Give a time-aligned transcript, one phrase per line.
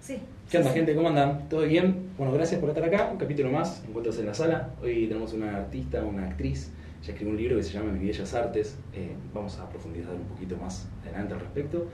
[0.00, 0.18] Sí.
[0.50, 0.94] ¿Qué onda, sí, gente?
[0.94, 1.48] ¿Cómo andan?
[1.48, 2.10] ¿Todo bien?
[2.16, 3.10] Bueno, gracias por estar acá.
[3.12, 3.84] Un capítulo más.
[3.86, 4.70] Encuentros en la sala.
[4.82, 6.72] Hoy tenemos una artista, una actriz.
[7.02, 8.78] Ella escribió un libro que se llama Mis Bellas Artes.
[8.94, 11.86] Eh, vamos a profundizar un poquito más adelante al respecto.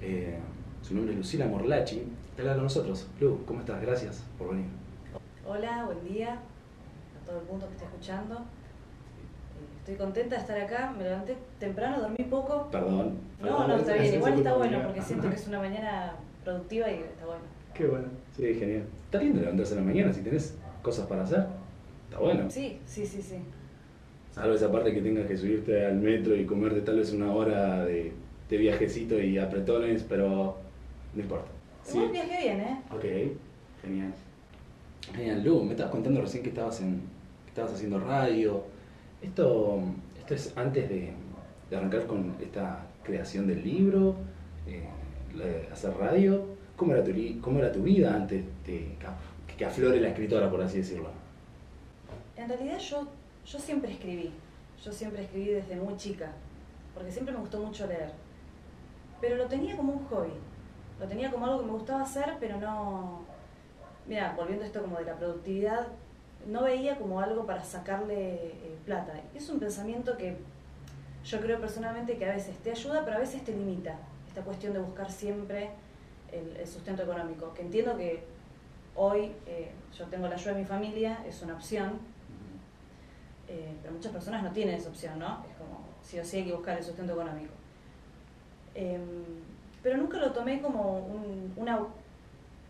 [0.00, 0.38] Eh,
[0.82, 2.02] su nombre es Lucila Morlachi.
[2.30, 3.08] Está acá con nosotros.
[3.20, 3.80] Lu, ¿cómo estás?
[3.80, 4.66] Gracias por venir.
[5.46, 8.34] Hola, buen día a todo el mundo que está escuchando.
[8.34, 10.94] Eh, Estoy contenta de estar acá.
[10.96, 12.68] Me levanté temprano, dormí poco.
[12.70, 13.18] Perdón.
[13.40, 14.14] No, no, está bien.
[14.14, 16.12] Igual está bueno porque siento que es una mañana
[16.46, 17.42] productiva y está bueno.
[17.74, 18.06] Qué bueno.
[18.36, 18.84] Sí, genial.
[19.04, 21.44] Está lindo levantarse en la mañana si tenés cosas para hacer.
[22.04, 22.48] Está bueno.
[22.48, 23.36] Sí, sí, sí, sí.
[24.30, 27.84] Salvo esa parte que tengas que subirte al metro y comerte tal vez una hora
[27.84, 28.12] de,
[28.48, 30.56] de viajecito y apretones, pero
[31.14, 31.50] no importa.
[31.92, 32.80] Igual viajé bien, ¿eh?
[32.92, 33.04] Ok,
[33.82, 34.14] genial.
[35.14, 37.00] Genial, Lu, me estabas contando recién que estabas, en,
[37.44, 38.62] que estabas haciendo radio.
[39.20, 39.80] Esto,
[40.18, 41.12] esto es antes de,
[41.70, 44.14] de arrancar con esta creación del libro,
[44.66, 44.86] eh,
[45.72, 46.44] hacer radio.
[46.76, 50.60] ¿Cómo era tu, cómo era tu vida antes de que, que aflore la escritora, por
[50.60, 51.08] así decirlo?
[52.36, 53.06] En realidad yo,
[53.46, 54.32] yo siempre escribí.
[54.84, 56.32] Yo siempre escribí desde muy chica.
[56.94, 58.10] Porque siempre me gustó mucho leer.
[59.20, 60.32] Pero lo tenía como un hobby.
[61.00, 63.24] Lo tenía como algo que me gustaba hacer, pero no...
[64.06, 65.88] Mira, volviendo a esto como de la productividad,
[66.46, 69.14] no veía como algo para sacarle eh, plata.
[69.34, 70.36] Es un pensamiento que
[71.24, 73.98] yo creo personalmente que a veces te ayuda, pero a veces te limita.
[74.36, 75.70] Esta cuestión de buscar siempre
[76.30, 77.54] el, el sustento económico.
[77.54, 78.22] Que entiendo que
[78.94, 81.92] hoy eh, yo tengo la ayuda de mi familia, es una opción,
[83.48, 85.42] eh, pero muchas personas no tienen esa opción, ¿no?
[85.50, 87.54] Es como, sí o sí hay que buscar el sustento económico.
[88.74, 89.00] Em,
[89.82, 91.78] pero nunca lo tomé como un- una,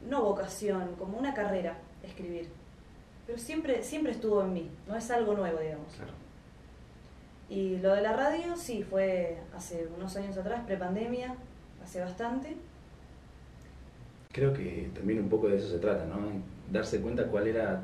[0.08, 2.48] no vocación, como una carrera, escribir.
[3.26, 5.92] Pero siempre, siempre estuvo en mí, no es algo nuevo, digamos.
[5.94, 6.12] Claro.
[7.48, 11.34] Y lo de la radio, sí, fue hace unos años atrás, prepandemia,
[11.86, 12.56] hace bastante.
[14.32, 16.16] Creo que también un poco de eso se trata, ¿no?
[16.70, 17.82] Darse cuenta cuál era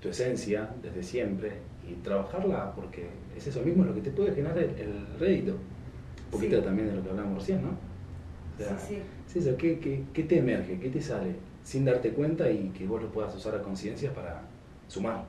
[0.00, 1.52] tu esencia desde siempre
[1.88, 5.52] y trabajarla porque es eso mismo lo que te puede generar el, el rédito.
[5.52, 6.62] Un poquito Sí.
[6.64, 7.68] también de lo que hablábamos recién, ¿no?
[7.70, 9.02] O sea, Sí, sí.
[9.28, 10.78] es eso, ¿qué, qué, qué te emerge?
[10.80, 11.36] ¿Qué te sale?
[11.62, 14.42] Sin darte cuenta y que vos lo puedas usar a conciencia para
[14.88, 15.24] sumar.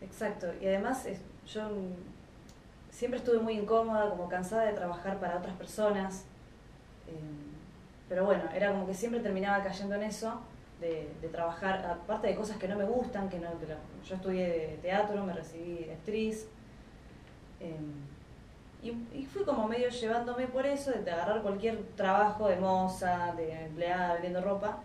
[0.00, 1.06] Exacto, y además
[1.52, 1.68] yo
[2.90, 6.24] siempre estuve muy incómoda, como cansada de trabajar para otras personas,
[8.08, 10.40] pero bueno, era como que siempre terminaba cayendo en eso,
[10.80, 13.66] de, de trabajar, aparte de cosas que no me gustan, que no, que
[14.06, 16.46] yo estudié teatro, me recibí de actriz,
[17.60, 17.76] eh,
[18.82, 23.64] y, y fui como medio llevándome por eso, de agarrar cualquier trabajo de moza, de
[23.64, 24.78] empleada, vendiendo ropa,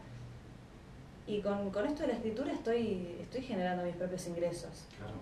[1.28, 4.86] y con, con esto de la escritura estoy, estoy generando mis propios ingresos.
[4.98, 5.14] Claro.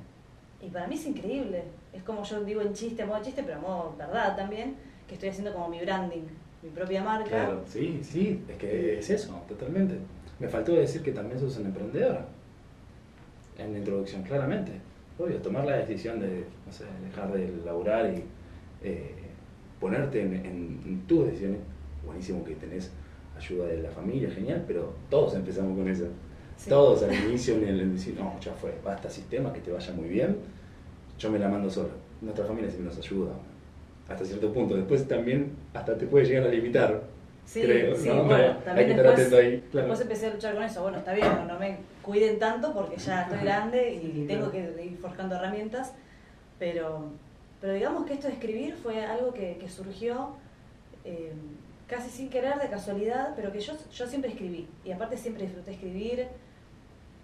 [0.62, 1.64] Y para mí es increíble.
[1.94, 4.76] Es como yo digo en chiste, a modo chiste, pero a modo verdad también,
[5.08, 6.24] que estoy haciendo como mi branding,
[6.64, 7.30] mi propia marca.
[7.30, 9.96] Claro, sí, sí, es que es eso, totalmente.
[10.40, 12.25] Me faltó decir que también sos una emprendedora.
[13.58, 14.72] En la introducción, claramente.
[15.18, 18.24] Obvio, tomar la decisión de, no sé, dejar de laburar y
[18.84, 19.12] eh,
[19.80, 21.59] ponerte en, en- en tus decisiones.
[22.06, 22.91] Buenísimo que tenés
[23.38, 26.06] ayuda de la familia, genial, pero todos empezamos con eso.
[26.56, 26.70] Sí.
[26.70, 30.08] Todos al inicio en el decir, no, ya fue, basta sistema, que te vaya muy
[30.09, 30.38] bien,
[31.18, 31.90] yo me la mando solo.
[32.22, 33.31] Nuestra familia siempre nos ayuda,
[34.09, 34.75] hasta cierto punto.
[34.75, 37.02] Después también hasta te puede llegar a limitar,
[37.46, 38.25] Sí, creo, sí, ¿no?
[38.25, 39.88] bueno, Hay también que estar después, atento ahí, claro.
[39.88, 40.81] después empecé a luchar con eso.
[40.84, 44.52] Bueno, está bien, no, no me cuiden tanto porque ya estoy grande y sí, tengo
[44.52, 44.75] claro.
[44.75, 45.94] que ir forjando herramientas,
[46.59, 47.06] pero,
[47.59, 50.30] pero digamos que esto de escribir fue algo que, que surgió
[51.06, 51.31] eh,
[51.88, 54.68] casi sin querer, de casualidad, pero que yo, yo siempre escribí.
[54.86, 56.28] Y aparte siempre disfruté escribir.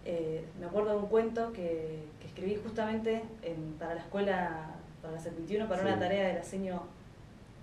[0.05, 4.69] Eh, me acuerdo de un cuento que, que escribí justamente en- para la escuela,
[5.05, 5.87] para la 71, para Sí.
[5.87, 6.81] una tarea de la seño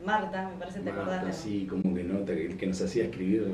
[0.04, 1.08] Marta, me parece, ¿te acordás?
[1.22, 1.32] Marta, no?
[1.32, 3.47] sí, como que nota que, que nos hacía escribir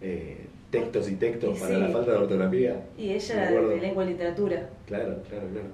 [0.00, 1.80] eh, textos y textos Y para sí.
[1.80, 2.82] la falta de ortografía.
[2.96, 4.68] Y ella era de lengua y literatura.
[4.86, 5.66] Claro, claro, claro.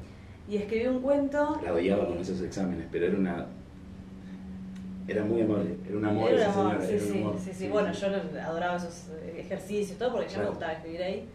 [0.49, 1.61] Y escribí un cuento.
[1.65, 3.47] La odiaba y- con esos exámenes, pero era una.
[5.09, 7.13] Era muy amable, era un amor Era esa un amor, señora, sí,
[7.45, 7.69] sí, sí, sí.
[7.69, 8.07] Bueno, yo
[8.41, 11.29] adoraba esos eh, ejercicios, todo, porque ya me gustaba escribir ahí.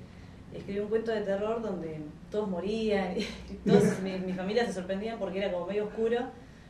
[0.54, 2.00] Escribí un cuento de terror donde
[2.32, 3.24] todos morían y
[3.66, 6.20] todos, mi, mi familia se sorprendían porque era como medio oscuro.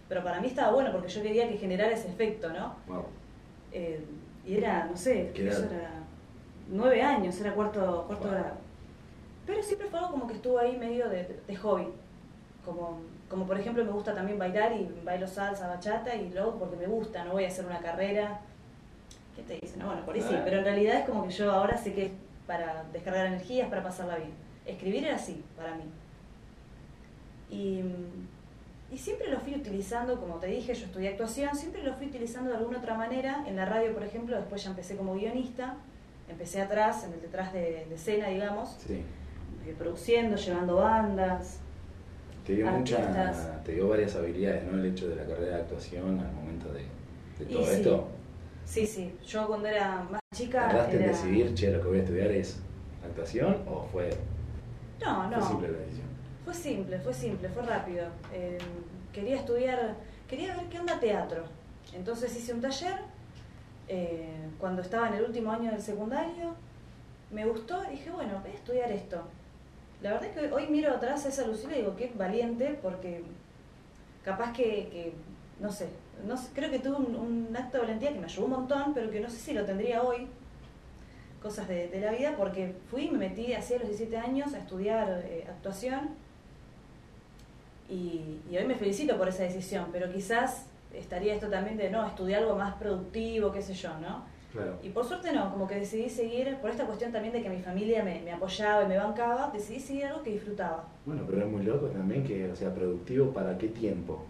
[0.09, 2.75] Pero para mí estaba bueno porque yo quería que generara ese efecto, ¿no?
[2.87, 3.05] Wow.
[3.73, 4.05] Eh,
[4.45, 5.89] y era, no sé, ¿Qué eso era
[6.69, 8.33] nueve años, era cuarto, cuarto Wow.
[8.33, 8.55] grado.
[9.45, 11.87] Pero siempre fue algo como que estuvo ahí medio de, de hobby.
[12.63, 12.99] Como,
[13.29, 16.87] como por ejemplo me gusta también bailar y bailo salsa, bachata y luego porque me
[16.87, 18.39] gusta, no voy a hacer una carrera.
[19.35, 19.79] ¿Qué te dicen?
[19.79, 22.05] No, bueno, por ahí sí, pero en realidad es como que yo ahora sé que
[22.07, 22.11] es
[22.45, 24.31] para descargar energías, para pasarla bien.
[24.67, 25.83] Escribir era así, para mí.
[27.49, 27.81] Y,
[28.93, 32.49] y siempre lo fui utilizando, como te dije, yo estudié actuación, siempre lo fui utilizando
[32.51, 33.43] de alguna otra manera.
[33.47, 35.77] En la radio, por ejemplo, después ya empecé como guionista.
[36.29, 38.95] empecé atrás, en el detrás de, de escena, digamos, Sí.
[39.65, 41.59] eh, produciendo, llevando bandas.
[42.45, 44.77] Te dio, mucha, te dio varias habilidades, ¿no?
[44.77, 48.07] El hecho de la carrera de actuación al momento de, todo esto.
[48.65, 50.67] Sí, sí, yo cuando era más chica...
[50.67, 52.59] ¿Tardaste en era- decidir, che, lo que voy a estudiar es
[53.05, 54.09] actuación o fue,
[54.99, 55.39] No, no.
[55.39, 56.07] fue simple la decisión?
[56.45, 58.07] Fue simple, fue simple, fue rápido.
[58.33, 58.57] Eh,
[59.13, 59.95] quería estudiar,
[60.27, 61.43] quería ver qué onda teatro.
[61.93, 62.99] Entonces hice un taller
[63.87, 66.55] eh, cuando estaba en el último año del secundario.
[67.31, 69.21] Me gustó y dije, bueno, voy a estudiar esto.
[70.01, 73.23] La verdad es que hoy miro atrás a esa Lucila y digo, qué valiente, porque
[74.23, 75.13] capaz que, que,
[75.59, 75.89] no sé,
[76.25, 78.93] no sé, creo que tuve un, un acto de valentía que me ayudó un montón,
[78.93, 80.27] pero que no sé si lo tendría hoy,
[81.41, 84.59] cosas de, de la vida, porque fui y me metí hacia los 17 años a
[84.59, 86.09] estudiar eh, actuación
[87.89, 92.05] y, y hoy me felicito por esa decisión, pero quizás estaría esto también de no,
[92.05, 94.25] estudiar algo más productivo, qué sé yo, ¿no?
[94.51, 94.77] Claro.
[94.81, 97.61] Y por suerte no, como que decidí seguir, por esta cuestión también de que mi
[97.61, 100.87] familia me, me apoyaba y me bancaba, decidí seguir algo que disfrutaba.
[101.05, 104.23] Bueno, pero es muy loco también que, o sea, productivo para qué tiempo.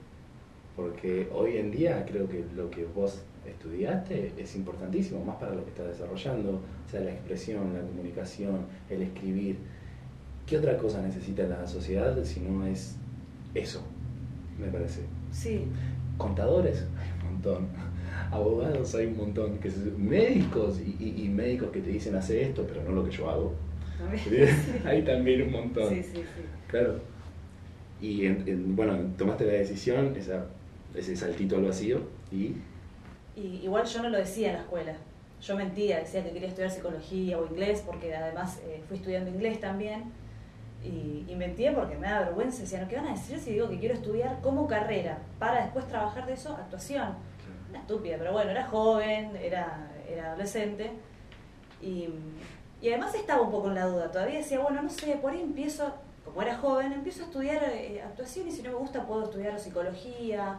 [0.75, 5.63] Porque hoy en día creo que lo que vos estudiaste es importantísimo, más para lo
[5.63, 9.57] que estás desarrollando, o sea, la expresión, la comunicación, el escribir.
[10.45, 12.95] ¿Qué otra cosa necesita la sociedad si no es
[13.53, 13.83] eso?
[14.59, 15.01] Me parece.
[15.31, 15.65] Sí,
[16.17, 17.67] Contadores, hay un montón.
[18.31, 19.57] Abogados hay un montón.
[19.59, 23.11] Que médicos y, y- y médicos que te dicen hace esto, pero no lo que
[23.11, 23.53] yo hago.
[24.85, 25.89] hay también un montón.
[25.89, 26.23] Sí, sí, sí.
[26.67, 26.99] Claro.
[28.01, 30.45] Y en- en- bueno, tomaste la decisión, esa,
[30.95, 32.01] ese saltito al vacío,
[32.31, 32.53] y
[33.37, 34.93] Y igual yo no lo decía en la escuela.
[35.41, 39.59] Yo mentía, decía que quería estudiar psicología o inglés, porque además eh, fui estudiando inglés
[39.59, 40.11] también.
[40.83, 42.61] Y, y mentía porque me da vergüenza.
[42.61, 46.25] Decían, ¿qué van a decir si digo que quiero estudiar como carrera para después trabajar
[46.25, 47.13] de eso actuación?
[47.69, 50.91] Una estúpida, pero bueno, era joven, era, era adolescente.
[51.79, 52.09] Y,
[52.81, 54.11] y además estaba un poco en la duda.
[54.11, 55.93] Todavía decía, bueno, no sé, por ahí empiezo,
[56.25, 59.59] como era joven, empiezo a estudiar eh, actuación y si no me gusta puedo estudiar
[59.59, 60.57] psicología.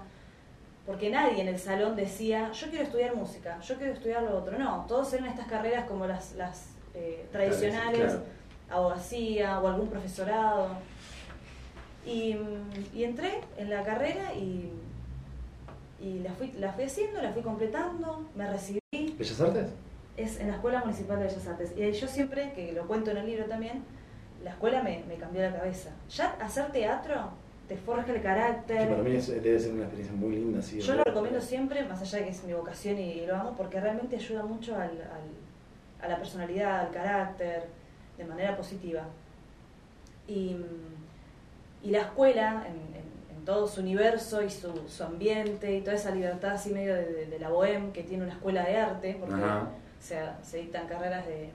[0.88, 4.58] Porque nadie en el salón decía, yo quiero estudiar música, yo quiero estudiar lo otro.
[4.58, 8.23] No, todos eran estas carreras como las, las eh, tradicionales, Claro.
[8.70, 10.69] abogacía o algún profesorado.
[12.06, 14.73] Y, mm, y entré en la carrera y,
[16.00, 18.81] y la, fui, la fui haciendo, la fui completando, me recibí.
[18.90, 19.69] ¿Bellas Artes?
[20.17, 21.75] Es en la Escuela Municipal de Bellas Artes.
[21.76, 23.85] Y yo siempre, que lo cuento en el libro también,
[24.43, 25.90] la escuela me, me cambió la cabeza.
[26.08, 27.29] Ya hacer teatro
[27.68, 28.78] te forja el carácter.
[28.88, 30.80] Que para mí es- debe ser una experiencia muy linda, sí.
[30.80, 33.78] Yo lo recomiendo siempre, más allá de que es mi vocación y, lo amo, porque
[33.80, 37.64] realmente ayuda mucho al, al- a la personalidad, al carácter,
[38.16, 39.02] de manera positiva.
[40.26, 40.56] Y,
[41.82, 45.96] y la escuela, en, en- en todo su universo y su, su ambiente y toda
[45.96, 49.16] esa libertad así medio de, de- de la bohem que tiene una escuela de arte,
[49.20, 49.36] porque
[50.42, 51.50] se dictan carreras de...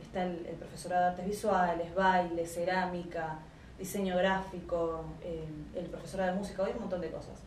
[0.00, 3.38] Está el, el profesorado de artes visuales, baile, cerámica,
[3.78, 5.44] diseño gráfico, eh,
[5.74, 7.40] el profesorado de música, hay un montón de cosas.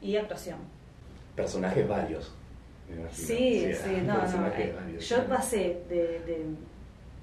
[0.00, 0.58] Y actuación.
[1.36, 2.32] Personajes varios.
[2.88, 3.08] me.
[3.12, 4.20] Sí, sí, no, no.
[4.20, 5.30] personajes eh, varios, Yo claro.
[5.30, 5.96] pasé de,
[6.26, 6.46] de-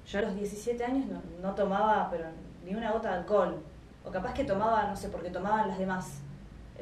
[0.06, 2.24] Yo a los 17 años no, no tomaba pero
[2.64, 3.56] ni una gota de alcohol.
[4.04, 6.18] O capaz que tomaba, no sé, porque tomaban las demás.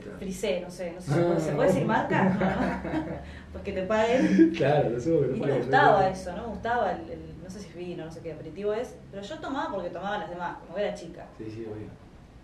[0.00, 0.16] Claro.
[0.18, 2.22] frisé, no sé, no sé, ¿se puede- ¿se puede decir marca?
[2.24, 3.04] No, ¿no?
[3.52, 4.52] Porque te paguen.
[4.56, 7.60] Claro, lo supongo que Y me gustaba eso, no me gustaba el, el- no sé
[7.60, 10.58] si es vino, no sé qué aperitivo es, pero yo tomaba porque tomaban las demás,
[10.66, 11.24] como era chica.
[11.38, 11.86] Sí, sí, obvio.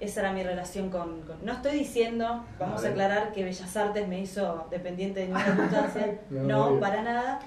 [0.01, 4.09] Esa era mi relación con, con- No estoy diciendo, vamos A aclarar que Bellas Artes
[4.09, 7.39] me hizo dependiente de ninguna circunstancia, No, para nada.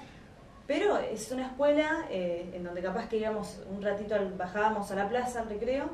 [0.68, 4.94] Pero es una escuela eh, en donde capaz que íbamos un ratito, al- bajábamos a
[4.94, 5.86] la plaza, al recreo.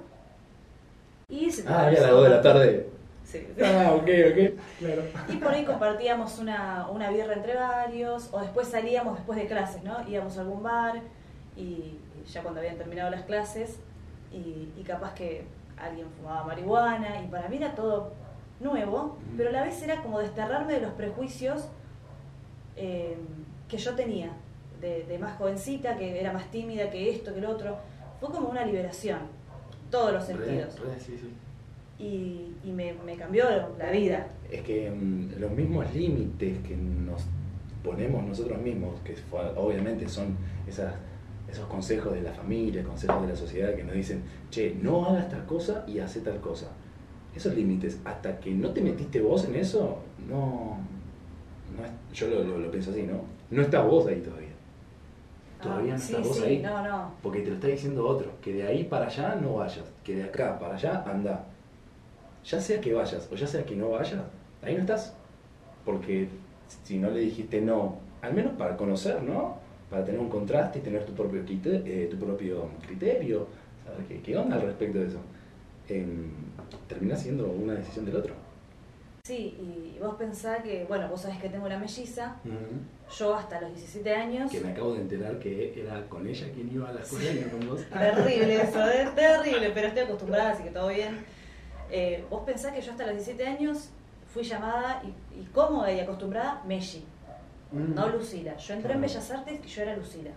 [1.30, 2.88] Y se Ah, ya a las 2 de la tarde.
[3.24, 3.46] Sí.
[3.64, 4.60] Ah, ok, ok.
[4.80, 5.02] Claro.
[5.30, 9.82] Y por ahí compartíamos una, una birra entre varios, o después salíamos después de clases,
[9.82, 10.06] ¿no?
[10.06, 11.00] Íbamos a algún bar
[11.56, 13.78] y, ya cuando habían terminado las clases,
[14.32, 15.44] y, y capaz que
[15.76, 18.12] alguien fumaba marihuana, y para mí era todo
[18.60, 21.68] nuevo, pero a la vez era como desterrarme de los prejuicios
[22.76, 23.16] eh,
[23.68, 24.30] que yo tenía,
[24.80, 27.76] de, de más jovencita, que era más tímida que esto, que lo otro.
[28.20, 29.20] Fue como una liberación,
[29.90, 30.78] todos los sentidos.
[30.78, 31.32] Re, re, sí, sí.
[31.98, 33.44] Y, y me, me cambió
[33.78, 34.26] la vida.
[34.50, 37.22] Es que mm, los mismos límites que nos
[37.82, 39.14] ponemos nosotros mismos, que
[39.56, 40.94] obviamente son esas,
[41.54, 45.28] esos consejos de la familia, consejos de la sociedad que nos dicen, che, no hagas
[45.28, 46.66] tal cosa y hace tal cosa.
[47.34, 50.76] Esos límites, hasta que no te metiste vos en eso, no.
[51.76, 53.20] no es- yo lo, lo- lo pienso así, ¿no?
[53.50, 54.48] No estás vos ahí todavía.
[55.62, 56.58] Todavía Ah, no sí, estás vos sí, ahí.
[56.60, 57.14] no, no.
[57.22, 60.24] Porque te lo está diciendo otro, que de ahí para allá no vayas, que de
[60.24, 61.44] acá para allá anda.
[62.44, 64.20] Ya sea que vayas o ya sea que no vayas,
[64.62, 65.14] ahí no estás.
[65.84, 66.28] Porque
[66.84, 69.56] si no le dijiste no, al menos para conocer, ¿no?
[69.94, 73.46] Para tener un contraste y tener tu propio, eh, tu propio criterio.
[73.84, 74.08] ¿Sabes?
[74.08, 75.18] ¿Qué, ¿Qué, onda al respecto de eso?
[75.88, 76.32] Em,
[76.88, 78.34] termina siendo una decisión del otro.
[79.22, 82.34] Sí, y vos pensás que, bueno, vos sabés que tengo la melliza,
[83.16, 84.50] yo hasta los 17 años...
[84.50, 87.44] Que me acabo de enterar que era con ella quien iba a la escuela y
[87.44, 87.84] no con vos.
[87.88, 91.24] terrible eso, es terrible, pero estoy acostumbrada, así que todo bien.
[91.90, 93.90] Eh, vos pensás que yo hasta los 17 años
[94.32, 97.04] fui llamada y, cómoda y acostumbrada Melli,
[97.74, 97.94] mm.
[97.94, 98.56] no Lucila.
[98.56, 100.30] Yo entré en Bellas Artes y yo era Lucila.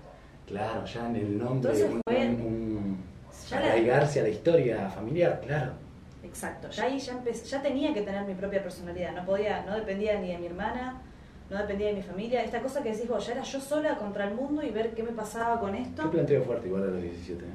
[0.45, 3.03] Claro, ya en el nombre, Entonces fue, un,
[3.51, 5.73] arraigarse a la historia familiar, claro.
[6.23, 9.75] Exacto, ya ahí ya, empecé, ya tenía que tener mi propia personalidad, no podía, no
[9.75, 11.01] dependía ni de mi hermana,
[11.49, 12.43] no dependía de mi familia.
[12.43, 15.03] Esta cosa que decís vos, ya era yo sola contra el mundo y ver qué
[15.03, 16.03] me pasaba con esto.
[16.03, 17.47] Qué planteo fuerte igual a los 17, ¿eh?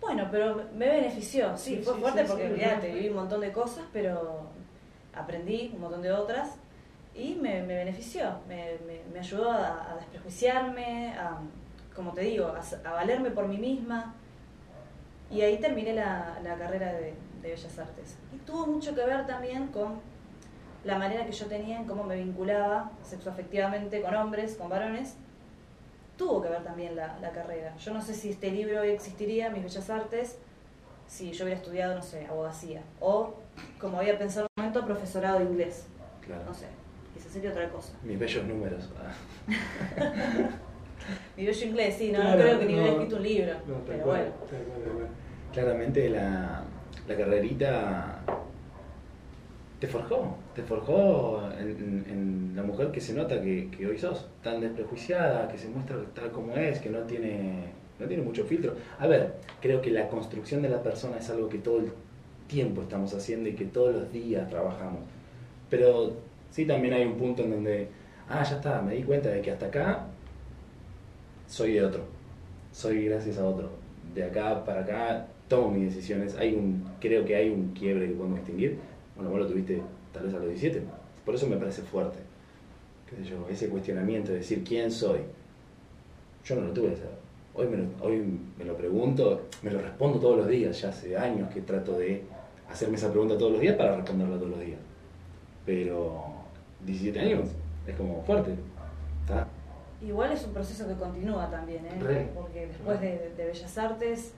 [0.00, 2.48] Bueno, pero me benefició, sí, fue fuerte porque
[2.80, 4.42] te viví un montón de cosas, pero
[5.14, 6.56] aprendí un montón de otras
[7.14, 8.76] y me, benefició, me,
[9.12, 11.38] me, ayudó a, desprejuiciarme, a,
[11.94, 12.52] como te digo,
[12.84, 14.14] a valerme por mí misma
[15.30, 18.16] y ahí terminé la, carrera de, Bellas Artes.
[18.32, 20.00] Y tuvo mucho que ver también con
[20.82, 25.16] la manera que yo tenía en cómo me vinculaba sexoafectivamente con hombres, con varones.
[26.16, 27.76] Tuvo que ver también la, carrera.
[27.76, 30.38] Yo no sé si este libro hoy existiría, Mis Bellas Artes,
[31.06, 32.82] si yo hubiera estudiado, no sé, abogacía.
[32.98, 33.34] O,
[33.78, 35.84] como había pensado en un momento, profesorado de inglés.
[36.22, 36.44] Claro.
[36.46, 36.66] No sé,
[37.34, 37.92] sería otra cosa.
[38.02, 38.90] Mis bellos números.
[41.36, 43.52] Mi bello inglés, sí, no, creo que ni hubiera escrito un libro.
[43.86, 44.32] pero bueno
[45.54, 46.64] claramente la,
[47.06, 48.18] la carrerita
[49.78, 55.48] te forjó, te forjó en, la mujer que se nota que, hoy sos, tan desprejuiciada,
[55.48, 57.66] que se muestra tal como es, que no tiene,
[57.98, 58.74] no tiene mucho filtro.
[58.98, 61.92] A ver, creo que la construcción de la persona es algo que todo el
[62.46, 65.00] tiempo estamos haciendo y que todos los días trabajamos.
[65.68, 66.14] Pero
[66.54, 67.88] sí también hay un punto en donde,
[68.28, 70.06] ah, ya está, me di cuenta de que hasta acá
[71.48, 72.04] soy de otro,
[72.70, 73.70] soy gracias a otro.
[74.14, 78.14] De acá para acá tomo mis decisiones, hay un, creo que hay un quiebre que
[78.14, 78.78] podemos distinguir.
[79.16, 79.82] Bueno, vos lo tuviste
[80.12, 80.80] tal vez a los 17,
[81.24, 82.20] por eso me parece fuerte.
[83.10, 83.48] ¿Qué yo?
[83.50, 85.20] Ese cuestionamiento de decir quién soy.
[86.44, 86.94] Yo no lo tuve
[87.56, 88.22] Hoy me, lo, hoy
[88.58, 92.22] me lo pregunto, me lo respondo todos los días, ya hace años que trato de
[92.68, 94.78] hacerme esa pregunta todos los días para responderla todos los días.
[95.64, 96.33] Pero
[96.84, 97.50] 17 años
[97.86, 98.54] es como fuerte.
[100.02, 102.30] Igual es un proceso que continúa también, ¿eh?
[102.34, 104.34] porque después de, de Bellas Artes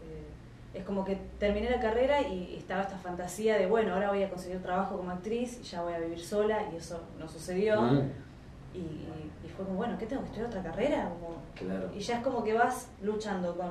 [0.76, 4.29] es como que terminé la carrera y estaba esta fantasía de, bueno, ahora voy a
[4.29, 7.81] conseguir trabajo como actriz y ya voy a vivir sola y eso no sucedió.
[7.81, 8.11] Mm.
[8.75, 9.07] Y,
[9.57, 11.11] fue como, bueno, ¿qué tengo que estudiar otra carrera?
[11.95, 13.71] Y ya es como que vas luchando con,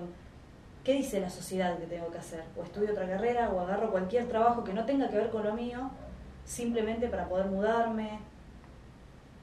[0.84, 2.44] ¿qué dice la sociedad que tengo que hacer?
[2.58, 5.54] O estudio otra carrera o agarro cualquier trabajo que no tenga que ver con lo
[5.54, 5.92] mío,
[6.44, 8.20] simplemente para poder mudarme.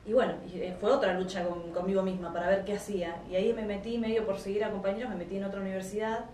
[0.05, 3.23] Y bueno, eh, fue otra lucha conmigo misma para ver qué hacía.
[3.31, 6.25] Y ahí me metí, medio por seguir a compañeros, me metí en otra universidad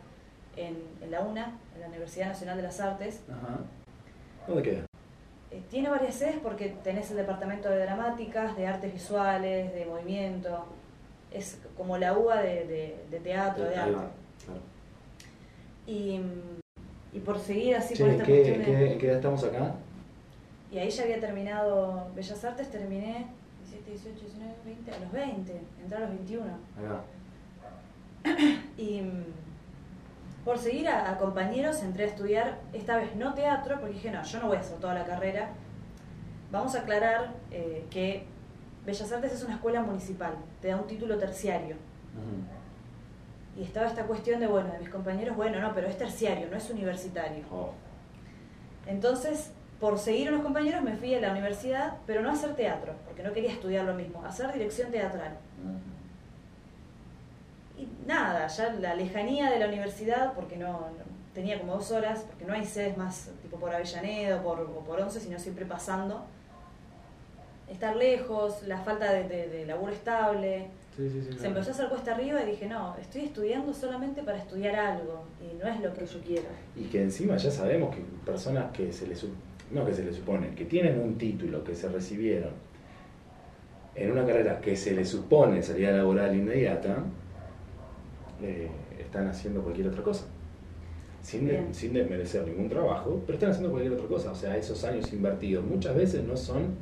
[0.57, 0.77] en,
[1.11, 3.23] la UNA, en la Universidad Nacional de las Artes.
[3.29, 3.59] Ajá.
[4.47, 4.85] ¿Dónde queda?
[5.51, 10.65] Eh, tiene varias sedes porque tenés el departamento de dramáticas, de artes visuales, de movimiento.
[11.31, 13.99] Es como la UA de, teatro, de, arte.
[15.87, 16.21] Y,
[17.25, 19.75] por seguir así por esta ¿qué, ¿qué, edad estamos acá?
[20.71, 23.38] Y ahí ya había terminado Bellas Artes, terminé 17,
[23.88, 26.45] 18, 19, 20, a los 20, entré a los 21.
[28.76, 29.02] y
[30.45, 34.40] por seguir a, compañeros entré a estudiar, esta vez no teatro, porque dije, no, yo
[34.40, 35.50] no voy a hacer toda la carrera.
[36.50, 38.25] Vamos a aclarar eh, que
[38.87, 41.76] Bellas Artes es una escuela municipal, te da un título terciario.
[43.57, 46.57] Y estaba esta cuestión de, bueno, de mis compañeros, bueno, no, pero es terciario, no
[46.57, 47.45] es universitario.
[47.52, 47.73] Oh.
[48.87, 52.94] Entonces, por seguir unos compañeros me fui a la universidad, pero no a hacer teatro,
[53.06, 55.37] porque no quería estudiar lo mismo, a hacer dirección teatral
[57.78, 60.88] y nada, ya la lejanía de la universidad, porque no,
[61.32, 64.80] tenía como dos horas, porque no hay sedes más tipo por Avellaneda o por, o
[64.85, 66.25] por Once, sino siempre pasando.
[67.68, 70.66] Estar lejos, la falta de, laburo estable.
[70.97, 75.25] se empezó a hacer cuesta arriba y dije, no, estoy estudiando solamente para estudiar algo
[75.40, 76.49] y no es lo que yo quiero.
[76.75, 79.25] Y que encima ya sabemos que personas que se les,
[79.73, 82.53] no que se les supone, que tienen un título, que se recibieron
[83.95, 87.05] en una carrera que se les supone salida laboral inmediata,
[88.43, 90.27] eh, están haciendo cualquier otra cosa.
[91.21, 94.31] Sin, sin desmerecer ningún trabajo, pero están haciendo cualquier otra cosa.
[94.31, 96.77] O sea, esos años invertidos muchas veces no son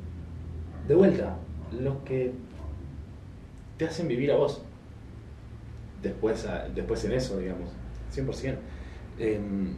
[0.87, 1.37] de vuelta
[1.81, 2.33] los que
[3.79, 4.63] te hacen vivir a vos.
[6.03, 7.71] Después, después en eso, digamos,
[8.15, 8.57] 100%.
[9.19, 9.75] Em,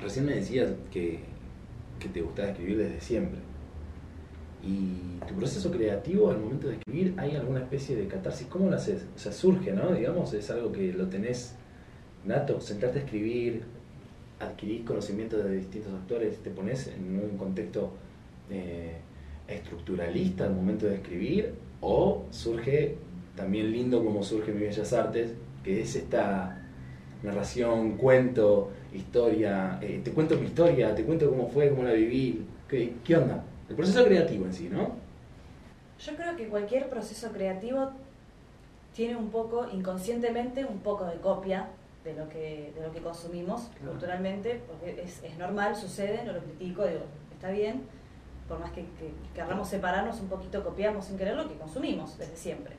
[0.00, 1.20] recién me decías que,
[2.02, 3.40] que te gustaba escribir desde siempre.
[4.62, 8.46] Y tu proceso creativo al momento de escribir, ¿hay alguna especie de catarsis?
[8.46, 9.06] ¿Cómo lo haces?
[9.14, 9.92] O sea, surge, ¿no?
[9.92, 11.56] Digamos, es algo que lo tenés
[12.24, 13.62] nato, sentarte a escribir,
[14.38, 17.92] adquirís conocimiento de distintos actores, te pones en un contexto
[18.50, 18.96] eh,
[19.48, 22.96] estructuralista al momento de escribir, o surge
[23.36, 26.62] también lindo como surge Mi Bellas Artes, que es esta
[27.22, 32.46] narración, cuento, historia, eh, te cuento mi historia, te cuento cómo fue, cómo la viví,
[32.68, 33.44] ¿qué, qué onda?
[33.68, 34.92] El proceso creativo en sí, ¿no?
[35.98, 37.92] Yo creo que cualquier proceso creativo
[38.94, 41.68] tiene un poco, inconscientemente, un poco de copia
[42.04, 46.40] de lo que, de lo que consumimos culturalmente, porque es, es, normal, sucede, no lo
[46.40, 47.82] critico, digo, está bien,
[48.48, 52.36] por más que, que, querramos separarnos un poquito, copiamos sin querer lo que consumimos desde
[52.36, 52.74] siempre.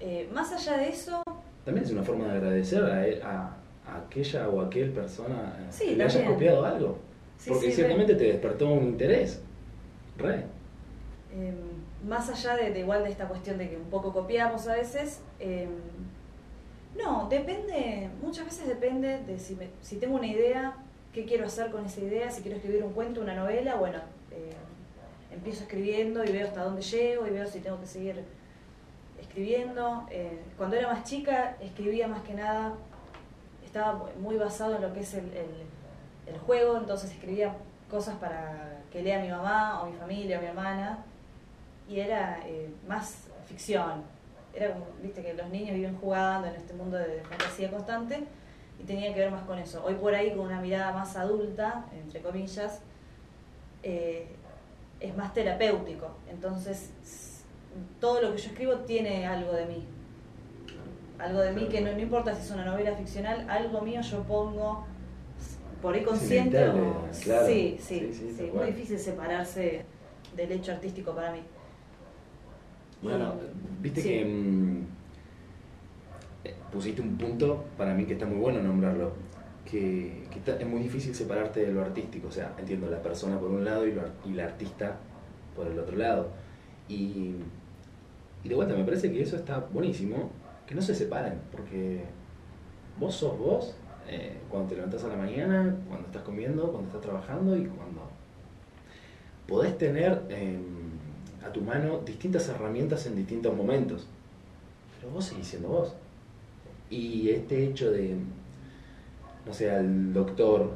[0.00, 1.22] Eh, más allá de eso...
[1.64, 2.82] También es una forma de agradecer
[3.22, 3.56] a, a,
[3.86, 6.98] aquella o aquel persona eh, sí, que le haya copiado algo.
[7.38, 9.42] Sí, porque sí, ciertamente te despertó un interés.
[10.16, 10.44] Re.
[11.32, 11.52] Eh,
[12.06, 15.20] más allá de, de, igual de esta cuestión de que un poco copiamos a veces,
[15.40, 15.68] eh,
[16.96, 20.76] no, depende, muchas veces depende de si, me, si tengo una idea,
[21.12, 23.98] qué quiero hacer con esa idea, si quiero escribir un cuento, una novela, bueno,
[24.30, 24.52] eh,
[25.32, 28.22] empiezo escribiendo y veo hasta dónde llego y veo si tengo que seguir
[29.20, 30.06] escribiendo.
[30.10, 32.74] Eh, cuando era más chica escribía más que nada,
[33.74, 37.56] estaba muy basado en lo que es el, el, el juego, entonces escribía
[37.90, 40.98] cosas para que lea mi mamá o mi familia o mi hermana
[41.88, 44.04] y era eh, más ficción
[44.54, 48.24] era como, viste, que los niños viven jugando en este mundo de fantasía constante
[48.78, 49.84] y tenía que ver más con eso.
[49.84, 52.80] Hoy por ahí, con una mirada más adulta, entre comillas,
[53.82, 54.28] eh,
[55.00, 56.08] es más terapéutico.
[56.30, 56.90] Entonces,
[58.00, 59.84] todo lo que yo escribo tiene algo de mí.
[61.24, 64.22] Algo de mí que no, no importa si es una novela ficcional, algo mío yo
[64.24, 64.84] pongo
[65.80, 67.06] por ahí consciente o...
[67.22, 67.46] Claro.
[67.46, 68.50] Sí, sí, sí, sí, sí.
[68.54, 69.86] muy difícil separarse
[70.36, 71.40] del hecho artístico para mí.
[73.00, 73.34] Bueno,
[73.80, 74.08] viste sí.
[74.08, 74.84] que mmm,
[76.70, 79.12] pusiste un punto para mí que está muy bueno nombrarlo,
[79.64, 83.38] que, que está, es muy difícil separarte de lo artístico, o sea, entiendo la persona
[83.38, 84.96] por un lado y, lo, y la artista
[85.56, 86.28] por el otro lado.
[86.86, 87.36] Y,
[88.42, 90.30] y de vuelta, me parece que eso está buenísimo,
[90.66, 92.04] que no se separen, porque
[92.98, 93.74] vos sos vos
[94.08, 98.02] eh, cuando te levantás a la mañana, cuando estás comiendo, cuando estás trabajando y cuando
[99.46, 100.22] podés tener...
[100.28, 100.58] Eh,
[101.44, 104.06] a tu mano distintas herramientas en distintos momentos.
[104.98, 105.94] Pero vos seguís siendo vos.
[106.90, 108.16] Y este hecho de,
[109.46, 110.72] no sé, al doctor,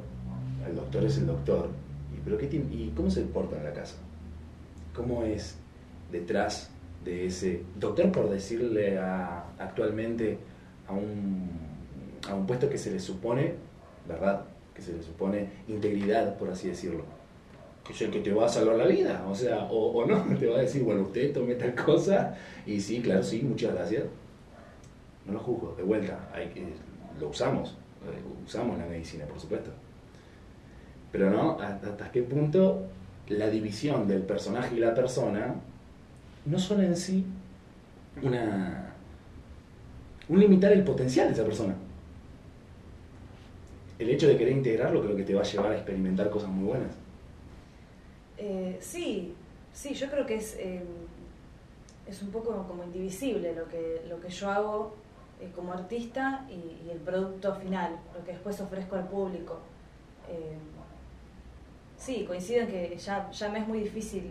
[0.69, 1.71] el doctor es el doctor,
[2.15, 3.97] ¿y, pero qué ¿y cómo se porta en la casa?
[4.95, 5.57] ¿Cómo es
[6.11, 6.71] detrás
[7.09, 10.39] de ese doctor, por decirle actualmente
[10.87, 11.49] a un,
[12.29, 13.55] a un puesto que se le supone,
[14.07, 14.45] ¿verdad?
[14.75, 17.05] Que se le supone integridad, por así decirlo
[17.85, 20.23] que es el que te va a salvar la vida, o sea, o, o, no,
[20.39, 24.05] te va a decir, bueno, usted tome tal cosa, y sí, claro, sí, muchas gracias.
[25.25, 26.67] No lo juzgo, de vuelta, hay que,
[27.19, 27.79] lo usamos,
[28.45, 29.71] usamos la medicina, por supuesto.
[31.11, 32.83] Pero no, hasta qué punto
[33.29, 35.55] la división del personaje y la persona
[36.49, 37.25] no son en sí
[38.23, 38.95] una,
[40.29, 41.75] un limitar el potencial de esa persona.
[43.99, 46.65] El hecho de querer integrarlo creo que te va a llevar a experimentar cosas muy
[46.65, 46.93] buenas.
[48.39, 49.35] Eh, sí,
[49.73, 50.83] sí, yo creo que es, eh,
[52.07, 54.95] es un poco como indivisible lo que, lo que yo hago
[55.41, 59.59] eh, como artista y, el producto final, lo que después ofrezco al público.
[61.97, 64.31] sí, coincido en que ya, ya me es muy difícil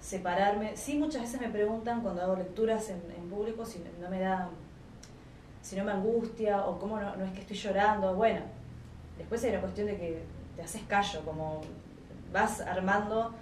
[0.00, 0.76] separarme.
[0.76, 4.48] Sí, muchas veces me preguntan cuando hago lecturas en, en público si no me da,
[5.62, 8.14] si no me angustia o cómo no, no es que estoy llorando.
[8.14, 8.40] Bueno,
[9.18, 10.22] después hay una cuestión de que
[10.56, 11.60] te haces callo, como
[12.32, 13.32] vas armando,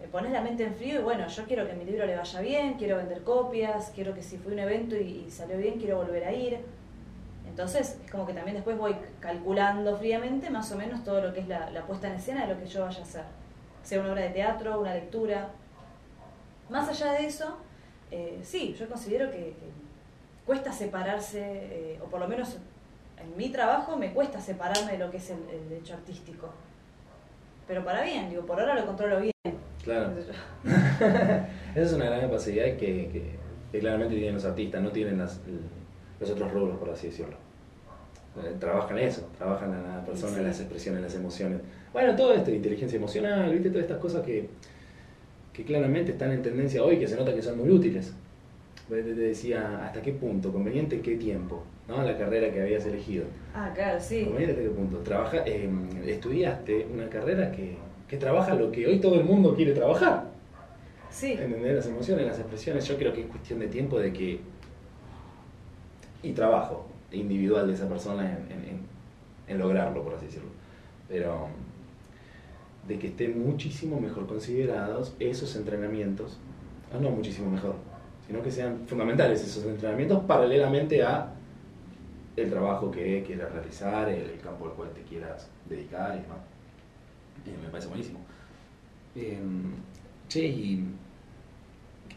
[0.00, 2.40] eh, pones la mente en frío y bueno, yo quiero que mi libro le vaya
[2.40, 6.24] bien, quiero vender copias, quiero que si fue un evento y, salió bien, quiero volver
[6.24, 6.60] a ir.
[7.46, 11.40] Entonces es como que también después voy calculando fríamente más o menos todo lo que
[11.40, 13.24] es la, la puesta en escena de lo que yo vaya a hacer.
[13.82, 15.50] Sea una obra de teatro, una lectura.
[16.68, 17.56] Más allá de eso,
[18.10, 19.70] eh, sí, yo considero que, que
[20.46, 22.56] cuesta separarse, eh, o por lo menos
[23.18, 26.50] en mi trabajo me cuesta separarme de lo que es el, el hecho artístico
[27.66, 29.32] pero para bien, digo, por ahora lo controlo bien.
[29.82, 30.12] Claro.
[30.64, 33.38] Esa es una gran capacidad que, que,
[33.72, 35.40] que, claramente tienen los artistas, no tienen las,
[36.20, 37.36] los otros rubros, por así decirlo.
[38.42, 40.42] Eh, trabajan eso, trabajan a la persona, sí.
[40.42, 41.60] las expresiones, las emociones.
[41.92, 44.48] Bueno, todo esto, inteligencia emocional, viste, todas estas cosas que,
[45.52, 48.14] que claramente están en tendencia hoy, que se nota que son muy útiles.
[48.88, 50.52] Te decía, ¿hasta qué punto?
[50.52, 51.62] ¿Conveniente qué tiempo?
[51.88, 52.02] ¿no?
[52.02, 53.24] La carrera que habías elegido.
[53.54, 54.24] Ah, claro, sí.
[54.24, 54.98] ¿Conveniente hasta qué punto?
[54.98, 55.68] Trabaja, eh,
[56.06, 57.76] estudiaste una carrera que,
[58.08, 60.24] que trabaja lo que hoy todo el mundo quiere trabajar.
[61.10, 61.32] Sí.
[61.32, 62.86] Entender las emociones, las expresiones.
[62.86, 64.40] Yo creo que es cuestión de tiempo de que.
[66.22, 68.82] y trabajo individual de esa persona en, en- en-
[69.48, 70.48] en lograrlo, por así decirlo.
[71.08, 71.48] Pero.
[72.86, 76.38] De que estén muchísimo mejor considerados esos entrenamientos.
[76.92, 77.76] ah, no muchísimo mejor,
[78.26, 81.32] sino que sean fundamentales esos entrenamientos paralelamente a
[82.36, 86.38] el trabajo que quieras realizar, el, campo al cual te quieras dedicar y demás.
[87.46, 88.20] Y me parece buenísimo.
[89.14, 89.74] Em,
[90.28, 90.84] che, ¿y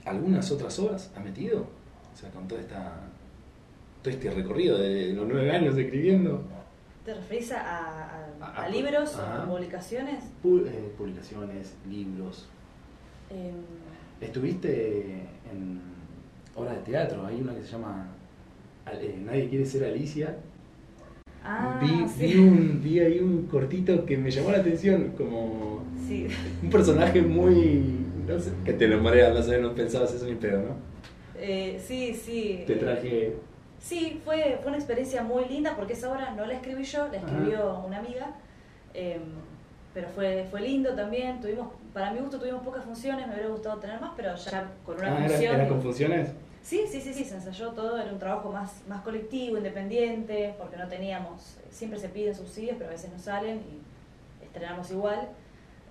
[0.05, 1.65] algunas otras obras has metido?
[2.13, 2.93] O sea, con toda esta,
[4.01, 6.41] todo este recorrido de los nueve años escribiendo.
[7.05, 10.23] ¿Te referís a, a- A- a a- libros o publicaciones?
[10.43, 12.47] Pu- eh, publicaciones, libros.
[13.29, 13.53] Em,
[14.21, 15.11] Estuviste
[15.51, 15.81] en
[16.55, 18.07] obras de teatro, hay una que se llama
[18.91, 20.37] eh, Nadie quiere ser Alicia.
[21.43, 22.25] ah, vi, sí.
[22.33, 26.27] vi, un, vi ahí un cortito que me llamó la atención, como Sí.
[26.63, 28.01] un personaje muy...
[28.27, 30.75] No sé, que te lo marean, no sé, no pensabas eso ni pedo, ¿no?
[31.37, 32.63] Eh, sí, sí.
[32.65, 33.35] Te traje...
[33.85, 37.17] Sí, fue, fue una experiencia muy linda porque esa obra no la escribí yo, la
[37.17, 38.31] escribió una amiga.
[38.95, 39.21] em,
[39.93, 41.39] pero fue, fue lindo también.
[41.39, 44.97] Tuvimos, para mi gusto tuvimos pocas funciones, me hubiera gustado tener más, pero ya con
[44.97, 45.55] una Ah, ¿era, función.
[45.55, 46.29] era con funciones?
[46.63, 50.77] Sí, sí, sí, sí, se ensayó todo, era un trabajo más, más colectivo, independiente, porque
[50.77, 55.29] no teníamos, siempre se piden subsidios, pero a veces no salen y estrenamos igual.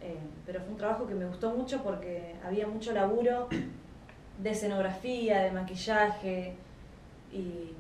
[0.03, 3.49] Eh, pero fue un trabajo que me gustó mucho porque había mucho laburo
[4.39, 6.55] de escenografía, de maquillaje
[7.33, 7.71] y,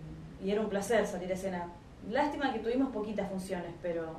[0.44, 1.72] y era un placer salir a escena.
[2.10, 4.16] Lástima que tuvimos poquitas funciones, pero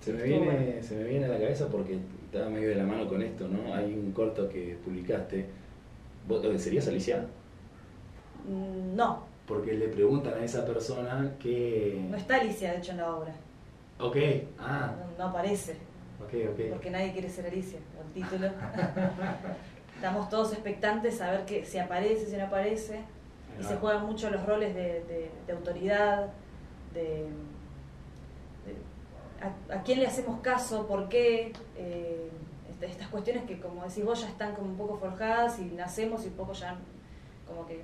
[0.00, 0.82] Se me, viene, bueno.
[0.82, 3.72] se me viene a la cabeza porque estaba medio de la mano con esto, ¿no?
[3.74, 5.46] Hay un corto que publicaste.
[6.26, 7.24] ¿Vos eh, serías Alicia?
[8.48, 12.06] mm, no, Porque le preguntan a esa persona que...
[12.10, 13.32] no está Alicia de hecho en la obra,
[13.98, 14.16] Ok,
[14.58, 15.74] ah, no, no aparece.
[16.20, 16.60] ok, ok.
[16.70, 18.48] porque nadie quiere ser Alicia, el título.
[19.94, 23.00] Estamos todos expectantes a ver que, si aparece, si no aparece.
[23.60, 26.30] Y se juegan mucho los roles de, de- de autoridad,
[26.94, 27.26] de,
[29.40, 31.52] a, a quién le hacemos caso, por qué.
[31.76, 32.30] eh,
[32.70, 36.24] este- estas cuestiones que, como decís vos, ya están como un poco forjadas y nacemos
[36.24, 36.76] y un poco ya
[37.46, 37.80] como que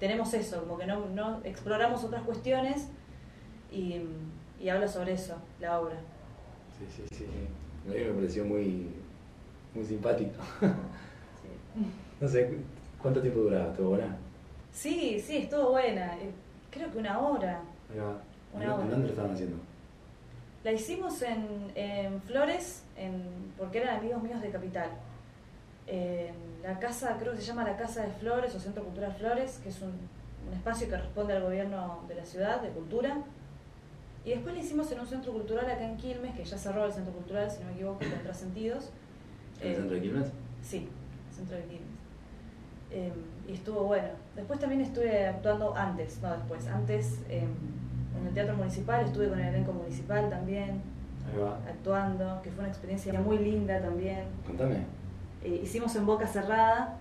[0.00, 2.88] tenemos eso, como que no, no exploramos otras cuestiones
[3.70, 4.00] y,
[4.60, 5.96] y habla sobre eso, la obra.
[6.78, 7.26] Sí, sí, sí.
[7.88, 8.88] A mí me pareció muy,
[9.74, 10.42] muy simpático.
[10.60, 10.68] Sí.
[12.20, 12.56] No sé,
[13.00, 13.70] ¿cuánto tiempo duraba?
[13.72, 14.16] ¿Estuvo buena?
[14.72, 16.16] Sí, sí, estuvo buena.
[16.18, 16.30] Eh,
[16.70, 17.60] Creo que una hora.
[18.54, 18.82] Una ¿En- hora.
[18.82, 19.56] ¿En dónde lo estaban haciendo?
[20.64, 24.88] La hicimos en, en Flores, en, porque eran amigos míos de Capital.
[26.62, 29.68] La casa, creo que se llama la Casa de Flores o Centro Cultural Flores, que
[29.68, 29.90] es un,
[30.48, 33.18] un espacio que responde al gobierno de la ciudad, de cultura.
[34.24, 36.92] Y después la hicimos en un centro cultural acá en Quilmes, que ya cerró el
[36.92, 38.90] centro cultural, si no me equivoco, Contrasentidos.
[39.60, 40.28] ¿En el Eh, centro de Quilmes?
[40.62, 40.88] Sí,
[41.34, 41.91] centro de Quilmes.
[42.92, 43.12] Eh,
[43.48, 44.08] y estuvo bueno.
[44.36, 46.66] Después también estuve actuando antes, no después.
[46.68, 47.44] Antes eh,
[48.20, 50.82] en el Teatro Municipal, estuve con el elenco municipal también,
[51.32, 51.56] Ahí va.
[51.68, 54.24] actuando, que fue una experiencia muy linda también.
[54.46, 54.76] Contame.
[55.42, 56.98] Eh, hicimos en Boca Cerrada,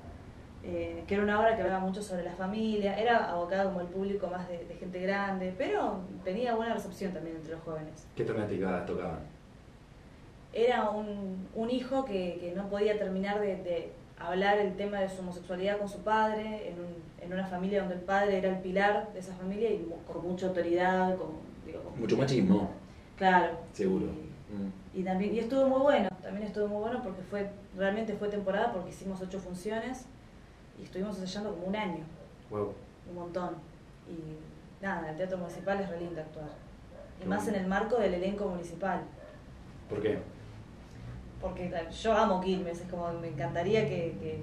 [0.63, 3.87] eh, que era una obra que hablaba mucho sobre la familia, era abocada como al
[3.87, 8.07] público más de, de gente grande, pero tenía buena recepción también entre los jóvenes.
[8.15, 9.19] ¿Qué temática tocaban?
[10.53, 13.93] era un, un hijo que, que no podía terminar de, de
[14.27, 17.95] hablar el tema de su homosexualidad con su padre, en, un- en una familia donde
[17.95, 21.29] el padre era el pilar de esa familia y con mucha autoridad, con,
[21.65, 22.69] digo, con- Mucho machismo,
[23.17, 23.57] Claro.
[23.73, 24.05] seguro.
[24.07, 24.99] Y, Mm.
[24.99, 28.73] y también y estuvo muy bueno, también estuvo muy bueno porque fue realmente fue temporada
[28.73, 30.05] porque hicimos ocho funciones
[30.79, 32.03] y estuvimos ensayando como un año,
[32.49, 32.73] Wow.
[33.09, 33.51] un montón.
[34.09, 36.49] Y nada, en el teatro municipal es re lindo actuar.
[37.19, 39.01] Y Qué más en el marco del elenco municipal.
[39.89, 40.19] ¿Por qué?
[41.41, 44.39] Porque yo amo Quilmes, es como me encantaría que, que,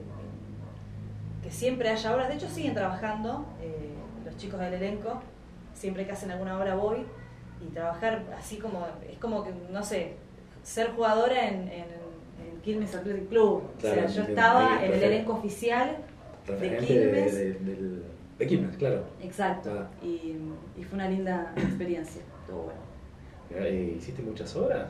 [1.42, 3.90] que siempre haya obras, de hecho siguen trabajando eh,
[4.24, 5.20] los chicos del elenco,
[5.74, 6.98] siempre que hacen alguna obra voy,
[7.64, 10.14] y trabajar así como, es como que, no sé,
[10.62, 11.84] ser jugadora en, en,
[12.44, 15.96] en Quilmes Athletic Club, Claro, o sea, yo estaba en el elenco oficial,
[16.46, 17.34] Referente Quilmes.
[17.34, 18.02] de, de- del-
[18.38, 19.04] de Quilmes, claro.
[19.22, 19.88] exacto, Ah.
[20.04, 20.36] y,
[20.76, 22.70] y fue una linda experiencia, estuvo
[23.50, 23.68] bueno.
[23.96, 24.86] ¿Hiciste muchas obras?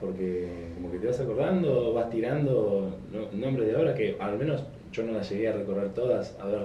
[0.00, 4.62] Porque como que te vas acordando, vas tirando no- nombres de obras que al menos
[4.92, 6.60] yo no las llegué a recorrer todas, a ver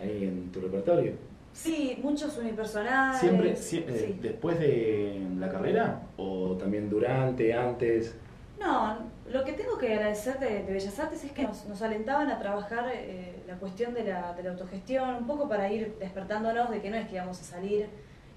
[0.00, 1.12] ahí en tu repertorio.
[1.52, 3.20] Sí, muchos unipersonales.
[3.20, 4.18] ¿Siempre, sie- eh, sí.
[4.22, 6.00] después de la carrera?
[6.16, 8.16] ¿O también durante, antes?
[8.58, 8.96] No,
[9.30, 12.38] lo que tengo que agradecer de, de Bellas Artes es que nos, nos alentaban a
[12.38, 16.80] trabajar eh, la cuestión de la, de la autogestión, un poco para ir despertándonos de
[16.80, 17.86] que no es que íbamos a salir,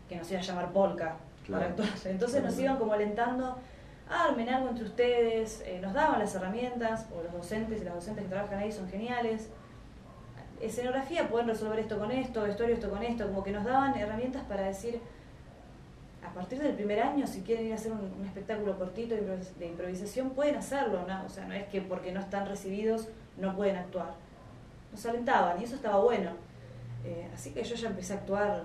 [0.10, 1.62] que nos iba a llamar Polka Claro.
[1.62, 1.90] para actuar.
[2.12, 2.62] Entonces Claro, nos claro.
[2.66, 3.58] iban como alentando
[4.14, 8.24] armen algo entre ustedes, eh, nos daban las herramientas, o los docentes y las docentes
[8.26, 9.50] que trabajan ahí son geniales.
[10.62, 14.44] Escenografía, pueden resolver esto con esto, vestuario esto con esto, como que nos daban herramientas
[14.44, 15.02] para decir,
[16.26, 20.30] a partir del primer año, si quieren ir a hacer un, espectáculo cortito de improvisación,
[20.30, 21.26] pueden hacerlo, ¿no?
[21.26, 24.14] O sea, no es que porque no están recibidos no pueden actuar.
[24.92, 26.32] Nos alentaban y eso estaba bueno.
[27.04, 28.64] Eh, así que yo ya empecé a actuar,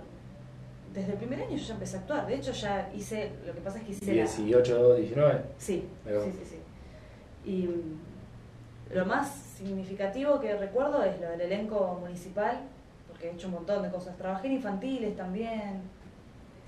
[0.95, 2.27] desde el primer año yo ya empecé a actuar.
[2.27, 4.13] De hecho, ya hice, lo que pasa es que hice...
[4.13, 5.43] 18, 19.
[5.59, 7.51] Sí, sí, sí, sí.
[7.51, 12.61] Y mm, lo más significativo que recuerdo es lo del elenco municipal,
[13.09, 14.17] porque he hecho un montón de cosas.
[14.17, 15.83] Trabajé en infantiles también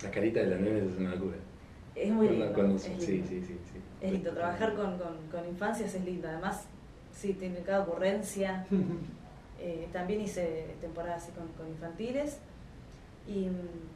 [0.02, 1.36] la carita de la nena es una locura.
[1.94, 2.46] Es muy lindo.
[2.46, 2.78] es lindo.
[2.78, 3.58] Sí, sí, sí,
[4.00, 4.32] Es lindo.
[4.32, 6.28] Trabajar con, con, con, infancias es lindo.
[6.28, 6.64] Además,
[7.12, 8.66] sí, tiene cada ocurrencia.
[9.60, 12.38] eh, también hice temporadas así con, con infantiles.
[13.26, 13.89] Y mm,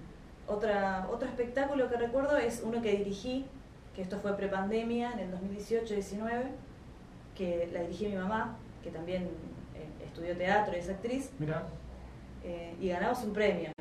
[0.46, 3.46] otra, otro espectáculo que recuerdo es uno que dirigí,
[3.94, 6.44] que esto fue prepandemia, en el 2018-19,
[7.34, 9.24] que la dirigí mi mamá, que también
[9.74, 11.30] eh, estudió teatro y es actriz.
[11.38, 11.64] Mira.
[12.44, 13.72] Eh, y ganamos un premio.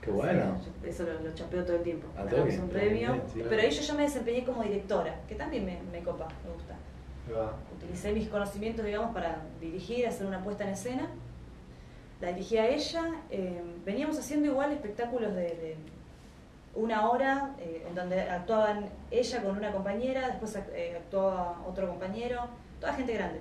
[0.00, 0.60] Qué bueno.
[0.84, 2.08] eso lo, chapeo todo el tiempo.
[2.16, 3.22] un premio.
[3.48, 6.74] pero ahí yo ya me desempeñé como directora, que también me, me copa, me gusta.
[7.76, 11.08] Utilicé mis conocimientos, digamos, para dirigir, hacer una puesta en escena.
[12.20, 13.02] La dirigí a ella.
[13.30, 15.76] Eh, veníamos haciendo igual espectáculos de,
[16.78, 22.46] una hora, eh, en donde actuaban ella con una compañera, después eh, actuaba otro compañero,
[22.80, 23.40] toda gente grande.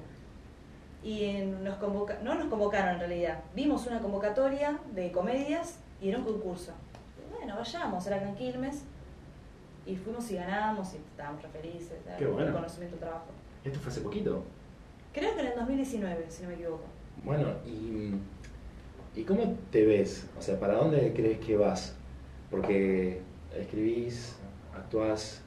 [1.04, 6.18] Y nos convoca no nos convocaron en realidad, vimos una convocatoria de comedias y era
[6.18, 6.72] un concurso.
[7.38, 8.84] bueno, vayamos, era en Quilmes.
[9.86, 12.00] Y fuimos y ganamos y estábamos re felices.
[12.18, 12.52] Qué bueno.
[12.52, 13.28] conocimiento trabajo.
[13.64, 14.44] ¿Esto fue hace poquito?
[15.14, 16.84] Creo que en el 2019, si no me equivoco.
[17.24, 18.16] Bueno, ¿y,
[19.18, 20.28] ¿y cómo te ves?
[20.38, 21.96] O sea, ¿para dónde crees que vas?
[22.52, 23.22] Porque
[23.56, 24.36] escribís,
[24.76, 25.42] actuás,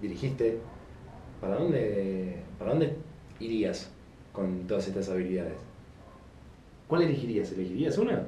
[0.00, 0.60] dirigiste.
[1.40, 2.96] ¿Para dónde, ¿Para dónde
[3.40, 3.90] irías
[4.32, 5.58] con todas estas habilidades?
[6.86, 7.50] ¿Cuál elegirías?
[7.52, 8.26] ¿Elegirías una?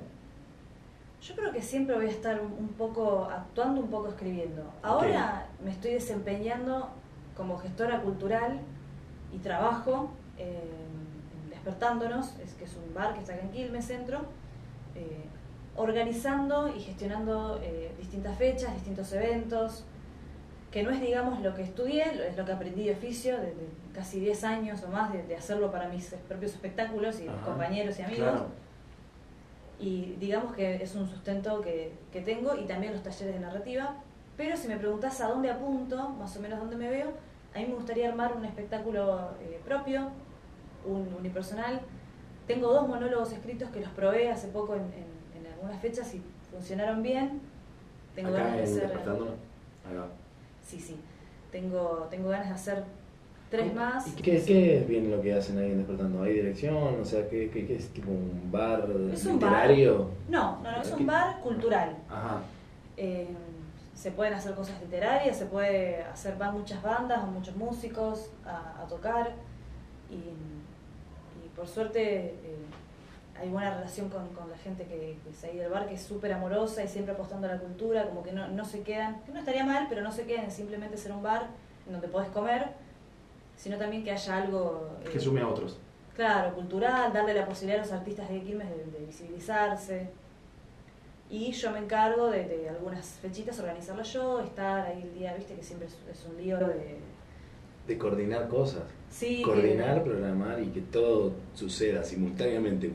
[1.22, 4.64] Yo creo que siempre voy a estar un poco actuando, un poco escribiendo.
[4.82, 6.90] Ahora me estoy desempeñando
[7.36, 8.60] como gestora cultural
[9.32, 10.84] y trabajo en
[11.64, 14.18] Despertándonos, es que es un bar que está acá en Quilmes Centro,
[14.94, 15.24] eh,
[15.76, 19.84] organizando y gestionando eh, distintas fechas, distintos eventos,
[20.70, 23.54] que no es, digamos, lo que estudié, es lo que aprendí de oficio, de,
[23.92, 28.42] casi 10 años o más de, hacerlo para mis propios espectáculos y compañeros y amigos
[29.78, 33.96] y digamos que es un sustento que, que, tengo y también los talleres de narrativa.
[34.36, 37.12] Pero si me preguntas a dónde apunto, más o menos dónde me veo,
[37.54, 40.10] a mí me gustaría armar un espectáculo eh, propio,
[40.84, 41.80] un unipersonal.
[42.46, 45.13] Tengo dos monólogos escritos que los probé hace poco en, en,
[45.64, 47.40] algunas fechas y funcionaron bien.
[48.14, 48.92] Tengo ganas de hacer.
[50.62, 50.96] Sí, sí.
[51.50, 52.84] Tengo, tengo ganas de hacer
[53.50, 54.06] tres más.
[54.06, 56.22] ¿Y qué, qué, es bien lo que hacen ahí en Despertando?
[56.22, 57.00] ¿Hay dirección?
[57.00, 60.10] O sea, ¿qué, qué, es tipo un bar ¿Es un literario?
[60.28, 61.96] No, no, no, es un bar cultural.
[62.08, 62.42] Ajá.
[62.96, 63.28] Eh,
[63.94, 68.84] se pueden hacer cosas literarias, se puede hacer, van muchas bandas o muchos músicos a,
[68.88, 69.32] tocar
[70.10, 72.66] y, y, por suerte eh,
[73.40, 76.02] hay buena relación con, con la gente que, que es ahí del bar, que es
[76.02, 79.32] súper amorosa y siempre apostando a la cultura, como que no, no se quedan, que
[79.32, 81.48] no estaría mal, pero no se quedan simplemente ser un bar
[81.86, 82.84] en donde podés comer
[83.56, 84.90] sino también que haya algo...
[85.10, 85.78] que sume a otros.
[86.14, 90.08] Claro, cultural, darle la posibilidad a los artistas de Quilmes de, visibilizarse.
[91.30, 95.62] Y yo me encargo de, algunas fechitas, organizarlo yo, estar ahí el día, viste que
[95.62, 96.98] siempre es, un lío de...
[97.86, 98.84] De coordinar cosas.
[99.10, 99.42] Sí.
[99.42, 102.88] Coordinar, programar y que todo suceda simultáneamente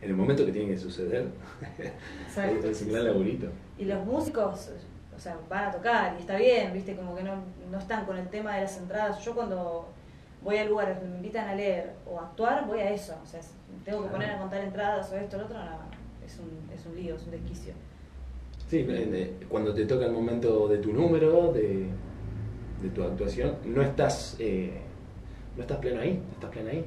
[0.00, 1.28] en el momento que tiene que suceder.
[2.64, 3.48] Es un gran laburito.
[3.78, 4.70] Y los músicos,
[5.14, 8.16] o sea, van a tocar y está bien, viste, como que no, no están con
[8.16, 9.24] el tema de las entradas.
[9.24, 9.88] Yo cuando
[10.42, 13.14] voy a lugares donde me invitan a leer o a actuar, voy a eso.
[13.22, 13.40] O sea,
[13.84, 15.78] tengo que poner a contar entradas o esto o lo otro, no,
[16.24, 17.72] es un, es un lío, es un desquicio.
[18.68, 18.86] Sí,
[19.48, 21.86] cuando te toca el momento de tu número, de,
[22.82, 24.80] de tu actuación, no estás, eh,
[25.56, 26.84] no estás pleno ahí, no estás pleno ahí.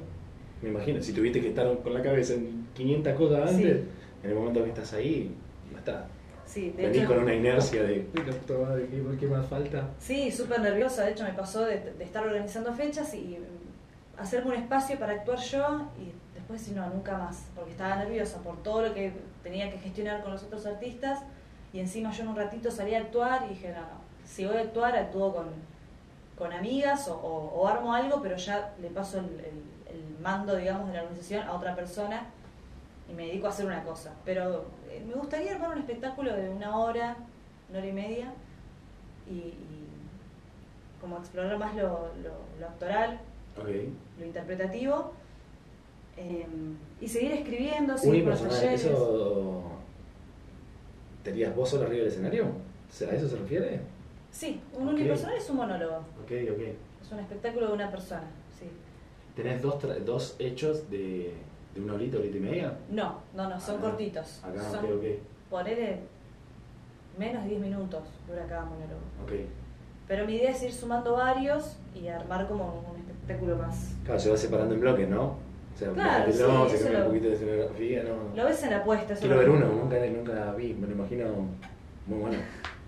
[0.62, 3.84] Me imagino, si tuviste que estar con la cabeza en 500 cosas antes,
[4.22, 5.34] en el momento que estás ahí,
[5.72, 6.04] no estás.
[6.44, 9.88] Sí, de Venís con una inercia de, ¿qué, ¿qué más falta?
[10.00, 11.04] Sí, súper nerviosa.
[11.04, 13.38] De hecho, me pasó de, estar organizando fechas y
[14.18, 17.44] hacerme un espacio para actuar yo y después decir, no, nunca más.
[17.54, 21.20] Porque estaba nerviosa por todo lo que tenía que gestionar con los otros artistas
[21.72, 24.56] y encima yo en un ratito salí a actuar y dije, no, no, si voy
[24.56, 25.46] a actuar, actúo con,
[26.36, 29.79] con amigas o, armo algo, pero ya le paso el, el
[30.20, 32.26] mando, digamos, de la organización a otra persona
[33.10, 34.12] y me dedico a hacer una cosa.
[34.24, 37.16] Pero eh, me gustaría armar un espectáculo de una hora,
[37.68, 38.32] una hora y media,
[39.28, 39.54] y,
[41.00, 43.18] como explorar más lo, lo, lo actoral,
[44.18, 45.12] lo interpretativo,
[46.16, 46.46] eh,
[47.00, 48.32] y seguir escribiendo, seguir con.
[48.34, 49.62] ¿eso
[51.24, 52.44] tenías vos solo arriba del escenario?
[52.44, 53.80] ¿A eso se refiere?
[54.30, 56.60] Sí, un unipersonal es un monólogo, Ok, ok.
[57.02, 58.24] es un espectáculo de una persona.
[59.36, 61.32] ¿Tenés dos, tra- dos hechos de,
[61.74, 62.72] de una horita, horita y media?
[62.90, 64.40] No, no, no, son Ah, cortitos.
[64.44, 65.04] Acá, son, ok, ok.
[65.50, 65.98] ponele
[67.18, 69.00] menos de 10 minutos dura cada monólogo.
[69.24, 69.32] Ok.
[70.08, 73.94] Pero mi idea es ir sumando varios y armar como un espectáculo más.
[74.04, 75.22] Claro, se va separando en bloques, ¿no?
[75.24, 78.36] O sea, Claro, sí, se cambia lo- un poquito de escenografía, ¿no?
[78.36, 81.26] Lo ves en la puesta, Quiero ver uno, nunca, nunca vi, me lo imagino
[82.06, 82.38] muy bueno.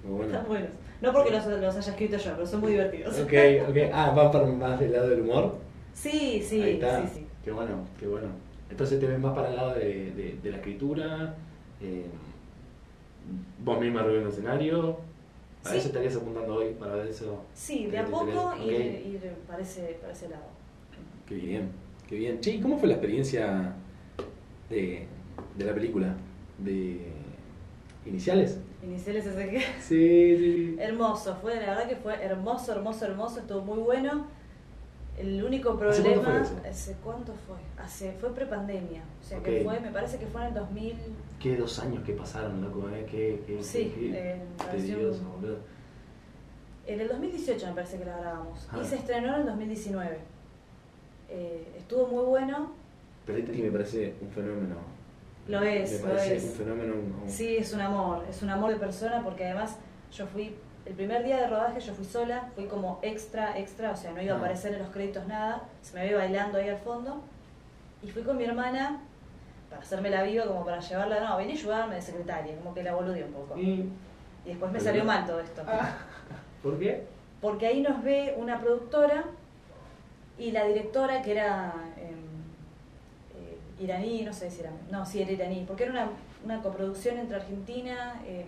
[0.04, 0.32] Muy bueno.
[0.32, 0.70] Están buenos.
[1.00, 3.18] No porque los, los haya escrito yo, pero son muy divertidos.
[3.20, 3.32] Ok,
[3.68, 3.76] ok.
[3.92, 5.54] Ah, van para más del lado del humor.
[5.94, 7.02] Sí, sí, Ahí está.
[7.06, 7.26] sí, sí.
[7.44, 8.28] Qué bueno, qué bueno.
[8.70, 11.34] Entonces te ves más para el lado de, de- de la escritura,
[11.80, 12.06] eh,
[13.64, 14.98] vos misma arriba en el escenario.
[15.64, 15.76] A Sí.
[15.78, 17.44] eso estarías apuntando hoy para ver eso.
[17.54, 20.46] Sí, de ¿Qué a poco ir, ir para, ese, para ese lado.
[21.28, 21.70] Qué bien,
[22.08, 22.40] qué bien.
[22.40, 23.74] Che, ¿y cómo fue la experiencia
[24.68, 25.06] de,
[25.56, 26.16] de la película?
[26.58, 27.06] ¿De
[28.06, 28.58] iniciales?
[28.82, 29.60] Iniciales ese que...
[29.80, 30.76] Sí, sí.
[30.80, 34.26] Hermoso, fue, la verdad que fue hermoso, hermoso, hermoso, estuvo muy bueno.
[35.18, 36.68] El único ¿Hace cuánto problema, fue?
[36.70, 37.56] ¿hace cuánto fue?
[37.84, 40.94] Hace, fue prepandemia, o sea que fue, me parece que fue en el 2000,
[41.38, 43.06] Qué dos años que pasaron, loco, ¿eh?
[43.10, 45.58] Qué, qué, Sí, qué- qué eh, tedioso, boludo.
[46.86, 48.78] en el 2018 me parece que la grabamos, Ah.
[48.82, 50.18] y se estrenó en el 2019.
[51.28, 52.72] Eh, estuvo muy bueno,
[53.26, 54.76] Pero este me parece un fenómeno.
[55.48, 56.44] Lo es, Me lo parece es.
[56.44, 56.94] un fenómeno.
[57.26, 59.76] sí, es un amor, es un amor de persona porque además
[60.12, 63.96] yo fui, el primer día de rodaje yo fui sola, fui como extra, extra, o
[63.96, 64.38] sea, no iba a Ah.
[64.40, 67.20] aparecer en los créditos nada, se me veía bailando ahí al fondo,
[68.02, 69.00] y fui con mi hermana
[69.70, 72.82] para hacerme la viva, como para llevarla, no, vení a ayudarme de secretaria, como que
[72.82, 73.56] la boludeé un poco.
[73.58, 73.88] ¿Y
[74.44, 75.62] Y después me salió mal todo esto.
[76.64, 77.06] por qué?
[77.40, 79.24] Porque ahí nos ve una productora
[80.36, 82.16] y la directora que era em,
[83.38, 86.08] eh, iraní, no sé si era, no, sí era iraní, porque era una,
[86.44, 88.46] una coproducción entre Argentina em,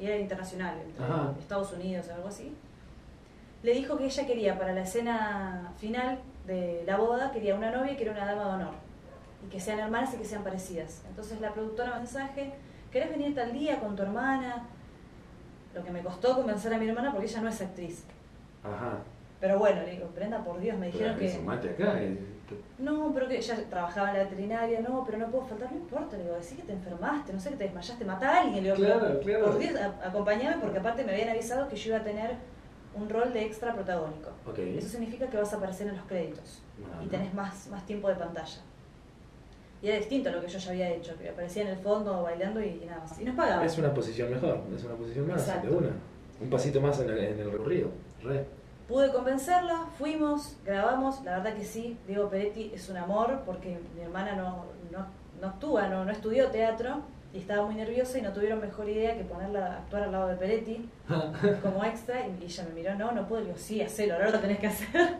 [0.00, 1.32] y, y era internacional, entre Ajá.
[1.38, 2.54] Estados Unidos o algo así.
[3.62, 7.96] Le dijo que ella quería para la escena final de la boda, quería una novia
[7.96, 8.74] que era una dama de honor
[9.44, 11.02] y que sean hermanas y que sean parecidas.
[11.08, 12.52] Entonces la productora me mensaje,
[12.92, 14.64] ¿querés venir tal día con tu hermana?
[15.74, 18.04] Lo que me costó convencer a mi hermana porque ella no es actriz.
[18.64, 18.98] Ajá.
[19.40, 21.36] Pero bueno, le digo, Brenda, por Dios, me dijeron Pero que...
[21.68, 22.02] acá.
[22.02, 22.18] eh,
[22.78, 26.16] No, pero que ella trabajaba en la veterinaria, no, pero no puedo faltar, no importa,
[26.16, 28.72] le digo, decí que te enfermaste, no sé, que te desmayaste, mata a alguien, le
[28.72, 29.44] digo, Claro, pero, claro.
[29.46, 32.36] por Dios, a- acompáñame porque aparte me habían avisado que yo iba a tener
[32.94, 34.30] un rol de extra protagónico.
[34.46, 34.58] Ok.
[34.58, 36.62] Eso significa que vas a aparecer en los créditos
[37.04, 38.60] y tenés más, más tiempo de pantalla.
[39.80, 42.22] Y era distinto a lo que yo ya había hecho, que aparecía en el fondo
[42.24, 43.20] bailando y, y nada más.
[43.20, 43.64] Y nos pagaban.
[43.64, 45.90] Es una posición mejor, es una posición más, de una.
[46.40, 47.90] Un pasito más en el, en el recorrido.
[48.22, 48.44] Re.
[48.88, 54.00] Pude convencerla, fuimos, grabamos, la verdad que sí, Diego Peretti es un amor porque mi
[54.00, 55.06] hermana no, no,
[55.40, 57.02] no actúa, no, no estudió teatro
[57.34, 60.28] y estaba muy nerviosa y no tuvieron mejor idea que ponerla a actuar al lado
[60.28, 60.88] de Peretti
[61.62, 64.58] como extra y, ella me miró, no, no puedo, digo, sí, hacelo, ahora lo tenés
[64.58, 65.18] que hacer.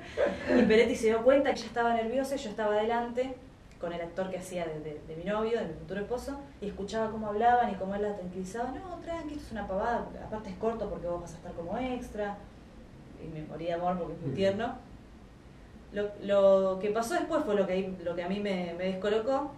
[0.58, 3.36] Y Peretti se dio cuenta que ella estaba nerviosa y yo estaba adelante
[3.78, 6.68] con el actor que hacía de, de- de mi novio, de mi futuro esposo, y
[6.68, 10.48] escuchaba cómo hablaban y cómo él la tranquilizaba, no, tranqui, esto es una pavada, aparte
[10.48, 12.38] es corto porque vos vas a estar como extra
[13.24, 14.74] y me moría de amor porque es muy tierno.
[15.92, 19.52] Lo, lo que pasó después fue lo que, lo que a mí me, me descolocó.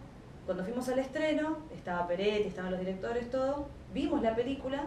[0.47, 4.85] Cuando fuimos al estreno, estaba Peretti, estaban los directores, todo, vimos la película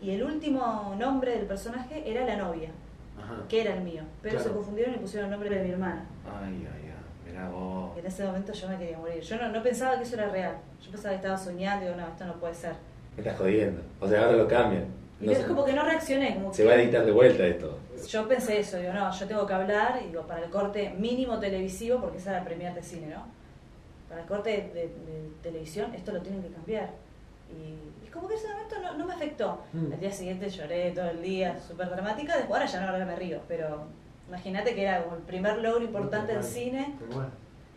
[0.00, 2.70] y el último nombre del personaje era la novia,
[3.18, 3.36] Ajá.
[3.48, 4.50] que era el mío, pero Claro.
[4.50, 6.04] se confundieron y pusieron el nombre de mi hermana.
[6.26, 7.30] Ay, ay, ay.
[7.30, 7.96] Mirá vos.
[7.96, 9.20] En ese momento yo me quería morir.
[9.22, 10.56] Yo no, no pensaba que eso era real.
[10.82, 12.74] Yo pensaba que estaba soñando y digo, no, esto no puede ser.
[13.16, 13.80] Me estás jodiendo.
[14.00, 14.84] O sea, ahora lo cambian.
[15.20, 16.34] Y No es como que no reaccioné.
[16.34, 17.78] Como Se que- va a editar de vuelta esto.
[18.08, 21.38] Yo pensé eso, digo, no, yo tengo que hablar, y digo, para el corte mínimo
[21.38, 23.24] televisivo, porque esa era la premier de cine, ¿no?
[24.08, 26.90] Para el corte de, de- de televisión, esto lo tienen que cambiar.
[27.50, 29.62] Y, y como que ese momento no, no me afectó.
[29.72, 29.92] Mm.
[29.92, 33.16] El día siguiente lloré todo el día, súper dramática, después ahora ya no, ahora me
[33.16, 33.86] río, pero
[34.28, 36.44] imagínate que era como el primer logro importante cual.
[36.44, 37.28] cine, Tal cual.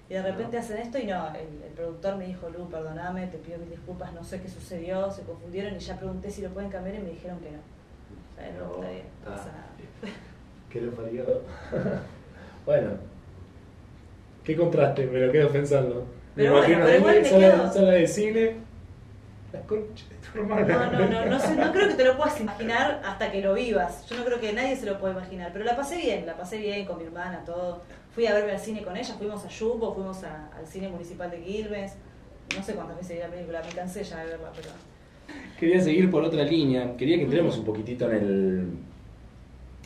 [0.09, 3.37] Y de repente hacen esto y no, el, el productor me dijo, Lu, perdoname, te
[3.37, 6.69] pido mil disculpas, no sé qué sucedió, se confundieron y ya pregunté si lo pueden
[6.69, 7.57] cambiar y me dijeron que no.
[7.57, 9.67] O sea, no, está bien, no pasa nada.
[10.69, 11.25] ¿Qué le parió?
[12.65, 12.89] bueno.
[14.43, 15.05] ¿Qué contraste?
[15.07, 16.05] Me lo quedo pensando.
[16.35, 18.55] Pero me bueno, imagino pero sala, quedo- sala de cine.
[19.51, 20.89] La concha de tu hermana.
[20.91, 23.53] No, no, no, no, sé, no creo que te lo puedas imaginar hasta que lo
[23.55, 24.05] vivas.
[24.07, 25.51] Yo no creo que nadie se lo pueda imaginar.
[25.51, 27.81] Pero la pasé bien, la pasé bien con mi hermana, todo.
[28.17, 31.29] Fui a verme al cine con ella, fuimos a Yupo, fuimos a- al cine municipal
[31.29, 31.93] de Quilmes.
[32.57, 34.69] No sé cuántas veces vi la película, me cansé ya de verla, pero.
[35.59, 36.97] Quería seguir por otra línea.
[36.97, 38.67] Quería que entremos un poquitito en el,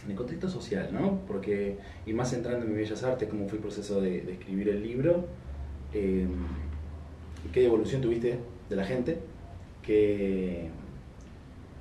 [0.05, 1.19] en el contexto social, ¿no?
[1.27, 4.81] Porque, y más entrando en mi Bellas Artes, cómo fue el proceso de, escribir el
[4.81, 5.25] libro,
[5.93, 6.25] eh,
[7.51, 9.17] qué devolución tuviste de la gente,
[9.83, 10.69] qué,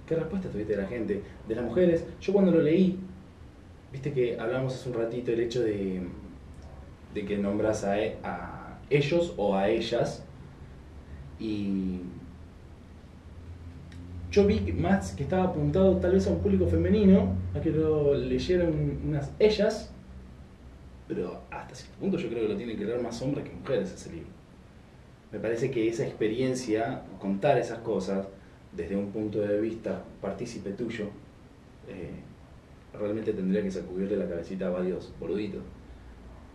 [0.04, 2.04] qué respuesta tuviste de la gente, de las mujeres.
[2.20, 2.98] Yo cuando lo leí,
[3.92, 6.02] viste que hablamos hace un ratito el hecho de,
[7.14, 10.24] de que nombras a, a ellos o a ellas,
[11.38, 12.00] y
[14.30, 18.14] yo vi más que estaba apuntado tal vez a un público femenino, a que lo
[18.14, 19.90] leyeran unas ellas,
[21.08, 23.92] pero hasta cierto punto yo creo que lo tienen que leer más hombres que mujeres
[23.92, 24.28] ese libro.
[25.32, 28.28] Me parece que esa experiencia, contar esas cosas
[28.72, 31.06] desde un punto de vista partícipe tuyo,
[31.88, 32.10] eh,
[32.96, 35.62] realmente tendría que sacudirle la cabecita a varios boluditos.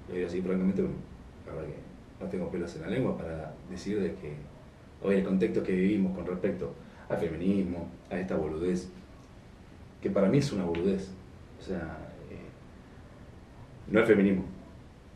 [0.07, 4.01] Lo digo así francamente, la verdad que no tengo pelos en la lengua para decir
[4.01, 4.33] de que
[5.01, 6.73] hoy el contexto que vivimos con respecto
[7.09, 8.89] al feminismo, a esta boludez,
[10.01, 11.09] que para mí es una boludez.
[11.59, 11.97] O sea,
[12.29, 12.37] eh,
[13.87, 14.45] no el feminismo,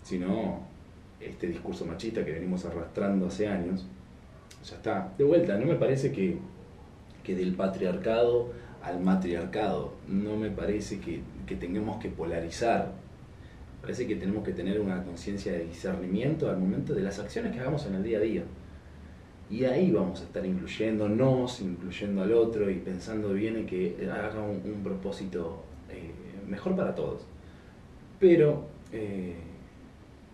[0.04, 0.62] sino
[1.20, 3.88] este discurso machista que venimos arrastrando hace años.
[4.64, 6.38] Ya está, de vuelta, no me parece que,
[7.24, 8.52] que del patriarcado
[8.84, 12.94] al matriarcado, no me parece que, que tengamos que polarizar
[13.82, 17.60] parece que tenemos que tener una conciencia de discernimiento al momento de las acciones que
[17.60, 18.44] hagamos en el día a día.
[19.50, 24.42] Y ahí vamos a estar incluyéndonos, incluyendo al otro y pensando bien en que haga
[24.42, 26.12] un, propósito eh,
[26.48, 27.22] mejor para todos.
[28.20, 29.36] Pero, eh,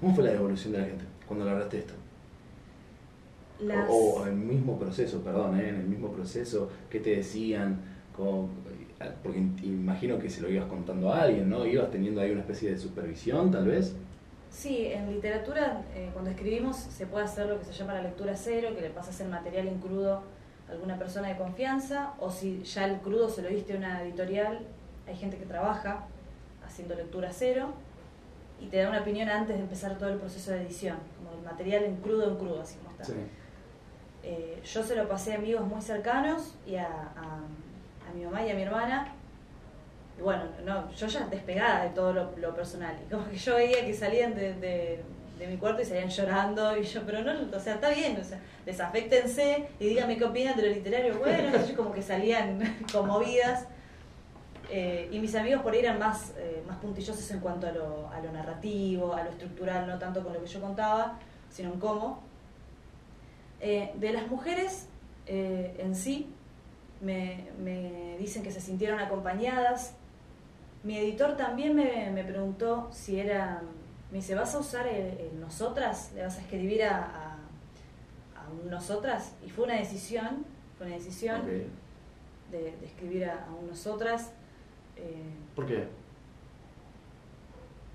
[0.02, 1.93] ¿cómo fue la devolución de la gente cuando hablaste esto?
[3.89, 5.70] O, el mismo proceso, perdón, ¿eh?
[5.70, 7.80] en el mismo proceso, ¿qué te decían?
[9.24, 11.66] Porque imagino que se lo ibas contando a alguien, ¿no?
[11.66, 13.95] Ibas teniendo ahí una especie de supervisión, tal vez.
[14.49, 18.36] Sí, en literatura, eh, cuando escribimos, se puede hacer lo que se llama la lectura
[18.36, 20.24] cero, que le pasas el material en crudo
[20.70, 24.01] a alguna persona de confianza, o si ya el crudo se lo diste a una
[24.03, 24.60] editorial,
[25.08, 26.06] hay gente que trabaja
[26.66, 27.74] haciendo lectura cero
[28.62, 31.43] y te da una opinión antes de empezar todo el proceso de edición, como el
[31.43, 33.14] material en crudo, en crudo, así como está.
[34.24, 37.41] Eh, yo se lo pasé a amigos muy cercanos y a, a
[38.16, 39.13] mi mamá y a mi hermana,
[40.18, 42.95] y bueno, no, yo ya despegada de todo lo, personal.
[43.05, 45.03] Y como que yo veía que salían de,
[45.39, 46.78] mi cuarto y salían llorando.
[46.78, 50.55] Y yo, pero no, o sea, está bien, o sea, desafectense y díganme qué opinan
[50.55, 51.20] de lo literario.
[51.20, 52.59] Bueno, ellos como que salían
[52.91, 53.68] conmovidas.
[54.72, 58.09] Eh, y mis amigos por ahí eran más, eh, más puntillosos en cuanto a lo,
[58.09, 61.80] a lo narrativo, a lo estructural, no tanto con lo que yo contaba, sino en
[61.80, 62.24] cómo.
[63.59, 64.88] Eh, de las mujeres
[65.28, 66.32] en sí,
[67.02, 69.93] me, me, dicen que se sintieron acompañadas,
[70.84, 73.62] mi editor también me, preguntó si era,
[74.12, 76.12] me dice, ¿vas a usar el, nosotras?
[76.14, 77.38] ¿Le vas a escribir a,
[78.36, 79.34] a, un nosotras?
[79.43, 80.46] Y fue una decisión,
[80.78, 81.41] fue una decisión
[82.52, 84.32] de, escribir a, un nosotras.
[84.96, 85.88] Eh, ¿Por qué?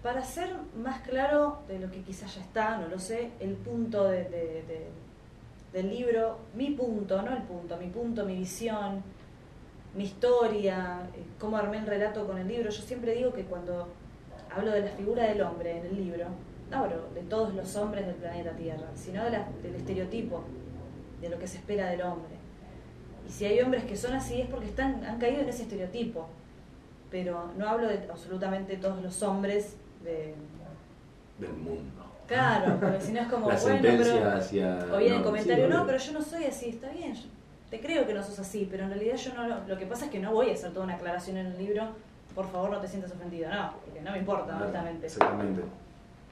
[0.03, 0.51] Para ser
[0.83, 4.09] más claro de lo que quizás ya está, no lo sé, el punto
[5.73, 9.03] del libro, mi punto, no el punto, mi punto, mi visión,
[9.95, 12.71] mi historia, eh, cómo armé el relato con el libro.
[12.71, 13.89] Yo siempre digo que cuando
[14.55, 16.27] hablo de la figura del hombre en el libro,
[16.71, 19.31] no hablo de todos los hombres del planeta Tierra, sino de
[19.63, 20.45] del estereotipo,
[21.21, 22.35] de lo que se espera del hombre.
[23.27, 26.29] Y si hay hombres que son así es porque están, han caído en ese estereotipo.
[27.11, 30.35] Pero no hablo de absolutamente todos los hombres de,
[31.39, 32.05] del mundo.
[32.31, 34.79] Claro, porque si no es como, la bueno, pero, hacia...
[34.93, 37.13] o bien el comentario, no, pero yo no soy así, está bien,
[37.69, 40.13] te creo que no sos así, pero en realidad yo no lo, que pasa es
[40.13, 41.89] que no voy a hacer toda una aclaración en el libro,
[42.37, 45.07] por favor no te sientas ofendido, no, porque no me importa, honestamente.
[45.07, 45.63] Exactamente.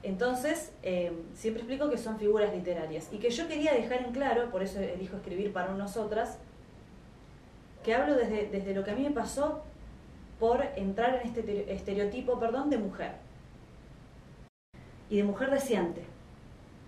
[0.01, 4.49] Entonces, eh, siempre explico que son figuras literarias y que yo quería dejar en claro,
[4.51, 6.37] por eso elijo escribir para nosotras,
[7.83, 9.63] que hablo desde, desde lo que a mí me pasó
[10.39, 13.11] por entrar en este estereotipo, perdón, de mujer.
[15.09, 16.01] Y de mujer deseante.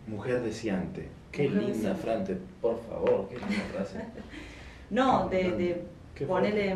[0.08, 1.08] Mujer deseante.
[1.32, 4.00] Qué linda, Frante, por favor, qué linda frase.
[4.90, 5.82] no, de,
[6.28, 6.76] ponerle...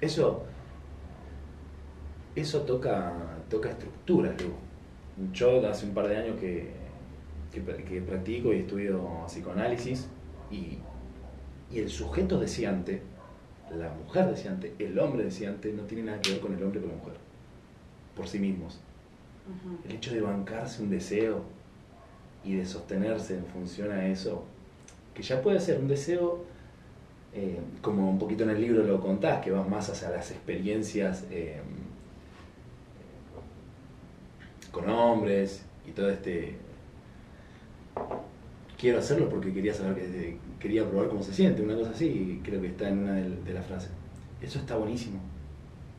[0.00, 0.44] Eso,
[2.34, 3.12] eso toca,
[3.48, 4.34] toca estructuras,
[5.32, 6.70] Yo hace un par de años que,
[7.52, 7.60] que,
[8.02, 10.08] practico y estudio psicoanálisis
[10.50, 10.78] y,
[11.70, 13.00] y el sujeto deseante,
[13.70, 16.82] la mujer deseante, el hombre deseante, no tiene nada que ver con el hombre y
[16.82, 17.16] con la mujer,
[18.14, 18.78] por sí mismos.
[19.84, 21.44] El hecho de bancarse un deseo,
[22.46, 24.44] y de sostenerse en función a eso,
[25.14, 26.44] que ya puede ser un deseo,
[27.34, 31.24] eh, como un poquito en el libro lo contás, que va más hacia las experiencias
[31.30, 31.60] eh,
[34.70, 36.56] con hombres y todo este...
[38.78, 42.60] Quiero hacerlo porque quería saber, que, quería probar cómo se siente, una cosa así, creo
[42.60, 43.90] que está en una de, las frases.
[44.40, 45.18] Eso está buenísimo,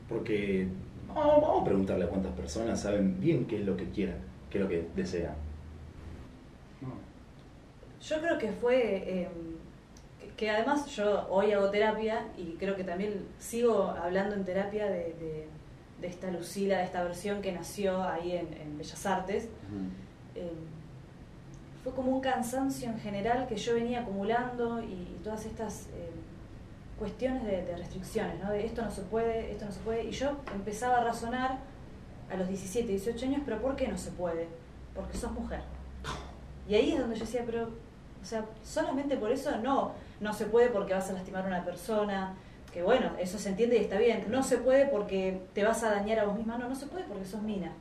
[0.08, 0.68] porque
[1.18, 4.16] Vamos, vamos a preguntarle a cuántas personas saben bien qué es lo que quieren,
[4.50, 5.34] qué es lo que desean.
[8.00, 9.28] Yo creo que fue, eh,
[10.36, 15.12] que, además yo hoy hago terapia y creo que también sigo hablando en terapia de,
[15.14, 15.48] de-
[16.00, 19.48] de esta Lucila, de esta versión que nació ahí en, en Bellas Artes.
[20.36, 20.52] Eh,
[21.82, 26.07] fue como un cansancio en general que yo venía acumulando y, y todas estas eh,
[26.98, 28.50] cuestiones de, restricciones, ¿no?
[28.50, 30.04] de esto no se puede, esto no se puede.
[30.04, 31.58] Y yo empezaba a razonar
[32.30, 34.48] a los 17, 18 años, pero ¿por qué no se puede?
[34.94, 35.60] Porque sos mujer.
[36.68, 40.46] Y ahí es donde yo decía, pero, o sea, solamente por eso no, no se
[40.46, 42.34] puede porque vas a lastimar a una persona,
[42.72, 44.26] que bueno, eso se entiende y está bien.
[44.28, 47.04] No se puede porque te vas a dañar a vos misma, no, no se puede
[47.04, 47.72] porque sos mina.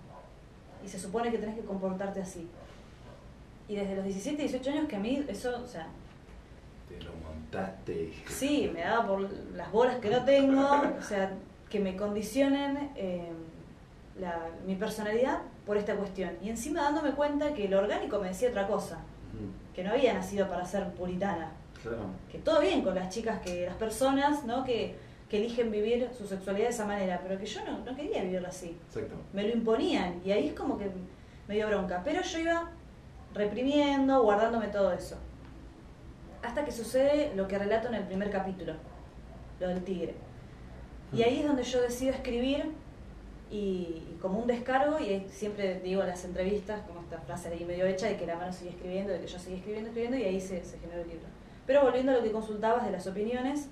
[0.85, 2.47] Y se supone que tenés que comportarte así.
[3.67, 5.87] Y desde los 17, 18 años que a mí eso, o sea,
[7.85, 9.21] Te sí, me daba por
[9.55, 10.61] las bolas que no tengo,
[10.99, 11.31] o sea,
[11.69, 13.31] que me condicionen eh,
[14.19, 16.31] la- mi personalidad por esta cuestión.
[16.41, 18.99] Y encima dándome cuenta que lo orgánico me decía otra cosa,
[19.73, 21.51] que no había nacido para ser puritana.
[21.81, 22.05] Claro.
[22.31, 24.63] Que todo bien con las chicas, que las personas, ¿no?
[24.63, 24.95] Que,
[25.29, 28.47] que eligen vivir su sexualidad de esa manera, pero que yo no, no quería vivirla
[28.49, 28.77] así.
[28.87, 29.15] Exacto.
[29.33, 30.89] me lo imponían y ahí es como que
[31.47, 32.01] me dio bronca.
[32.03, 32.71] Pero yo iba
[33.33, 35.17] reprimiendo, guardándome todo eso.
[36.41, 38.73] Hasta que sucede lo que relato en el primer capítulo,
[39.59, 40.15] lo del tigre.
[41.13, 42.71] Y ahí es donde yo decido escribir
[43.49, 47.85] y, como un descargo, y siempre digo en las entrevistas, como esta frase ahí medio
[47.85, 50.41] hecha, de que la mano sigue escribiendo, de que yo sigue escribiendo, escribiendo, y ahí
[50.41, 51.25] se, se generó el libro.
[51.65, 53.69] Pero volviendo a lo que consultabas de las opiniones,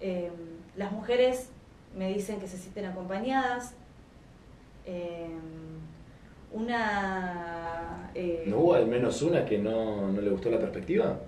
[0.00, 0.30] eh,
[0.76, 1.50] las mujeres
[1.96, 3.74] me dicen que se sienten acompañadas.
[4.84, 5.28] eh,
[6.52, 8.10] una...
[8.14, 11.18] eh, ¿No hubo al menos una que no, no le gustó la perspectiva?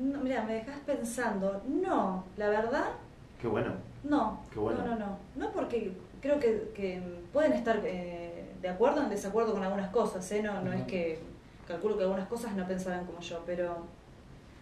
[0.00, 1.62] No, mira, me dejas pensando.
[1.68, 2.86] No, la verdad,
[3.40, 3.72] Qué bueno.
[4.04, 4.40] no.
[4.52, 4.80] Qué bueno.
[4.84, 5.18] No, no, no.
[5.36, 7.00] No porque creo que, que
[7.32, 10.42] pueden estar eh, de acuerdo o en desacuerdo con algunas cosas, ¿eh?
[10.42, 11.18] No, no es que
[11.66, 13.86] calculo que algunas cosas no pensarán como yo, pero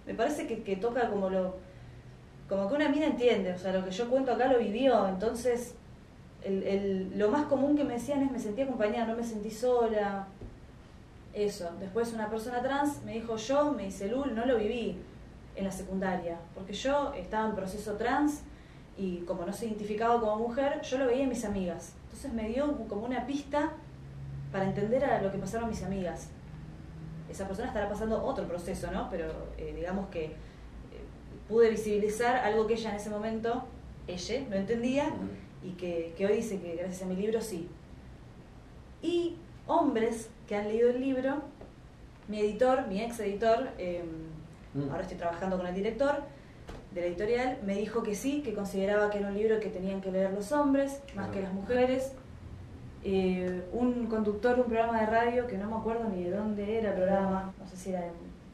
[0.07, 1.57] me parece que, que toca como lo
[2.49, 5.75] como que una mina entiende, o sea, lo que yo cuento acá lo vivió, entonces
[6.43, 9.51] el, el- lo más común que me decían es me sentí acompañada, no me sentí
[9.51, 10.27] sola,
[11.35, 11.71] eso.
[11.81, 14.99] Después una persona trans me dijo yo, me dice Lul, no lo viví
[15.59, 18.43] en la secundaria, porque yo estaba en proceso trans
[18.97, 21.95] y como no se identificaba como mujer, yo lo veía en mis amigas.
[22.05, 23.73] Entonces me dio como una pista
[24.53, 26.29] para entender a lo que pasaron mis amigas.
[27.29, 29.09] Esa persona estará pasando otro proceso, ¿no?
[29.11, 29.27] Pero
[29.59, 30.35] eh, digamos que eh,
[31.49, 33.65] pude visibilizar algo que ella en ese momento,
[34.07, 35.13] ella, no entendía
[35.63, 37.69] y que, que hoy dice que gracias a mi libro sí.
[39.03, 39.37] Y
[39.67, 41.43] hombres que han leído el libro,
[42.27, 44.05] mi editor, mi ex editor, eh,
[44.75, 44.91] Mm.
[44.91, 46.23] ahora estoy trabajando con el director
[46.93, 50.01] de la editorial, me dijo que sí, que consideraba que era un libro que tenían
[50.01, 52.13] que leer los hombres más que las mujeres.
[53.05, 56.79] Eh, un conductor de un programa de radio, que no me acuerdo ni de dónde
[56.79, 58.11] era el programa, no sé si era en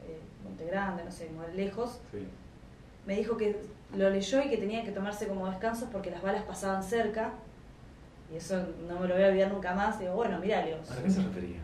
[0.06, 2.26] eh, Monte Grande, no sé, muy lejos, Sí.
[3.06, 3.56] me dijo que
[3.96, 7.30] lo leyó y que tenía que tomarse como descansos porque las balas pasaban cerca.
[8.32, 8.56] Y eso
[8.88, 9.98] no me lo voy a olvidar nunca más.
[10.00, 10.78] Digo, bueno, mirá, Leo.
[10.78, 11.58] ¿A qué se refería?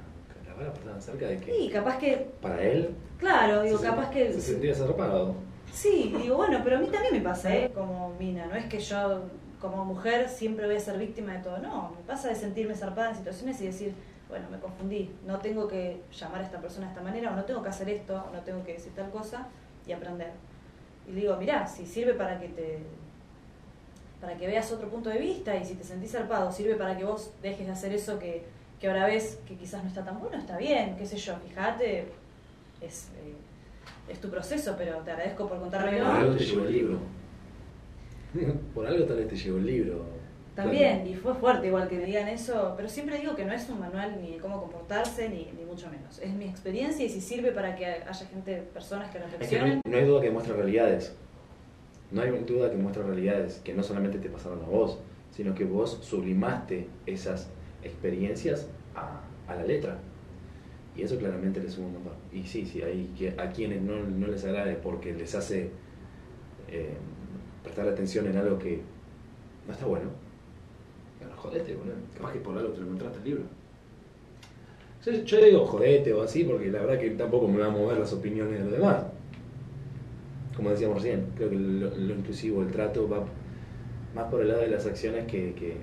[0.80, 1.52] ¿Que ¿La bala pasaban cerca de qué?
[1.52, 2.94] Sí, capaz que, Para él.
[3.18, 4.32] claro, digo, se capaz sent- que...
[4.32, 5.34] Se sentía zarpado.
[5.72, 7.70] Sí, digo, bueno, pero a mí también me pasa, ¿eh?
[7.74, 9.22] Como mina, no es que yo
[9.60, 13.10] como mujer siempre voy a ser víctima de todo, no, me pasa de sentirme zarpada
[13.10, 13.92] en situaciones y decir,
[14.28, 17.44] bueno, me confundí, no tengo que llamar a esta persona de esta manera, o no
[17.44, 19.48] tengo que hacer esto, o no tengo que decir tal cosa,
[19.86, 20.30] y aprender.
[21.06, 22.78] Y digo, mirá, si sirve para que te
[24.20, 27.04] para que veas otro punto de vista y si te sentís zarpado, sirve para que
[27.04, 28.44] vos dejes de hacer eso que,
[28.80, 32.06] que ahora ves que quizás no está tan bueno, está bien, qué sé yo, fíjate,
[32.80, 33.34] es, eh,
[34.08, 36.06] es tu proceso, pero te agradezco por Por contármelo.
[36.06, 36.98] algo te llegó el libro.
[38.74, 40.04] Por algo tal vez te llegó el libro.
[40.54, 43.68] También, y fue fuerte igual que me digan eso, pero siempre digo que no es
[43.68, 46.18] un manual ni de cómo comportarse, ni, ni mucho menos.
[46.18, 49.32] Es mi experiencia y si sirve para que haya gente, personas que Es que no
[49.38, 49.80] reflexionen.
[49.84, 51.14] hay, no hay duda que muestra realidades.
[52.10, 54.98] No hay duda que muestra realidades que no solamente te pasaron a vos,
[55.30, 57.48] sino que vos sublimaste esas
[57.82, 59.98] experiencias a, la letra.
[60.96, 62.38] Y eso claramente le suma un.
[62.38, 65.70] Y sí, sí, hay a quienes no, no les agrade porque les hace
[66.68, 66.94] eh,
[67.62, 68.80] prestar atención en algo que
[69.66, 70.10] no está bueno.
[71.18, 71.94] Bueno, jodete, boludo.
[72.16, 73.42] Capaz que por algo te lo encontraste el libro.
[75.04, 77.98] Yo, yo digo jodete o así porque la verdad que tampoco me va a mover
[77.98, 79.04] las opiniones de los demás.
[80.60, 83.24] Como decíamos recién, creo que lo, inclusivo, el trato va
[84.14, 85.76] más por el lado de las acciones que,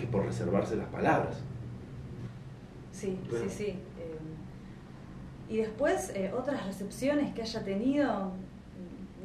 [0.00, 1.36] que por reservarse las palabras.
[2.92, 3.44] Sí, Bueno.
[3.48, 3.70] sí, sí.
[3.70, 4.18] Eh,
[5.48, 8.30] y después, eh, otras recepciones que haya tenido,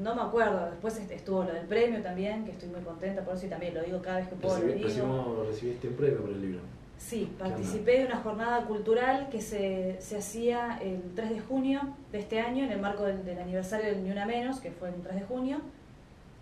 [0.01, 3.36] no me acuerdo, después est- estuvo lo del premio también, que estoy muy contenta por
[3.36, 4.57] eso y también lo digo cada vez que puedo.
[4.59, 5.45] lo Recibi- digo.
[5.47, 6.59] recibiste un premio por el libro.
[6.97, 12.19] Sí, participé de una jornada cultural que se, se hacía el 3 de junio de
[12.19, 14.95] este año en el marco del, del aniversario del Ni Una Menos, que fue el
[15.01, 15.59] 3 de junio,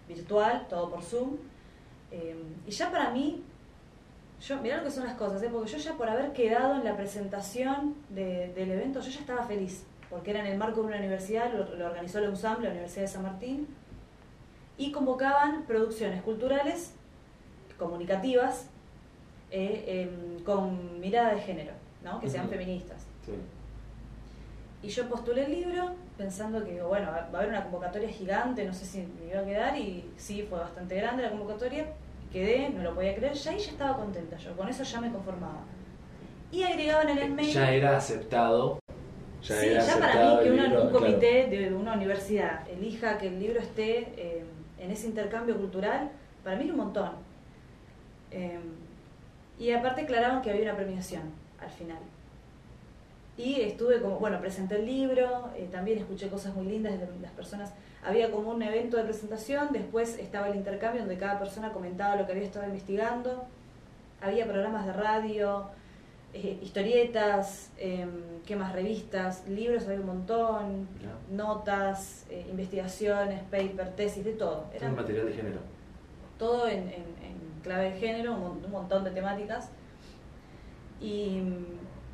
[0.08, 1.38] virtual, todo por Zoom.
[2.12, 2.36] Eh,
[2.68, 3.44] y ya para mí,
[4.46, 5.50] yo mirá lo que son las cosas, ¿eh?
[5.52, 9.44] porque yo ya por haber quedado en la presentación de- del evento, yo ya estaba
[9.46, 12.70] feliz, porque era en el marco de una universidad, lo, lo organizó la UNSAM, la
[12.70, 13.68] Universidad de San Martín,
[14.78, 16.94] y convocaban producciones culturales,
[17.78, 18.68] comunicativas,
[19.52, 21.74] eh, em, con mirada de género,
[22.04, 22.20] ¿no?
[22.20, 23.06] que sean feministas.
[23.26, 23.32] Sí.
[24.82, 28.74] Y yo postulé el libro pensando que, bueno, va a haber una convocatoria gigante, no
[28.74, 31.86] sé si me iba a quedar, y sí, fue bastante grande la convocatoria,
[32.34, 35.12] quedé, no lo podía creer, ya ahí ya estaba contenta yo, con eso ya me
[35.12, 35.64] conformaba.
[36.52, 37.54] Y agregaban en el mail...
[37.54, 38.80] Ya era aceptado.
[39.42, 40.92] Ya sí, era ya para mí que libro, un claro.
[40.92, 44.44] comité de una universidad elija que el libro esté eh,
[44.80, 46.12] en ese intercambio cultural,
[46.44, 47.12] para mí es un montón.
[48.32, 48.60] Eh,
[49.60, 51.24] y aparte aclaraban que había una premiación
[51.60, 52.00] al final.
[53.38, 57.32] Y estuve como, bueno, presenté el libro, eh, también escuché cosas muy lindas de las
[57.32, 57.74] personas.
[58.06, 62.26] Había como un evento de presentación, después estaba el intercambio donde cada persona comentaba lo
[62.26, 63.46] que había estado investigando.
[64.22, 65.68] Había programas de radio,
[66.34, 68.74] eh, historietas, ¿qué más?
[68.74, 70.88] Revistas, libros, había un montón,
[71.32, 74.64] notas, eh, investigaciones, paper, tesis, de todo.
[74.64, 75.60] Todo Era material de género.
[76.38, 79.70] todo en, en- en clave de género, un, un montón de temáticas.
[81.00, 81.42] Y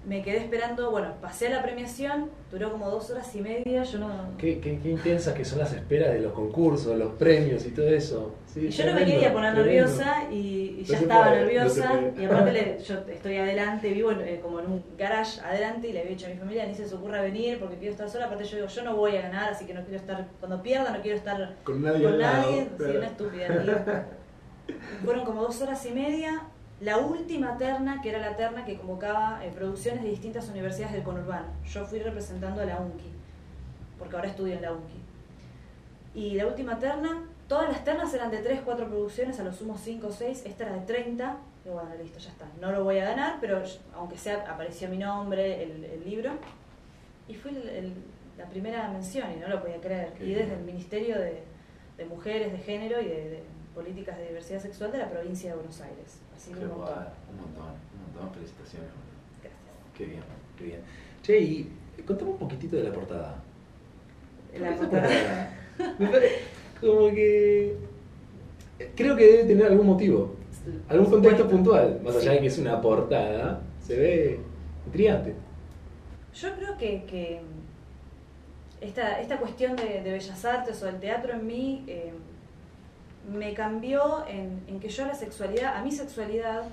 [0.07, 3.99] me quedé esperando, bueno, pasé a la premiación, duró como dos horas y media, yo
[3.99, 4.09] no...
[4.37, 7.87] Qué, qué, qué intensas que son las esperas de los concursos, los premios y todo
[7.89, 8.33] eso.
[8.47, 9.81] Sí, Y yo no me quería poner tremendo.
[9.87, 11.99] nerviosa y, y ya No estaba puede, nerviosa.
[12.17, 15.93] y aparte le- yo estoy adelante, vivo en- eh, como en un garage adelante y
[15.93, 18.25] le había dicho a mi familia, ni se les ocurra venir porque quiero estar sola.
[18.25, 20.91] Aparte yo digo, yo no voy a ganar, así que no quiero estar, cuando pierda
[20.91, 22.97] no quiero estar Con nadie con lado, nadie, claro.
[22.99, 23.47] una estúpida.
[24.67, 24.71] Y
[25.05, 26.41] fueron como dos horas y media.
[26.81, 31.03] La última terna, que era la terna que convocaba eh, producciones de distintas universidades del
[31.03, 31.47] conurbano.
[31.65, 33.11] Yo fui representando a la UNCI,
[33.97, 34.99] porque ahora estudio en la UNCI.
[36.15, 39.77] Y la última terna, todas las ternas eran de 3, 4 producciones, a lo sumo
[39.77, 41.37] 5 o 6, esta era de 30.
[41.65, 42.45] Y bueno, listo, ya está.
[42.61, 43.61] No lo voy a ganar, pero
[43.93, 46.31] aunque sea, apareció mi nombre, el, el libro.
[47.27, 47.93] Y fui el- el-
[48.37, 50.13] la primera mención y no lo podía creer.
[50.13, 50.59] Qué y desde bien.
[50.59, 51.43] el Ministerio de,
[51.97, 53.43] de Mujeres, de Género y de, de
[53.75, 56.19] Políticas de Diversidad Sexual de la provincia de Buenos Aires.
[56.39, 56.85] Así que Qué un montón.
[56.87, 58.33] guay, un montón, un montón.
[58.35, 58.89] Felicitaciones.
[59.41, 59.61] Gracias.
[59.97, 60.23] Qué bien.
[60.57, 60.79] Qué bien.
[61.21, 61.69] Che, y
[62.07, 63.35] contame un poquitito de la portada.
[64.57, 65.51] La portada-
[65.99, 66.09] Me
[66.79, 67.75] Como que.
[68.95, 70.35] Creo que debe tener algún motivo.
[70.87, 71.99] Algún contexto puntual.
[72.03, 74.39] Más allá de que es una portada, se ve
[74.85, 75.33] intrigante.
[76.33, 77.41] Yo creo que, que
[78.79, 82.13] esta, esta cuestión de, de bellas artes o del teatro en mí eh,
[83.33, 86.63] me cambió en, en que yo a la sexualidad, a mi sexualidad,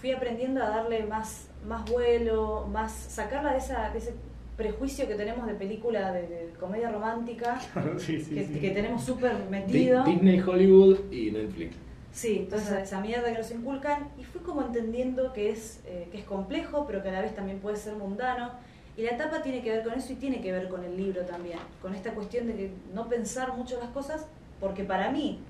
[0.00, 4.14] fui aprendiendo a darle más, más vuelo, más sacarla de, esa, de ese
[4.56, 7.60] prejuicio que tenemos de película de, de comedia romántica,
[7.98, 10.04] sí, que, que tenemos súper metido.
[10.04, 11.76] Disney, Hollywood y Netflix.
[12.12, 16.18] Sí, entonces esa mierda que nos inculcan y fui como entendiendo que es, eh, que
[16.18, 18.52] es complejo, pero que a la vez también puede ser mundano.
[18.96, 21.22] Y la etapa tiene que ver con eso y tiene que ver con el libro
[21.22, 24.26] también, con esta cuestión de que no pensar mucho las cosas,
[24.60, 25.40] porque para mí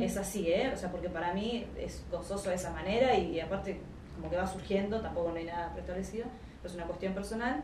[0.00, 0.70] es así, ¿eh?
[0.74, 3.80] O sea, porque para mí es gozoso de esa manera y, y aparte
[4.16, 6.26] como que va surgiendo, tampoco no hay nada preestablecido,
[6.60, 7.62] pero es una cuestión personal.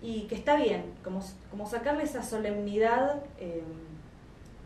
[0.00, 3.62] Y que está bien, como, como sacarle esa solemnidad eh,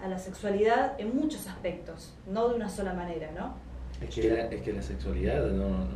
[0.03, 3.55] a la sexualidad en muchos aspectos, no de una sola manera, ¿no?
[4.01, 5.87] Es que la, es que la sexualidad no,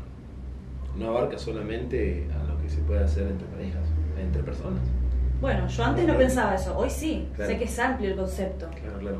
[0.96, 3.84] no abarca solamente a lo que se puede hacer entre parejas,
[4.18, 4.82] entre personas.
[5.46, 7.52] Bueno, yo antes no pensaba eso, hoy sí, Claro.
[7.52, 8.66] sé que es amplio el concepto.
[8.82, 9.18] Claro, claro.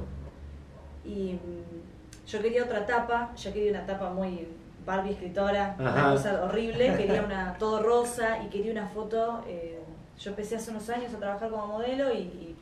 [1.05, 4.49] Y mm, yo quería otra tapa, yo quería una tapa muy
[4.85, 9.45] Barbie escritora, una cosa horrible, quería una todo rosa y quería una foto.
[9.47, 9.79] eh,
[10.19, 12.57] yo empecé hace unos años a trabajar como modelo y, y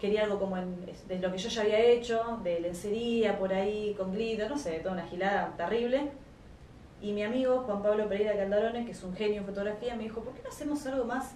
[0.00, 3.92] quería algo como en- de lo que yo ya había hecho, de lencería por ahí,
[3.98, 6.12] con glitter, no sé, toda una gilada terrible.
[7.02, 10.22] Y mi amigo Juan Pablo Pereira Caldarone, que es un genio en fotografía, me dijo,
[10.22, 11.34] ¿por qué no hacemos algo más,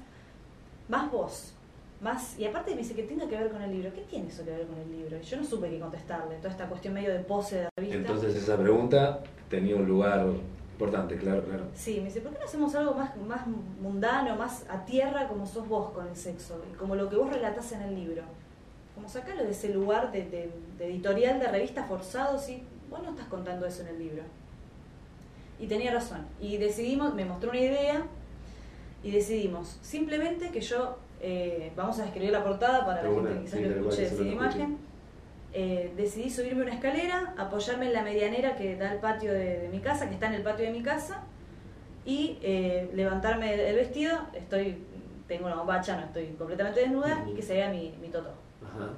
[0.88, 1.52] más vos?
[2.00, 3.90] Más, y aparte me dice que tenga que ver con el libro.
[3.94, 5.16] ¿Qué tiene eso que ver con el libro?
[5.18, 7.96] Y yo no supe qué contestarle, toda esta cuestión medio de pose de revista.
[7.98, 10.26] Entonces esa pregunta tenía un lugar
[10.72, 11.64] importante, claro, claro.
[11.74, 13.46] Sí, me dice, ¿por qué no hacemos algo más, más
[13.80, 16.60] mundano, más a tierra como sos vos con el sexo?
[16.70, 18.22] Y como lo que vos relatás en el libro.
[18.94, 23.10] Como sacarlo de ese lugar de, de- de editorial de revista forzado, si vos no
[23.10, 24.22] estás contando eso en el libro.
[25.58, 26.26] Y tenía razón.
[26.40, 28.02] Y decidimos, me mostró una idea
[29.04, 33.40] y decidimos simplemente que yo eh, vamos a escribir la portada para la gente que
[33.42, 34.78] quizás sí, lo escuche sin imagen.
[35.56, 39.68] Eh, decidí subirme una escalera, apoyarme en la medianera que da al patio de, de
[39.68, 41.22] mi casa, que está en el patio de mi casa,
[42.04, 44.18] y eh, levantarme el vestido.
[44.32, 44.84] Estoy,
[45.28, 48.32] tengo una bombacha, no estoy completamente desnuda, y que se vea mi, mi toto.
[48.64, 48.90] Ajá.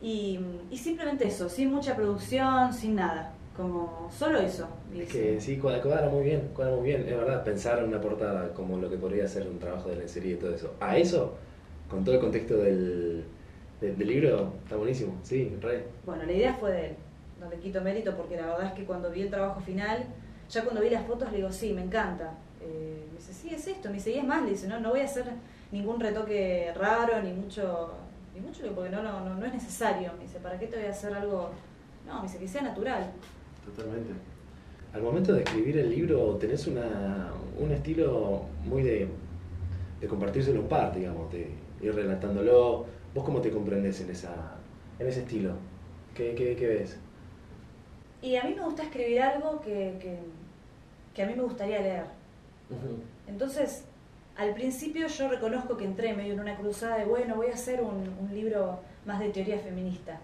[0.00, 3.34] Y, y simplemente eso, sin mucha producción, sin nada.
[3.56, 4.68] Como solo eso.
[4.94, 8.00] Es que sí, cuadra, cuadra muy bien, cuadra muy bien, es verdad, pensar en una
[8.00, 10.74] portada como lo que podría ser un trabajo de lencería y todo eso.
[10.78, 11.34] A eso,
[11.88, 13.24] con todo el contexto del,
[13.80, 15.84] del, del libro, está buenísimo, sí, re.
[16.04, 16.96] Bueno, la idea fue de él.
[17.40, 20.04] No le quito mérito porque la verdad es que cuando vi el trabajo final,
[20.50, 22.34] ya cuando vi las fotos le digo, sí, me encanta.
[22.60, 23.88] Eh, me dice, sí, es esto.
[23.88, 25.24] Me dice, y es más, le dice, no, no voy a hacer
[25.72, 27.94] ningún retoque raro, ni mucho,
[28.34, 30.12] ni mucho, porque no, no, no, no es necesario.
[30.14, 31.50] Me dice, ¿para qué te voy a hacer algo?
[32.06, 33.12] No, me dice, que sea natural.
[33.66, 34.12] Totalmente.
[34.92, 39.08] Al momento de escribir el libro tenés una, un estilo muy de,
[40.00, 41.50] de compartírselo un par, digamos, de
[41.82, 42.86] ir relatándolo.
[43.14, 44.56] ¿Vos cómo te comprendés en, esa,
[44.98, 45.52] en ese estilo?
[46.14, 46.98] ¿Qué, qué, qué ves?
[48.22, 50.18] Y a mí me gusta escribir algo que, que,
[51.14, 52.04] que a mí me gustaría leer.
[53.26, 53.84] Entonces,
[54.36, 57.82] al principio yo reconozco que entré medio en una cruzada de, bueno, voy a hacer
[57.82, 60.20] un, un libro más de teoría feminista.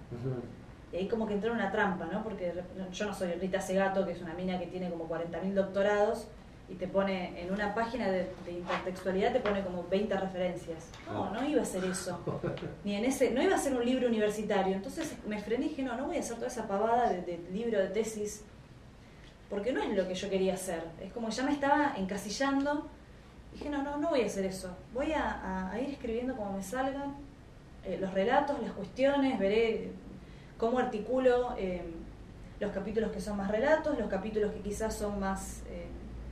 [0.93, 2.23] Y ahí como que entré en una trampa, ¿no?
[2.23, 2.53] Porque
[2.93, 6.27] yo no soy Rita Segato, que es una mina que tiene como 40.000 doctorados
[6.69, 10.89] y te pone en una página de, de intertextualidad te pone como 20 referencias.
[11.07, 12.21] No, no iba a hacer eso.
[12.85, 14.75] Ni en ese, no iba a ser un libro universitario.
[14.77, 17.39] Entonces me frené y dije, no, no voy a hacer toda esa pavada de, de
[17.53, 18.45] libro, de tesis,
[19.51, 20.83] porque no es lo que yo quería hacer.
[21.01, 22.87] Es como ya me estaba encasillando.
[23.53, 24.75] Dije, no, no, no voy a hacer eso.
[24.95, 27.17] Voy a, a- a ir escribiendo como me salgan
[27.85, 29.91] eh, los relatos, las cuestiones, veré
[30.63, 31.83] cómo articulo eh,
[32.61, 35.87] los capítulos que son más relatos, los capítulos que quizás son más eh,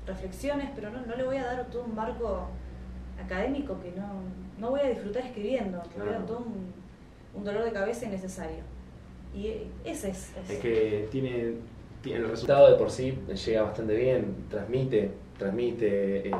[0.07, 2.47] reflexiones, pero no, no le voy a dar todo un marco
[3.21, 4.07] académico que no,
[4.61, 6.73] no voy a disfrutar escribiendo, que voy a dar todo un,
[7.35, 8.63] un dolor de cabeza innecesario.
[9.35, 10.31] Y eh, ese es...
[10.37, 11.55] es- Es que tiene,
[12.01, 12.67] tiene el resultado.
[12.67, 15.11] resultado de por sí llega bastante bien, transmite,
[15.41, 16.33] transmite, eh,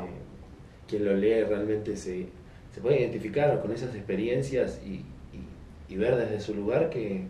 [0.87, 2.29] quien lo lee realmente se,
[2.73, 5.03] se puede identificar con esas experiencias y,
[5.35, 7.27] y- y ver desde su lugar que,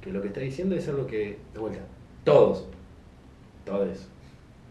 [0.00, 1.80] que lo que está diciendo es algo que, de vuelta,
[2.24, 2.66] todos,
[3.64, 4.08] todos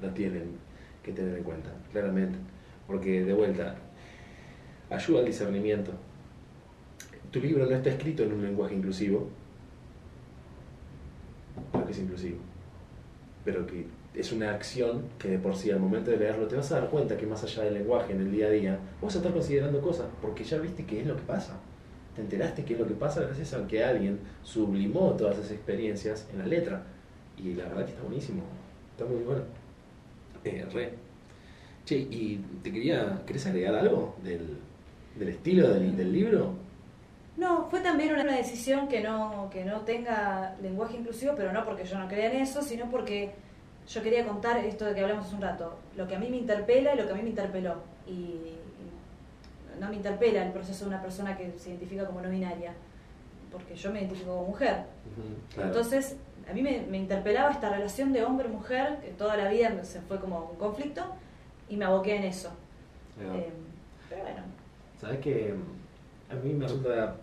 [0.02, 0.58] lo tienen
[1.04, 2.38] que tener en cuenta, claramente,
[2.86, 3.76] porque de vuelta,
[4.90, 5.92] ayuda al discernimiento.
[7.32, 9.30] Tu libro no está escrito en un lenguaje inclusivo,
[11.72, 12.38] porque es inclusivo
[13.48, 16.70] pero que es una acción que de por sí al momento de leerlo te vas
[16.74, 19.20] a dar cuenta que más allá del lenguaje en el día a día, vas a
[19.20, 21.58] estar considerando cosas, porque ya viste qué es lo que pasa.
[22.18, 26.28] Te enteraste qué es lo que pasa gracias a que alguien sublimó todas esas experiencias
[26.34, 26.82] en la letra.
[27.38, 28.42] Y la verdad que está buenísimo.
[28.90, 29.44] Está muy bueno.
[30.44, 30.94] Eh, re.
[31.86, 34.58] Che, y te quería, ¿querés agregar algo del,
[35.20, 36.54] del estilo del, del libro?
[37.38, 41.86] No, fue también una decisión que no, que no tenga lenguaje inclusivo, pero no porque
[41.86, 43.36] yo no crea en eso, sino porque
[43.88, 46.38] yo quería contar esto de que hablamos hace un rato, lo que a mí me
[46.38, 47.76] interpela y lo que a mí me interpeló.
[48.08, 48.58] Y, y
[49.80, 52.74] no me interpela el proceso de una persona que se identifica como no binaria,
[53.52, 54.84] porque yo me identifico como mujer.
[55.54, 55.70] Claro.
[55.70, 56.18] Entonces,
[56.50, 60.20] a mí me, me interpelaba esta relación de hombre-mujer, que toda la vida se fue
[60.20, 61.04] como un conflicto,
[61.70, 62.50] y me aboqué en eso.
[63.20, 63.50] Eh,
[64.10, 64.42] pero bueno,
[65.02, 65.54] ¿Sabes que
[66.30, 67.16] A mí me resulta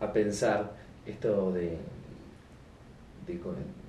[0.00, 0.72] a pensar
[1.06, 1.78] esto de,
[3.26, 3.40] de,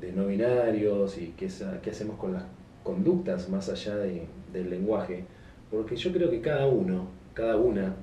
[0.01, 1.49] de no binarios y qué,
[1.81, 2.43] qué hacemos con las
[2.83, 5.25] conductas más allá de- del lenguaje,
[5.69, 7.07] porque yo creo que cada uno,
[7.37, 7.93] cada una,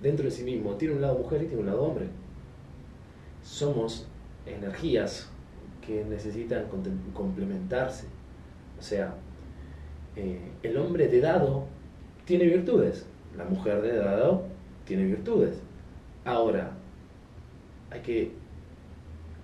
[0.00, 2.06] dentro de sí mismo, tiene un lado mujer y tiene un lado hombre.
[3.42, 4.08] Somos
[4.46, 5.28] energías
[5.86, 6.64] que necesitan
[7.12, 8.06] complementarse.
[8.78, 9.14] O sea,
[10.16, 11.66] eh, el hombre de dado
[12.24, 13.04] tiene virtudes,
[13.36, 14.44] la mujer de dado
[14.86, 15.58] tiene virtudes.
[16.24, 16.70] Ahora,
[17.90, 18.32] hay que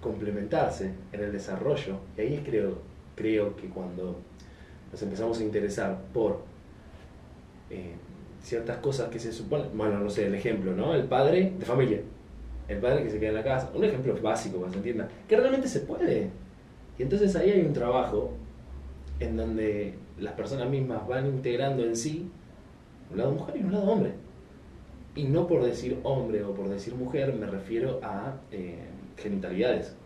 [0.00, 1.98] complementarse en el desarrollo.
[2.16, 2.78] Y ahí creo,
[3.14, 4.16] creo que cuando
[4.90, 6.44] nos empezamos a interesar por
[7.68, 7.94] eh,
[8.44, 10.94] ciertas cosas que se suponen, bueno, no sé, el ejemplo, ¿no?
[10.94, 12.00] El padre de familia,
[12.68, 15.08] el padre que se queda en la casa, un ejemplo básico para que se entienda,
[15.26, 16.28] que realmente se puede.
[16.98, 18.32] Y entonces ahí hay un trabajo
[19.18, 22.30] en donde las personas mismas van integrando en sí
[23.10, 24.12] un lado mujer y un lado hombre.
[25.16, 28.78] Y no por decir hombre o por decir mujer me refiero a eh,
[29.16, 29.96] genitalidades.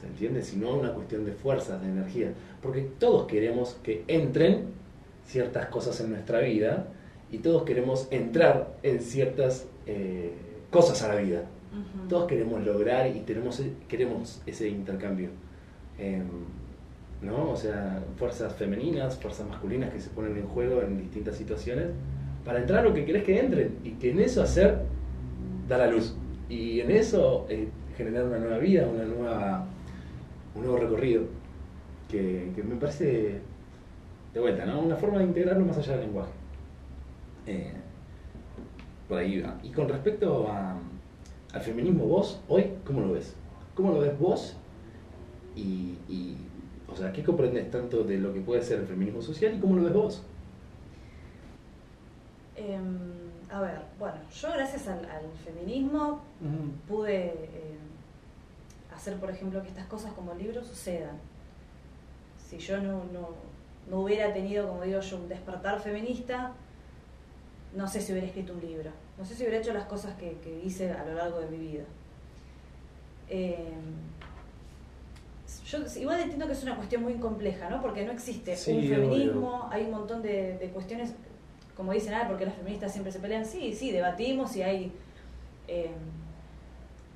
[0.00, 0.42] ¿Se entiende?
[0.42, 2.32] Sino una cuestión de fuerzas, de energía.
[2.62, 4.66] Porque todos queremos que entren
[5.26, 6.86] ciertas cosas en nuestra vida
[7.30, 10.32] y todos queremos entrar en ciertas eh,
[10.70, 11.44] cosas a la vida.
[12.08, 15.28] Todos queremos lograr y tenemos, queremos ese intercambio.
[15.98, 16.26] Em,
[17.20, 17.50] ¿No?
[17.50, 21.88] O sea, fuerzas femeninas, fuerzas masculinas que se ponen en juego en distintas situaciones
[22.44, 24.78] para entrar lo que querés que entren y que en eso hacer
[25.68, 26.14] dar a luz
[26.48, 29.66] y en eso eh, generar una nueva vida, una nueva,
[30.54, 31.24] un nuevo recorrido
[32.08, 33.40] que, que me parece
[34.32, 34.80] de vuelta, ¿no?
[34.80, 36.37] Una forma de integrarlo más allá del lenguaje.
[37.48, 37.72] Eh,
[39.08, 39.58] por ahí va.
[39.62, 40.76] Y con respecto a,
[41.54, 43.34] al feminismo, vos, hoy, ¿cómo lo ves?
[43.74, 44.54] ¿Cómo lo ves vos?
[45.56, 46.36] Y, y,
[46.92, 49.76] o sea, ¿qué comprendes tanto de lo que puede ser el feminismo social y cómo
[49.76, 50.22] lo ves vos?
[52.54, 52.98] Em,
[53.50, 56.20] a ver, bueno, yo gracias al, al feminismo
[56.86, 57.78] pude eh,
[58.94, 61.16] hacer, por ejemplo, que estas cosas como libros sucedan.
[62.46, 63.30] Si yo no, no,
[63.88, 66.52] no hubiera tenido, como digo yo, un despertar feminista,
[67.74, 70.38] no sé si hubiera escrito un libro, no sé si hubiera hecho las cosas que,
[70.42, 71.84] que hice a lo largo de mi vida.
[73.28, 73.56] Eh,
[75.66, 77.80] yo igual entiendo que es una cuestión muy compleja, ¿no?
[77.82, 79.68] Porque no existe Sí, un feminismo, obvio.
[79.70, 81.12] hay un montón de, de cuestiones,
[81.76, 84.92] como dicen, ah, porque las feministas siempre se pelean, sí, sí, debatimos y hay
[85.68, 85.90] eh,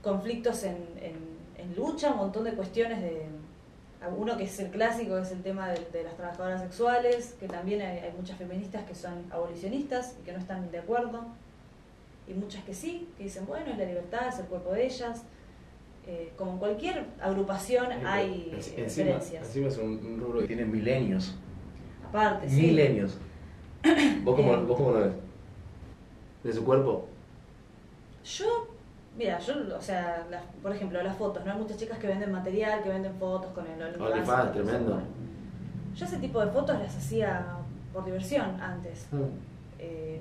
[0.02, 3.26] conflictos en, en- en lucha, un montón de cuestiones de...
[4.08, 7.80] Uno que es el clásico es el tema de, de las trabajadoras sexuales, que también
[7.82, 11.24] hay, hay muchas feministas que son abolicionistas y que no están de acuerdo,
[12.26, 15.22] y muchas que sí, que dicen, bueno, es la libertad, es el cuerpo de ellas.
[16.06, 19.46] Eh, como en cualquier agrupación hay eh, encima, diferencias.
[19.46, 21.36] encima es un, un rubro que tiene milenios.
[22.08, 22.60] Aparte, sí.
[22.60, 23.18] Milenios.
[24.24, 24.64] ¿Vos cómo, Eh.
[24.66, 25.12] ¿Vos cómo lo ves?
[26.42, 27.06] ¿De su cuerpo?
[28.24, 28.68] Yo,
[29.16, 31.52] mira, yo, o sea, las- por ejemplo, las fotos, ¿no?
[31.52, 34.52] Hay muchas chicas que venden material, que venden fotos con el OnlyFans.
[34.52, 35.00] Tremendo.
[35.94, 37.44] Yo ese tipo de fotos las hacía
[37.92, 39.06] por diversión antes.
[39.12, 39.22] Mm.
[39.78, 40.20] eh,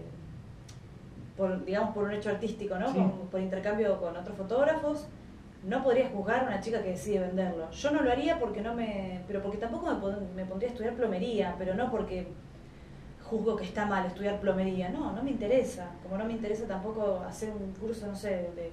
[1.37, 2.91] por, digamos, por un hecho artístico, ¿no?
[2.91, 2.99] Sí.
[3.31, 5.07] Por intercambio con otros fotógrafos.
[5.63, 7.69] No podría juzgar a una chica que decide venderlo.
[7.71, 9.21] Yo no lo haría porque no me.
[9.27, 9.91] Pero porque tampoco
[10.35, 12.27] me pondría a estudiar plomería, pero no porque
[13.31, 14.89] juzgo que está mal estudiar plomería.
[14.89, 15.89] No, no me interesa.
[16.03, 18.71] Como no me interesa tampoco hacer un curso, no sé, de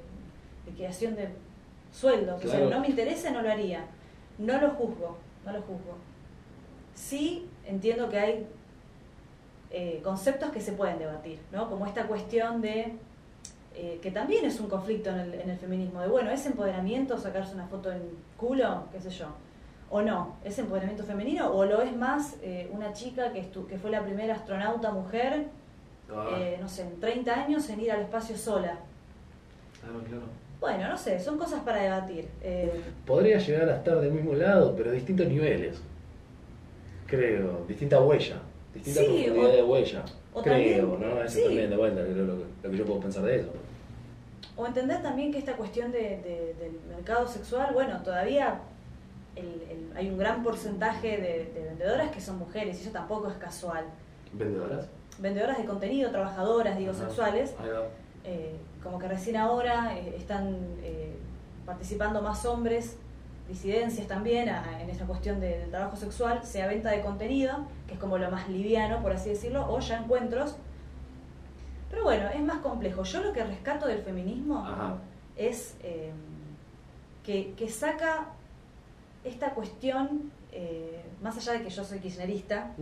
[0.66, 1.28] liquidación de
[1.92, 2.44] sueldos.
[2.44, 3.84] O sea, no me interesa, no lo haría.
[4.36, 5.96] No lo juzgo, no lo juzgo.
[6.94, 8.46] Sí entiendo que hay
[9.70, 11.70] eh, conceptos que se pueden debatir, ¿no?
[11.70, 12.94] Como esta cuestión de
[13.74, 17.16] eh, que también es un conflicto en el, en el feminismo, de bueno, ¿es empoderamiento
[17.16, 18.02] sacarse una foto en
[18.36, 18.84] culo?
[18.90, 19.26] qué sé yo,
[19.90, 21.50] o no, ¿es empoderamiento femenino?
[21.50, 25.46] ¿O lo es más eh, una chica que, estu- que fue la primera astronauta mujer,
[26.10, 28.78] Ah, eh, no sé, en 30 años en ir al espacio sola?
[29.80, 30.22] claro, claro.
[30.60, 32.28] Bueno, no sé, son cosas para debatir.
[32.42, 32.72] Eh,
[33.06, 35.80] Podría llegar a estar del mismo lado, pero a distintos niveles.
[37.06, 38.36] Creo, distinta huella,
[38.74, 40.04] distinta Sí, profundidad o- de huella.
[40.34, 41.22] o Creo, también- ¿no?
[41.22, 41.44] Eso sí.
[41.44, 43.48] también de vuelta, lo, lo- lo que yo puedo pensar de eso.
[44.56, 48.58] O entender también que esta cuestión de- de- del mercado sexual, bueno, todavía
[49.38, 53.28] el- el- hay un gran porcentaje de, de vendedoras que son mujeres y eso tampoco
[53.28, 53.84] es casual.
[54.32, 54.86] ¿Vendedoras?
[55.18, 57.00] Vendedoras de contenido, trabajadoras, digo, Ajá.
[57.00, 57.54] sexuales,
[58.24, 61.16] eh, como que recién ahora eh, están eh,
[61.66, 62.96] participando más hombres,
[63.48, 67.94] disidencias también a- en esta cuestión de- del trabajo sexual, sea venta de contenido, que
[67.94, 70.56] es como lo más liviano, por así decirlo, o ya encuentros.
[71.90, 73.02] Pero bueno, es más complejo.
[73.04, 74.96] Yo lo que rescato del feminismo Ajá.
[75.36, 75.74] es
[77.24, 78.26] que, que saca
[79.28, 82.72] esta cuestión, eh, más allá de que yo soy kirchnerista,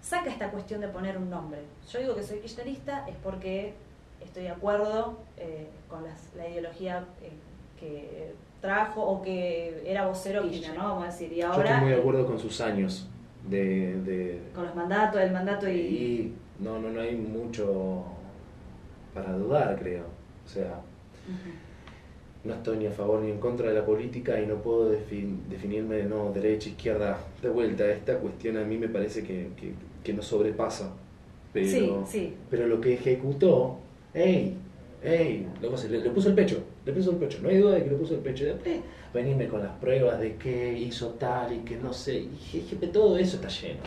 [0.00, 1.60] saca esta cuestión de poner un nombre.
[1.90, 3.74] Yo digo que soy kirchnerista es porque
[4.20, 7.30] estoy de acuerdo eh, con las- la ideología eh,
[7.78, 10.84] que trajo o que era vocero Kirchner, ¿no?
[10.84, 11.32] Vamos a decir.
[11.32, 13.06] Y Yo ahora estoy muy de acuerdo con sus años
[13.48, 14.00] de...
[14.02, 15.72] de con los mandatos, el mandato y...
[15.72, 18.02] y no, no, no hay mucho
[19.14, 20.04] para dudar, creo.
[20.44, 20.80] O sea.
[22.46, 25.38] No estoy ni a favor ni en contra de la política y no puedo defi-
[25.48, 27.84] definirme de no, derecha, izquierda, de vuelta.
[27.90, 29.72] Esta cuestión a mí me parece que, que,
[30.04, 30.92] que nos sobrepasa.
[31.52, 31.68] Pero,
[32.06, 32.34] Sí, sí.
[32.50, 33.76] pero lo que ejecutó,
[34.14, 34.54] ¡ey!
[35.02, 35.46] ¡ey!
[35.62, 37.38] Loco, le, le puso el pecho, le puso el pecho.
[37.42, 38.44] No hay duda de que le puso el pecho.
[38.44, 38.76] Y Después
[39.14, 42.18] venirme con las pruebas de que hizo tal y que no sé.
[42.18, 42.28] Y
[42.68, 43.80] "Je, todo eso está lleno.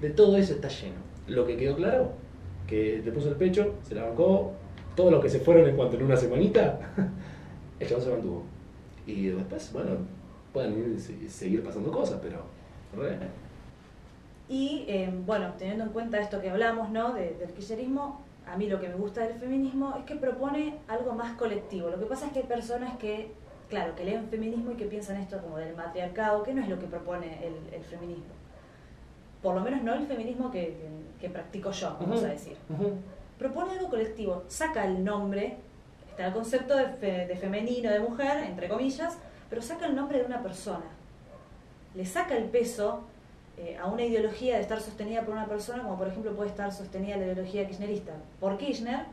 [0.00, 0.96] De todo eso está lleno.
[1.28, 2.12] Lo que quedó claro,
[2.66, 4.52] que le puso el pecho, se la bancó,
[4.96, 6.78] todos los que se fueron en cuanto en una semanita,
[7.80, 8.42] el chabón se mantuvo.
[9.06, 9.90] Y después, bueno,
[10.52, 12.42] pueden ir- se- seguir pasando cosas, pero...
[12.96, 13.18] re.
[14.48, 17.14] Y eh, bueno, teniendo en cuenta esto que hablamos, ¿no?
[17.14, 21.12] de- del kirchnerismo, a mí lo que me gusta del feminismo es que propone algo
[21.14, 21.88] más colectivo.
[21.88, 23.30] Lo que pasa es que hay personas que,
[23.68, 26.78] claro, que leen feminismo y que piensan esto como del matriarcado, que no es lo
[26.78, 28.24] que propone el, el feminismo.
[29.40, 32.56] Por lo menos no el feminismo que, que- que practico yo, vamos a decir.
[33.38, 35.56] Propone algo colectivo, saca el nombre,
[36.20, 39.16] está el concepto de, fe- de femenino, de mujer, entre comillas,
[39.48, 40.84] pero saca el nombre de una persona.
[41.94, 43.00] Le saca el peso
[43.56, 46.70] eh, a una ideología de estar sostenida por una persona, como por ejemplo puede estar
[46.72, 49.06] sostenida la ideología kirchnerista por Kirchner,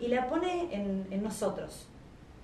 [0.00, 1.86] y la pone en, en nosotros.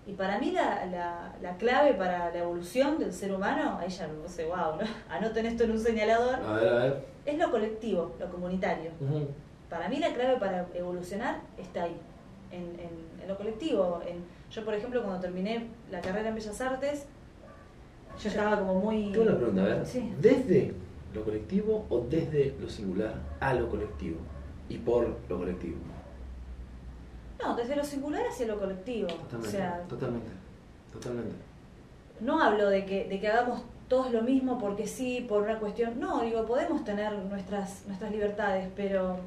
[0.06, 4.06] Y para mí la, la, la clave para la evolución del ser humano, ahí ya
[4.06, 4.86] no sé, wow, ¿no?
[5.10, 7.04] anoten esto en un señalador, A ver, a ver.
[7.26, 8.90] es lo colectivo, lo comunitario.
[9.68, 11.96] Para mí la clave para evolucionar está ahí,
[12.50, 14.00] en, en- en lo colectivo.
[14.06, 17.06] En, yo, por ejemplo, cuando terminé la carrera en Bellas Artes,
[18.22, 19.12] yo estaba como muy...
[19.12, 19.86] Tengo una pregunta, a ver.
[19.86, 20.12] Sí.
[20.20, 20.74] ¿Desde
[21.14, 24.16] lo colectivo o desde lo singular a lo colectivo?
[24.68, 25.76] Y por lo colectivo.
[27.40, 29.08] No, desde lo singular hacia lo colectivo.
[29.08, 29.48] Totalmente.
[29.48, 30.30] O sea, totalmente.
[30.92, 31.36] Totalmente.
[32.20, 36.00] no hablo de que, de que hagamos todos lo mismo porque sí, por una cuestión.
[36.00, 39.18] No, digo, podemos tener nuestras, nuestras libertades, pero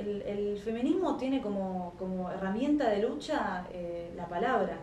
[0.00, 4.76] el, el feminismo tiene como, como herramienta de lucha eh, la palabra.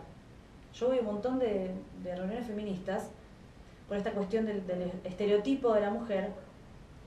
[0.73, 1.71] Yo voy a un montón de,
[2.03, 3.09] de reuniones feministas
[3.87, 6.29] por esta cuestión del, del estereotipo de la mujer.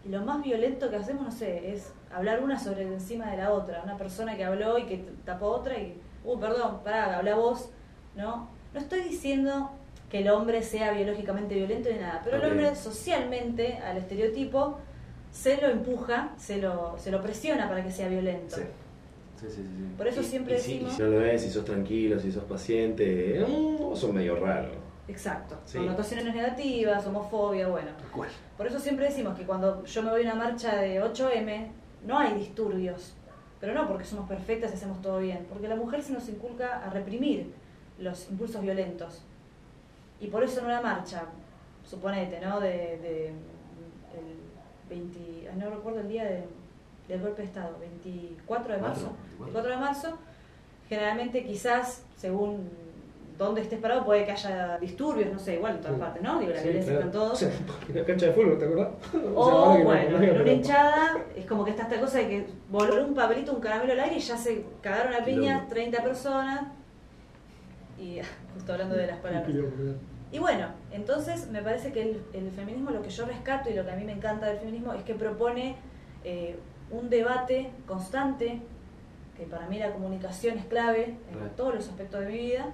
[0.04, 3.52] Y lo más violento que hacemos, no sé, es hablar una sobre encima de la
[3.52, 3.82] otra.
[3.84, 7.70] Una persona que habló y que tapó otra y, uh, perdón, pará, habla vos,
[8.16, 8.48] ¿no?
[8.72, 9.70] No estoy diciendo
[10.08, 14.78] que el hombre sea biológicamente violento ni nada, pero el hombre socialmente al estereotipo
[15.32, 18.56] se lo empuja, se lo, se lo presiona para que sea violento.
[18.56, 18.62] Sí.
[19.40, 19.62] Sí, sí.
[19.96, 20.92] Por eso Y- siempre y si- decimos...
[20.92, 24.68] y si no lo ves, si sos tranquilo, si sos paciente, mm, sos medio raro.
[25.08, 27.88] Exacto, connotaciones negativas, homofobia, bueno.
[28.14, 28.28] Cual.
[28.56, 31.68] Por eso siempre decimos que cuando yo me voy a una marcha de 8M,
[32.06, 33.14] no hay disturbios.
[33.60, 36.82] Pero no porque somos perfectas y hacemos todo bien, porque la mujer se nos inculca
[36.84, 37.52] a reprimir
[37.98, 39.22] los impulsos violentos.
[40.20, 41.24] Y por eso en una marcha,
[41.84, 42.60] suponete, ¿no?
[42.60, 43.32] De,
[44.90, 46.44] 20, ay, no recuerdo el día de-
[47.08, 49.12] del golpe de Estado, 24 de marzo.
[49.38, 50.18] 24 de marzo,
[50.88, 52.68] generalmente quizás, según
[53.38, 56.00] dónde estés parado, puede que haya disturbios, no sé, igual en todas Sí.
[56.02, 56.38] partes, ¿no?
[56.38, 57.06] Digo, la Sí, violencia claro.
[57.08, 57.32] está en todos.
[57.32, 57.50] O sea,
[57.88, 58.88] en la cancha de fútbol, ¿te acordás?
[59.34, 63.02] O bueno, no en una hinchada es como que está esta cosa de que voló
[63.06, 65.68] un papelito, un caramelo al aire y ya se cagaron a piña Quilombo.
[65.70, 66.60] 30 personas.
[67.98, 68.18] Y
[68.54, 69.50] justo hablando de las palabras.
[70.32, 73.84] Y bueno, entonces me parece que el, el feminismo, lo que yo rescato y lo
[73.84, 75.76] que a mí me encanta del feminismo es que propone
[76.24, 76.56] eh,
[76.90, 78.60] un debate constante,
[79.36, 81.56] que para mí la comunicación es clave en Right.
[81.56, 82.66] todos los aspectos de mi vida,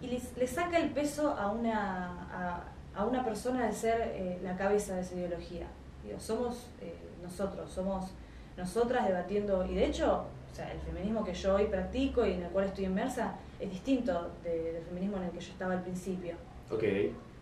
[0.00, 4.56] y le, saca el peso a una, a, a una persona de ser eh, la
[4.56, 5.66] cabeza de esa ideología.
[6.04, 8.12] Digo, somos eh, nosotros, somos
[8.56, 12.44] nosotras debatiendo, y de hecho, o sea, el feminismo que yo hoy practico y en
[12.44, 15.82] el cual estoy inmersa es distinto de- del feminismo en el que yo estaba al
[15.82, 16.34] principio
[16.70, 16.82] Ok.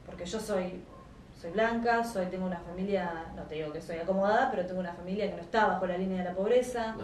[0.06, 0.82] porque yo soy
[1.40, 4.94] soy blanca, soy tengo una familia, no te digo que soy acomodada, pero tengo una
[4.94, 6.96] familia que no está bajo la línea de la pobreza.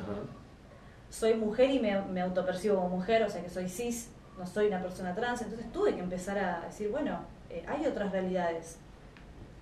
[1.10, 4.08] Soy mujer y me, me autopercibo como mujer, o sea que soy cis,
[4.38, 7.18] no soy una persona trans, entonces tuve que empezar a decir, bueno,
[7.50, 8.78] eh, hay otras realidades,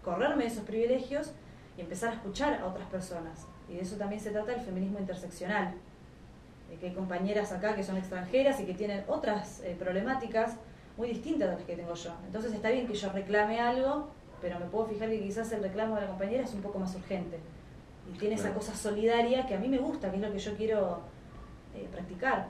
[0.04, 1.32] correrme de esos privilegios
[1.76, 3.46] y empezar a escuchar a otras personas.
[3.68, 5.74] Y de eso también se trata el feminismo interseccional,
[6.68, 10.52] de que hay compañeras acá que son extranjeras y que tienen otras eh, problemáticas
[10.98, 12.10] muy distintas a las que tengo yo.
[12.26, 14.08] Entonces está bien que yo reclame algo,
[14.42, 16.94] pero me puedo fijar que quizás el reclamo de la compañera es un poco más
[16.96, 17.38] urgente.
[18.12, 20.56] Y tiene esa cosa solidaria que a mí me gusta, que es lo que yo
[20.56, 21.00] quiero
[21.74, 22.48] eh, practicar.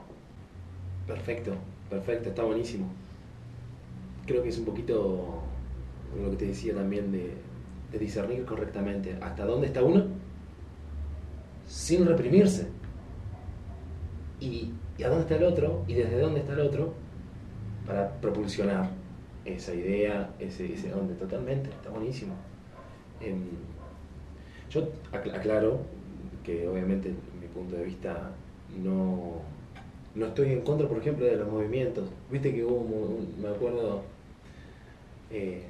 [1.05, 1.53] Perfecto,
[1.89, 2.87] perfecto, está buenísimo.
[4.25, 5.43] Creo que es un poquito
[6.19, 7.35] lo que te decía también de,
[7.91, 10.05] de discernir correctamente hasta dónde está uno
[11.67, 12.67] sin reprimirse.
[14.39, 16.93] Y, y a dónde está el otro y desde dónde está el otro
[17.89, 18.87] para propulsionar
[19.45, 22.33] esa idea, ese, ese dónde totalmente, está buenísimo.
[23.19, 23.41] Em,
[24.69, 25.79] yo acl- aclaro
[26.43, 27.09] que obviamente
[27.41, 28.29] mi punto de vista
[28.83, 29.41] no,
[30.13, 32.07] no estoy en contra, por ejemplo, de los movimientos.
[32.31, 34.03] Viste que hubo, un- me acuerdo,
[35.31, 35.63] eh,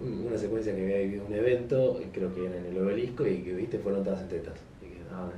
[0.00, 3.38] un- una secuencia que había vivido un evento, creo que era en el obelisco, y
[3.38, 4.54] que viste fueron todas en tetas.
[4.80, 5.28] Y que, ah,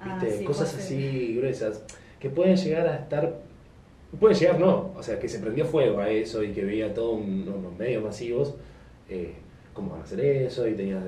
[0.00, 1.82] Ah, viste, sí, cosas así gruesas,
[2.20, 3.40] que pueden llegar a estar,
[4.16, 7.20] pueden llegar no, o sea, que se prendió fuego a eso y que veía todos
[7.20, 8.54] unos medios masivos,
[9.08, 9.34] eh,
[9.74, 11.02] cómo van a hacer eso, y tenía...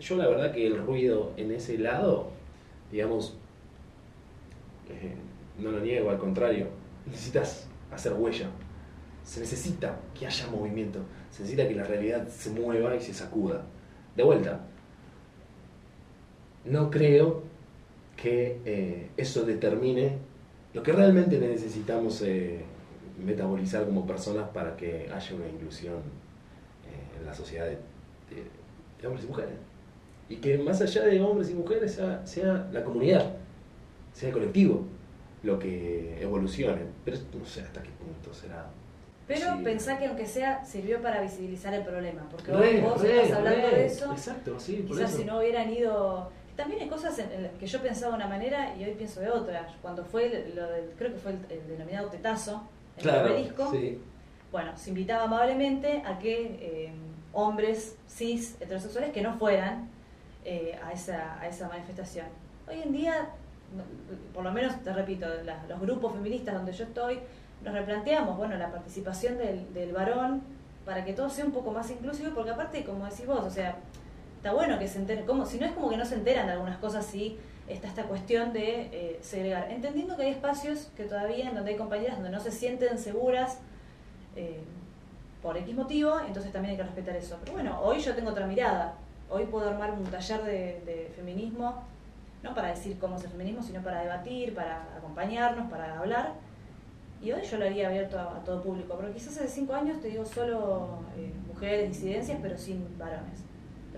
[0.00, 2.30] yo la verdad que el ruido en ese lado,
[2.90, 3.36] digamos,
[4.88, 5.14] eh,
[5.58, 6.66] no lo niego, al contrario,
[7.06, 8.48] necesitas hacer huella.
[9.22, 11.00] Se necesita que haya movimiento,
[11.30, 13.64] se necesita que la realidad se mueva y se sacuda.
[14.16, 14.60] De vuelta,
[16.64, 17.42] no creo
[18.16, 20.18] que eh, eso determine
[20.72, 22.60] lo que realmente necesitamos eh,
[23.24, 28.48] metabolizar como personas para que haya una inclusión eh, en la sociedad de, de-
[29.00, 29.54] de hombres y mujeres.
[30.28, 33.32] Y que más allá de hombres y mujeres sea, sea la comunidad,
[34.12, 34.84] sea el colectivo
[35.42, 36.82] lo que evolucione.
[37.04, 38.66] Pero no sé hasta qué punto será.
[39.26, 39.62] Pero Sí.
[39.64, 42.28] pensá que aunque sea, sirvió para visibilizar el problema.
[42.30, 43.76] Porque Re, vos, re, estás hablando re.
[43.76, 44.12] de eso.
[44.12, 45.18] Exacto, sí, por Quizás eso.
[45.20, 46.30] si no hubieran ido.
[46.56, 49.20] También hay cosas en, en las que yo pensaba de una manera y hoy pienso
[49.20, 49.66] de otra.
[49.80, 52.62] Cuando fue lo del, creo que fue el, el denominado tetazo,
[52.96, 53.28] el Claro,
[53.70, 53.98] sí.
[54.52, 56.92] bueno, se invitaba amablemente a que eh,
[57.32, 59.88] hombres cis heterosexuales que no fueran
[60.44, 62.26] eh, a, esa, a esa manifestación.
[62.68, 63.30] Hoy en día,
[64.34, 67.20] por lo menos te repito, la- los grupos feministas donde yo estoy,
[67.64, 70.42] nos replanteamos bueno, la participación del, del varón
[70.84, 73.76] para que todo sea un poco más inclusivo, porque aparte, como decís vos, o sea,
[74.40, 76.54] está bueno que se enteren, como, si no es como que no se enteran de
[76.54, 77.38] algunas cosas, sí
[77.68, 81.76] está esta cuestión de eh, segregar, entendiendo que hay espacios que todavía en donde hay
[81.76, 83.58] compañeras donde no se sienten seguras
[84.36, 84.62] eh,
[85.42, 87.36] por X motivo, entonces también hay que respetar eso.
[87.40, 88.94] Pero bueno, hoy yo tengo otra mirada,
[89.28, 91.84] hoy puedo armar un taller de, feminismo,
[92.42, 96.32] no para decir cómo es el feminismo, sino para debatir, para acompañarnos, para hablar.
[97.20, 100.00] Y hoy yo lo haría abierto a, a todo público, pero quizás hace cinco años
[100.00, 103.49] te digo solo eh, mujeres, disidencias, pero sin varones.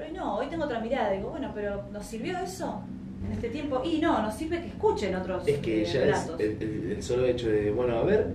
[0.03, 2.81] Pero hoy no, hoy tengo otra mirada, digo, bueno, pero ¿nos sirvió eso
[3.25, 3.83] en este tiempo?
[3.85, 7.03] Y no, nos sirve que escuchen otros Es que eh, ya es el, el- el
[7.03, 8.33] solo hecho de, bueno, a ver,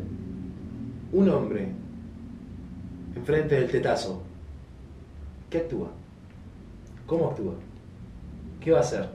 [1.11, 1.67] un hombre
[3.15, 4.21] enfrente del tetazo,
[5.49, 5.89] ¿qué actúa?
[7.05, 7.53] ¿Cómo actúa?
[8.61, 9.07] ¿Qué va a hacer?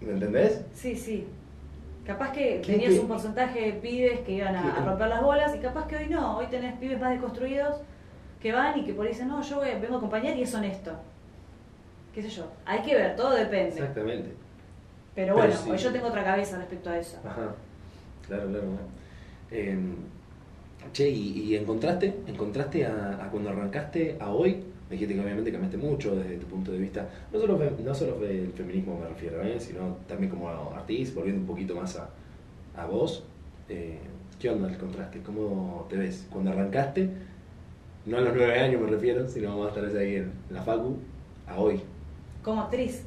[0.00, 0.62] ¿Me entendés?
[0.74, 1.26] Sí, sí.
[2.06, 5.22] Capaz que ¿Quién tenías que- un porcentaje de pibes que iban a, a romper las
[5.22, 6.38] bolas y capaz que hoy no.
[6.38, 7.76] Hoy tenés pibes más deconstruidos
[8.46, 10.54] que van y que por ahí dicen, no, yo voy- vengo a acompañar y es
[10.54, 10.92] honesto.
[12.14, 12.46] ¿Qué sé yo?
[12.64, 13.70] Hay que ver, todo depende.
[13.70, 14.30] Exactamente.
[15.16, 15.68] Pero Pero bueno, sí.
[15.70, 17.18] hoy yo tengo otra cabeza respecto a eso.
[17.24, 17.52] Ajá.
[18.28, 18.66] Claro, claro.
[19.50, 19.76] Eh,
[20.92, 24.52] che, ¿y, y encontraste, encontraste a, a cuando arrancaste a hoy?
[24.88, 28.20] Me dijiste que obviamente cambiaste mucho desde tu punto de vista, no solo, no solo
[28.20, 29.58] del feminismo me refiero, ¿eh?
[29.58, 32.08] sino también como artista, volviendo un poquito más a,
[32.76, 33.24] a vos.
[33.68, 33.98] Eh,
[34.38, 35.20] ¿Qué onda el contraste?
[35.22, 36.28] ¿Cómo te ves?
[36.30, 37.10] Cuando arrancaste,
[38.06, 40.96] no a los nueve años me refiero, sino más tal vez ahí en la facu,
[41.46, 41.80] a hoy.
[42.42, 43.02] Como actriz.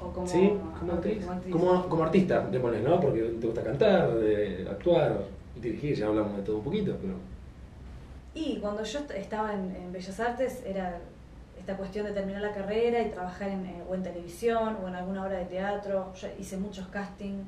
[0.00, 1.24] O como, sí, como actriz.
[1.50, 3.00] Como, como artista, démosle, ¿no?
[3.00, 5.18] Porque te gusta cantar, de actuar,
[5.60, 7.14] dirigir, ya hablamos de todo un poquito, pero...
[8.34, 10.98] Y cuando yo est- estaba en, en Bellas Artes era
[11.58, 14.94] esta cuestión de terminar la carrera y trabajar en, eh, o en televisión o en
[14.96, 16.12] alguna obra de teatro.
[16.14, 17.46] Yo hice muchos castings.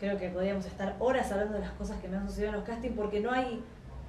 [0.00, 2.64] Creo que podríamos estar horas hablando de las cosas que me han sucedido en los
[2.64, 3.62] castings porque no hay,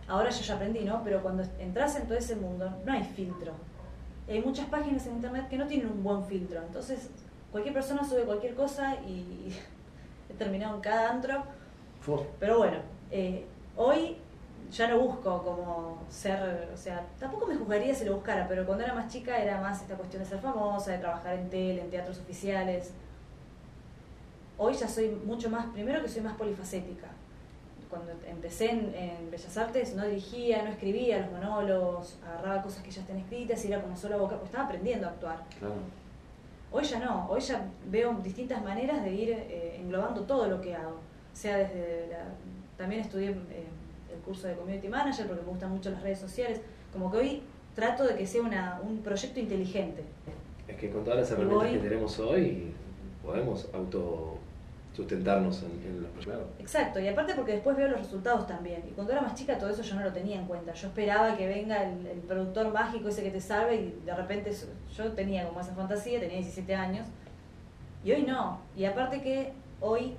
[0.08, 1.04] ahora yo ya aprendí, ¿no?
[1.04, 3.54] Pero cuando entras en todo ese mundo no hay filtro.
[4.28, 6.62] Y hay muchas páginas en internet que no tienen un buen filtro.
[6.62, 7.10] Entonces
[7.52, 9.54] cualquier persona sube cualquier cosa y
[10.30, 11.44] he terminado en cada antro.
[12.40, 12.78] Pero bueno,
[13.12, 13.46] eh,
[13.76, 14.18] hoy
[14.72, 18.84] ya no busco como ser, o sea, tampoco me juzgaría si lo buscara, pero cuando
[18.84, 21.90] era más chica era más esta cuestión de ser famosa, de trabajar en tele, en
[21.90, 22.92] teatros oficiales.
[24.58, 27.08] Hoy ya soy mucho más, primero que soy más polifacética.
[27.90, 32.92] Cuando empecé en, en Bellas Artes no dirigía, no escribía los monólogos, agarraba cosas que
[32.92, 35.44] ya están escritas y era como solo boca, pues estaba aprendiendo a actuar.
[35.60, 35.76] Claro.
[36.72, 40.76] Hoy ya no, hoy ya veo distintas maneras de ir eh, englobando todo lo que
[40.76, 41.00] hago.
[41.32, 42.26] Sea desde la,
[42.78, 43.68] también estudié eh,
[44.14, 46.62] el curso de Community Manager porque me gustan mucho las redes sociales.
[46.92, 47.42] Como que hoy
[47.74, 50.04] trato de que sea una, un proyecto inteligente.
[50.68, 52.74] Es que con todas las herramientas que tenemos hoy
[53.24, 54.37] podemos auto
[54.98, 56.48] sustentarnos en, en los proyectos.
[56.58, 58.84] Exacto, y aparte porque después veo los resultados también.
[58.90, 60.74] Y cuando era más chica todo eso yo no lo tenía en cuenta.
[60.74, 64.52] Yo esperaba que venga el, productor mágico ese que te salve y de repente
[64.96, 67.06] yo tenía como esa fantasía, tenía 17 años.
[68.04, 68.60] Y hoy no.
[68.76, 70.16] Y aparte que hoy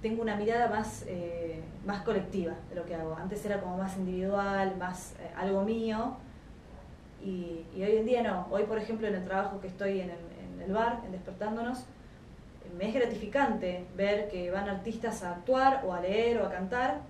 [0.00, 3.14] tengo una mirada más, eh, más colectiva de lo que hago.
[3.14, 6.16] Antes era como más individual, más eh, algo mío.
[7.22, 8.46] Y, y hoy en día no.
[8.50, 11.84] Hoy, por ejemplo, en el trabajo que estoy en el, en el bar, en Despertándonos,
[12.78, 17.00] me es gratificante ver que van artistas a actuar o a leer o a cantar,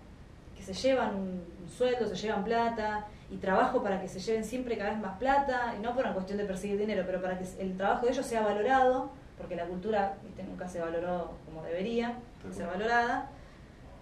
[0.57, 4.45] que se llevan un, un sueldo, se llevan plata, y trabajo para que se lleven
[4.45, 7.39] siempre cada vez más plata, y no por una cuestión de perseguir dinero, pero para
[7.39, 10.45] que el trabajo de ellos sea valorado, porque la cultura ¿viste?
[10.45, 12.19] nunca se valoró como debería
[12.53, 13.31] ser valorada,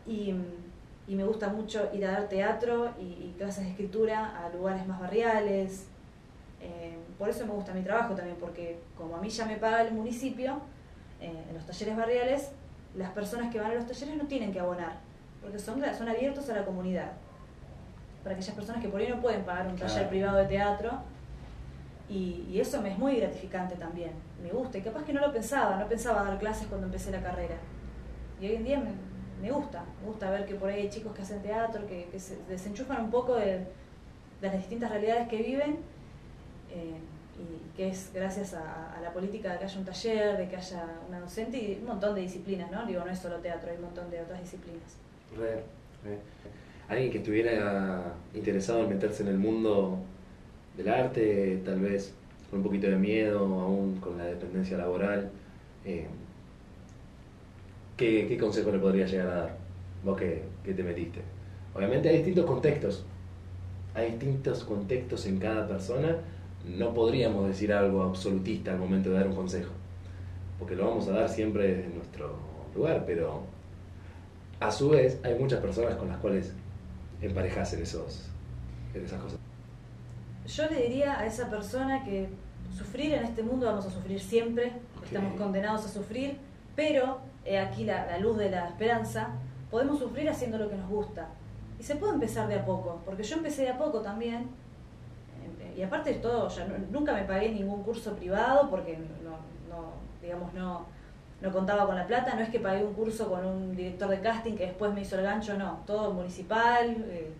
[0.07, 0.35] y,
[1.07, 4.87] y me gusta mucho ir a dar teatro y, y clases de escritura a lugares
[4.87, 5.87] más barriales.
[6.61, 9.83] Eh, por eso me gusta mi trabajo también, porque como a mí ya me paga
[9.83, 10.61] el municipio,
[11.23, 12.51] eh, en los talleres barriales,
[12.95, 14.99] las personas que van a los talleres no tienen que abonar,
[15.41, 17.13] porque son, son abiertos a la comunidad.
[18.23, 20.91] Para aquellas personas que por ahí no pueden pagar un taller privado de teatro,
[22.09, 24.13] y, y eso me es muy gratificante también,
[24.43, 27.23] me gusta, y capaz que no lo pensaba, no pensaba dar clases cuando empecé la
[27.23, 27.57] carrera.
[28.41, 28.91] Y hoy en día me,
[29.41, 32.21] me gusta, me gusta ver que por ahí hay chicos que hacen teatro, que, que
[32.21, 33.59] se desenchufan un poco de,
[34.41, 35.79] de las distintas realidades que viven,
[36.71, 36.99] eh,
[37.77, 41.21] que es gracias a, la política de que haya un taller, de que haya una
[41.21, 42.87] docente y un montón de disciplinas, ¿no?
[42.87, 44.97] Digo, no es solo teatro, hay un montón de otras disciplinas.
[45.37, 45.63] Re,
[46.05, 46.19] re.
[46.89, 49.99] alguien que estuviera interesado en meterse en el mundo
[50.77, 52.15] del arte, tal vez
[52.51, 55.31] con un poquito de miedo, aún con la dependencia laboral,
[55.85, 56.07] eh,
[57.97, 59.57] ¿qué, qué consejo le podría llegar a dar?
[60.05, 61.21] Vos que, que te metiste.
[61.75, 63.05] Obviamente hay distintos contextos,
[63.95, 66.19] hay distintos contextos en cada persona,
[66.65, 69.73] no podríamos decir algo absolutista al momento de dar un consejo,
[70.59, 72.37] porque lo vamos a dar siempre desde nuestro
[72.75, 73.43] lugar, pero
[74.61, 76.53] a su vez hay muchas personas con las cuales
[77.21, 78.29] emparejas en, esos,
[78.95, 79.39] en esas cosas.
[80.47, 82.29] Yo le diría a esa persona que
[82.77, 84.73] sufrir en este mundo vamos a sufrir siempre,
[85.05, 86.37] estamos condenados a sufrir,
[86.75, 89.31] pero he aquí la, la luz de la esperanza,
[89.71, 91.29] podemos sufrir haciendo lo que nos gusta.
[91.79, 94.47] Y se puede empezar de a poco, porque yo empecé de a poco también, eh,
[95.77, 99.31] y aparte de todo, ya nu- nunca me pagué ningún curso privado porque no,
[99.75, 99.93] no,
[100.23, 100.87] digamos, no,
[101.41, 104.21] no contaba con la plata, no es que pagué un curso con un director de
[104.21, 106.97] casting que después me hizo el gancho, no, todo municipal.
[107.09, 107.31] eh,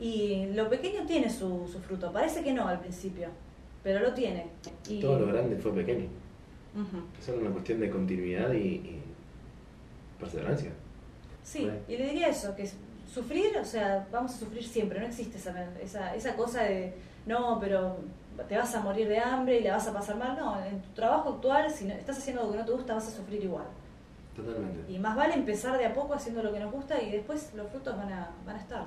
[0.00, 2.12] y lo pequeño tiene su, su fruto.
[2.12, 3.28] Parece que no al principio,
[3.82, 4.46] pero lo tiene.
[4.88, 6.06] Y, Todo lo grande fue pequeño.
[6.74, 7.02] Ujú.
[7.20, 9.02] Es una cuestión de continuidad y, y
[10.20, 10.70] perseverancia.
[11.42, 11.78] Sí, Bueno.
[11.88, 12.68] y le diría eso, que
[13.12, 16.92] sufrir, o sea, vamos a sufrir siempre, no existe esa, esa, esa cosa de,
[17.26, 17.96] no, pero
[18.48, 20.36] te vas a morir de hambre y la vas a pasar mal.
[20.38, 23.08] No, en tu trabajo actual, si no- estás haciendo algo que no te gusta, vas
[23.08, 23.64] a sufrir igual.
[24.36, 24.92] Totalmente.
[24.92, 27.68] Y más vale empezar de a poco haciendo lo que nos gusta y después los
[27.68, 28.84] frutos van a, van a estar.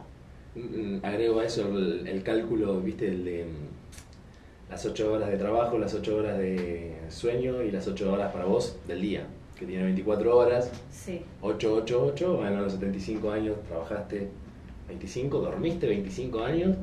[0.56, 5.38] Mm, Agrego a eso el, el cálculo, viste, el de mm, las 8 horas de
[5.38, 9.26] trabajo, las 8 horas de sueño y las 8 horas para vos del día,
[9.62, 14.28] que tiene 24 horas, Sí, 8, 8, 8, bueno, a los 75 años trabajaste
[14.88, 16.76] 25, dormiste 25 años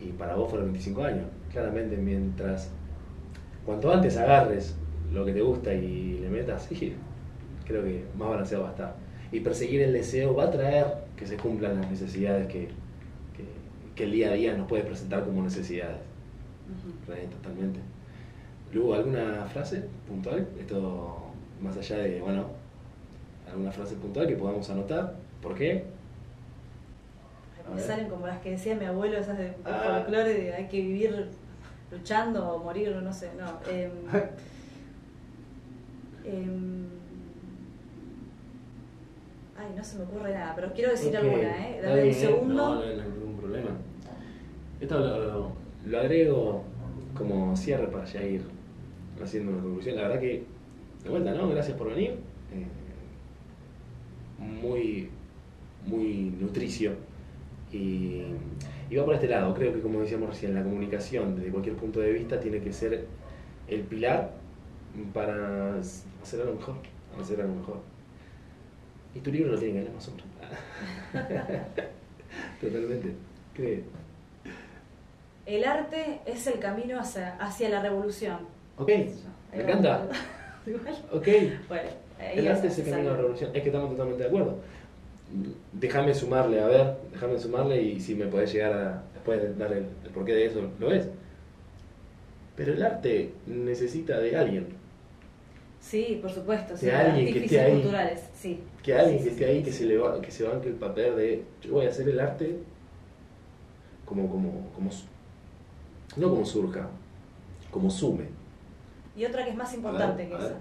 [0.00, 1.26] y para vos fueron 25 años.
[1.52, 2.70] Claramente mientras,
[3.66, 4.74] cuanto antes agarres
[5.12, 6.94] lo que te gusta y le metas, sí,
[7.66, 8.96] creo que más balanceado va a estar.
[9.30, 10.86] Y perseguir el deseo va a traer
[11.18, 12.68] que se cumplan las necesidades que,
[13.36, 13.44] que,
[13.94, 15.98] que el día a día nos puede presentar como necesidades.
[17.06, 17.80] Re, Totalmente.
[18.72, 20.48] Luego, ¿alguna frase puntual?
[20.58, 21.25] Esto
[21.60, 22.46] más allá de, bueno,
[23.50, 25.14] alguna frase puntual que podamos anotar.
[25.42, 25.84] ¿Por qué?
[27.74, 30.00] Me salen como las que decía mi abuelo, esas de, Ah.
[30.04, 31.28] folclore, de hay que vivir
[31.90, 33.46] luchando o morir, no sé, no.
[33.70, 33.90] em,
[39.58, 41.80] ay, no se me ocurre nada, pero quiero decir alguna, ¿eh?
[41.82, 42.54] Dame un segundo.
[42.54, 43.70] No, no, no hay ningún problema.
[44.80, 45.52] Esto lo, lo-
[45.86, 46.64] lo agrego
[47.16, 48.42] como cierre para ya ir
[49.22, 49.96] haciendo una conclusión.
[49.96, 50.44] La verdad que,
[51.06, 51.48] de vuelta, ¿no?
[51.48, 52.18] Gracias por venir.
[52.52, 52.66] Eh,
[54.38, 55.10] muy,
[55.86, 56.92] muy nutricio.
[57.72, 58.22] Y,
[58.90, 59.54] y va por este lado.
[59.54, 63.06] Creo que, como decíamos recién, la comunicación desde cualquier punto de vista tiene que ser
[63.68, 64.32] el pilar
[65.14, 65.78] para
[66.22, 66.76] hacer algo mejor.
[67.20, 67.80] Hacer algo mejor.
[69.14, 70.06] Y tu libro lo tiene que leer más
[72.60, 73.14] Totalmente.
[73.54, 73.84] ¿Qué?
[75.46, 78.38] El arte es el camino hacia, hacia la revolución.
[78.76, 78.90] Ok,
[79.52, 80.08] me encanta.
[80.70, 80.94] Igual.
[81.12, 81.26] Ok.
[81.68, 81.88] Bueno,
[82.18, 83.50] ahí El arte es- es el es camino a la revolución.
[83.54, 84.58] Es que estamos totalmente de acuerdo.
[85.72, 89.72] Déjame sumarle, a ver, déjame sumarle y si me podés llegar a después de dar
[89.72, 91.08] el, el porqué de eso, lo es.
[92.54, 94.66] Pero el arte necesita de alguien.
[95.80, 96.76] Sí, por supuesto.
[96.76, 97.72] Sí, De alguien que esté ahí.
[97.74, 98.60] culturales, sí.
[98.82, 100.74] Que alguien Sí, que esté sí, ahí, que se, le va- que se banque el
[100.74, 102.56] papel de yo voy a hacer el arte
[104.04, 104.90] como, como, como
[106.16, 106.88] no como surja,
[107.70, 108.24] como sume.
[109.16, 110.54] Y otra que es más importante ver, que esa.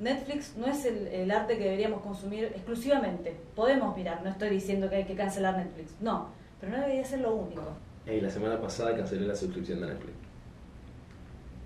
[0.00, 3.36] Netflix no es el, el arte que deberíamos consumir exclusivamente.
[3.54, 5.94] Podemos mirar, no estoy diciendo que hay que cancelar Netflix.
[6.00, 6.28] No,
[6.60, 7.62] pero no debería ser lo único.
[8.06, 10.14] Ey, la semana pasada cancelé la suscripción de Netflix.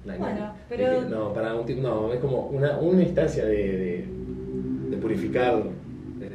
[0.04, 4.06] La Bueno, pero- no, para un no, es como una, una instancia de, de,
[4.90, 5.62] de purificar.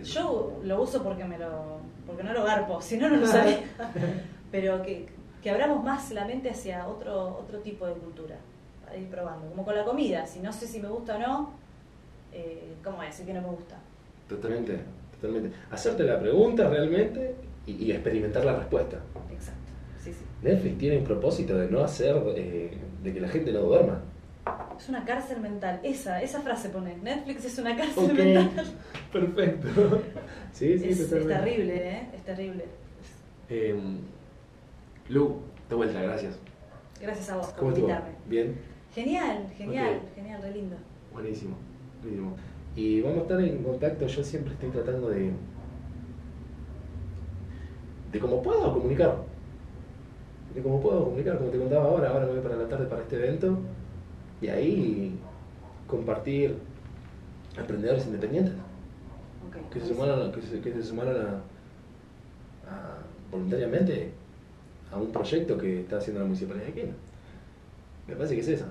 [0.04, 3.60] Yo lo uso porque me lo porque no lo garpo, si no no lo usaría.
[4.52, 5.08] Pero que,
[5.42, 8.38] que abramos más la mente hacia otro otro tipo de cultura,
[8.88, 9.50] para ir probando.
[9.50, 11.54] Como con la comida, si no sé si me gusta o no,
[12.32, 13.78] eh, ¿cómo decir que no me gusta?
[14.30, 14.80] Totalmente,
[15.16, 15.56] totalmente.
[15.72, 17.36] Hacerte la pregunta realmente
[17.66, 18.98] y, y experimentar la respuesta.
[19.32, 20.26] Exacto, sí, sí.
[20.42, 24.02] Netflix tiene un propósito de no hacer, eh, de que la gente no duerma.
[24.78, 25.82] Es una cárcel mental.
[25.84, 26.96] Esa, esa frase pone.
[26.98, 28.66] Netflix es una cárcel mental.
[29.12, 30.02] perfecto.
[30.54, 32.08] Sí, sí, es, terrible, ¿eh?
[32.16, 32.66] Es terrible.
[33.50, 33.76] Eh,
[35.10, 36.40] Lu, de vuelta, gracias.
[37.02, 38.12] Gracias a vos por invitarme.
[38.28, 38.77] Bien.
[38.94, 40.76] Genial, genial, genial, re lindo.
[41.14, 41.56] Buenísimo,
[42.02, 42.36] buenísimo.
[42.76, 45.32] Y vamos a estar en contacto, yo siempre estoy tratando de...
[48.12, 49.24] de cómo puedo comunicar.
[50.54, 53.02] De cómo puedo comunicar, como te contaba ahora, ahora me voy para la tarde para
[53.02, 53.58] este evento.
[54.42, 55.20] Y ahí
[55.88, 56.56] compartir
[57.58, 58.54] emprendedores independientes
[59.72, 61.42] que se sumaron, que se, que se sumaron
[63.32, 64.12] voluntariamente
[64.92, 66.96] a un proyecto que está haciendo la Municipalidad de Quilmes.
[68.08, 68.68] Me parece que es esa.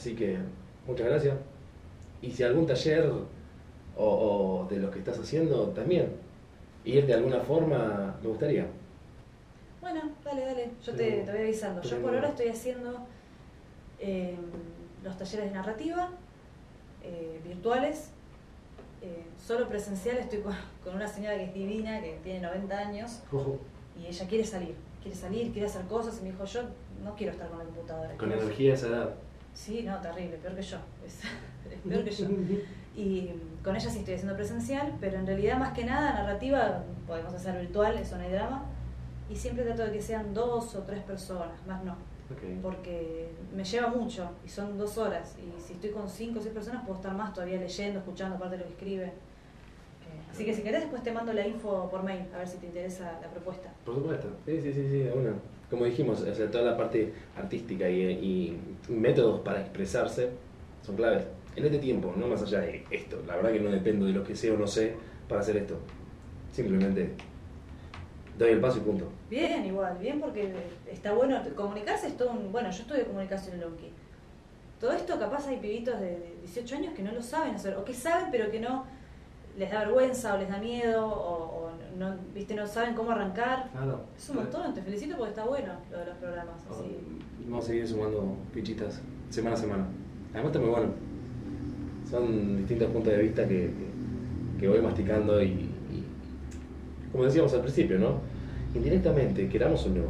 [0.00, 0.38] Así que,
[0.86, 1.36] muchas gracias.
[2.22, 3.12] Y si algún taller
[3.98, 6.10] o, de los que estás haciendo, también,
[6.86, 8.66] ir de alguna forma, me gustaría.
[9.82, 11.82] Bueno, dale, dale, yo te, voy avisando.
[11.82, 13.06] Yo por ahora estoy haciendo
[13.98, 14.38] eh,
[15.04, 16.08] los talleres de narrativa
[17.04, 18.08] eh, virtuales,
[19.02, 20.16] eh, solo presencial.
[20.16, 23.20] Estoy con, una señora que es divina, que tiene 90 años,
[24.00, 26.62] y ella quiere salir, quiere salir, quiere hacer cosas, y me dijo, yo
[27.04, 28.16] no quiero estar con la computadora.
[28.16, 29.14] Con energía de esa edad.
[29.60, 30.78] Sí, no, terrible, peor que yo.
[31.06, 32.26] Es, peor que yo.
[32.96, 33.30] Y
[33.62, 37.60] con ella sí estoy haciendo presencial, pero en realidad más que nada narrativa podemos hacer
[37.60, 38.64] virtual, eso no hay drama.
[39.28, 41.94] Y siempre trato de que sean dos o tres personas, más no.
[42.62, 45.36] Porque me lleva mucho y son dos horas.
[45.38, 48.56] Y si estoy con cinco o seis personas puedo estar más todavía leyendo, escuchando parte
[48.56, 49.06] de lo que escribe.
[49.06, 52.56] Eh, así que si querés después te mando la info por mail, a ver si
[52.56, 53.70] te interesa la propuesta.
[53.84, 55.34] Por supuesto, sí, sí, sí, sí, una.
[55.70, 60.30] Como dijimos, toda la parte artística y métodos para expresarse
[60.82, 61.24] son claves
[61.56, 63.22] en este tiempo, no más allá de esto.
[63.26, 64.94] La verdad que no dependo de lo que sé o no sé
[65.28, 65.78] para hacer esto.
[66.52, 67.12] Simplemente
[68.38, 69.08] doy el paso y punto.
[69.28, 70.52] Bien, igual, bien porque
[70.90, 71.40] está bueno.
[71.54, 72.50] Comunicarse es todo un.
[72.50, 73.90] Bueno, yo estudio comunicación en Lonky.
[74.80, 77.92] Todo esto, capaz hay pibitos de 18 años que no lo saben hacer, o que
[77.92, 78.86] saben, pero que no
[79.58, 82.54] les da vergüenza o les da miedo, no, ¿viste?
[82.54, 83.70] no saben cómo arrancar.
[83.72, 84.00] Claro.
[84.16, 86.56] Es un montón, te felicito porque está bueno lo de los programas.
[86.70, 86.98] Así.
[87.44, 89.00] Vamos a seguir sumando fichitas
[89.30, 89.86] semana a semana.
[90.32, 91.10] Además está muy bueno
[92.10, 93.70] son distintos puntos de vista que,
[94.66, 95.70] voy masticando y,
[97.12, 98.20] como decíamos al principio, ¿no?
[98.74, 100.04] Indirectamente, queramos o no,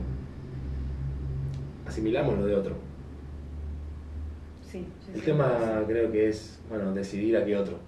[1.87, 2.75] asimilamos lo de otro.
[4.71, 7.79] Sí, El tema creo que es, bueno, decidir a qué otro.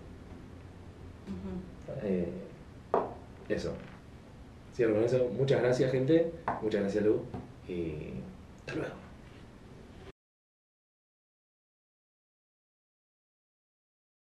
[2.02, 2.28] Eh,
[3.48, 3.72] eso.
[4.74, 5.28] Cierro con eso.
[5.36, 6.32] Muchas gracias, gente.
[6.62, 7.22] Muchas gracias, Lu.
[7.68, 8.14] Y
[8.60, 9.01] hasta luego.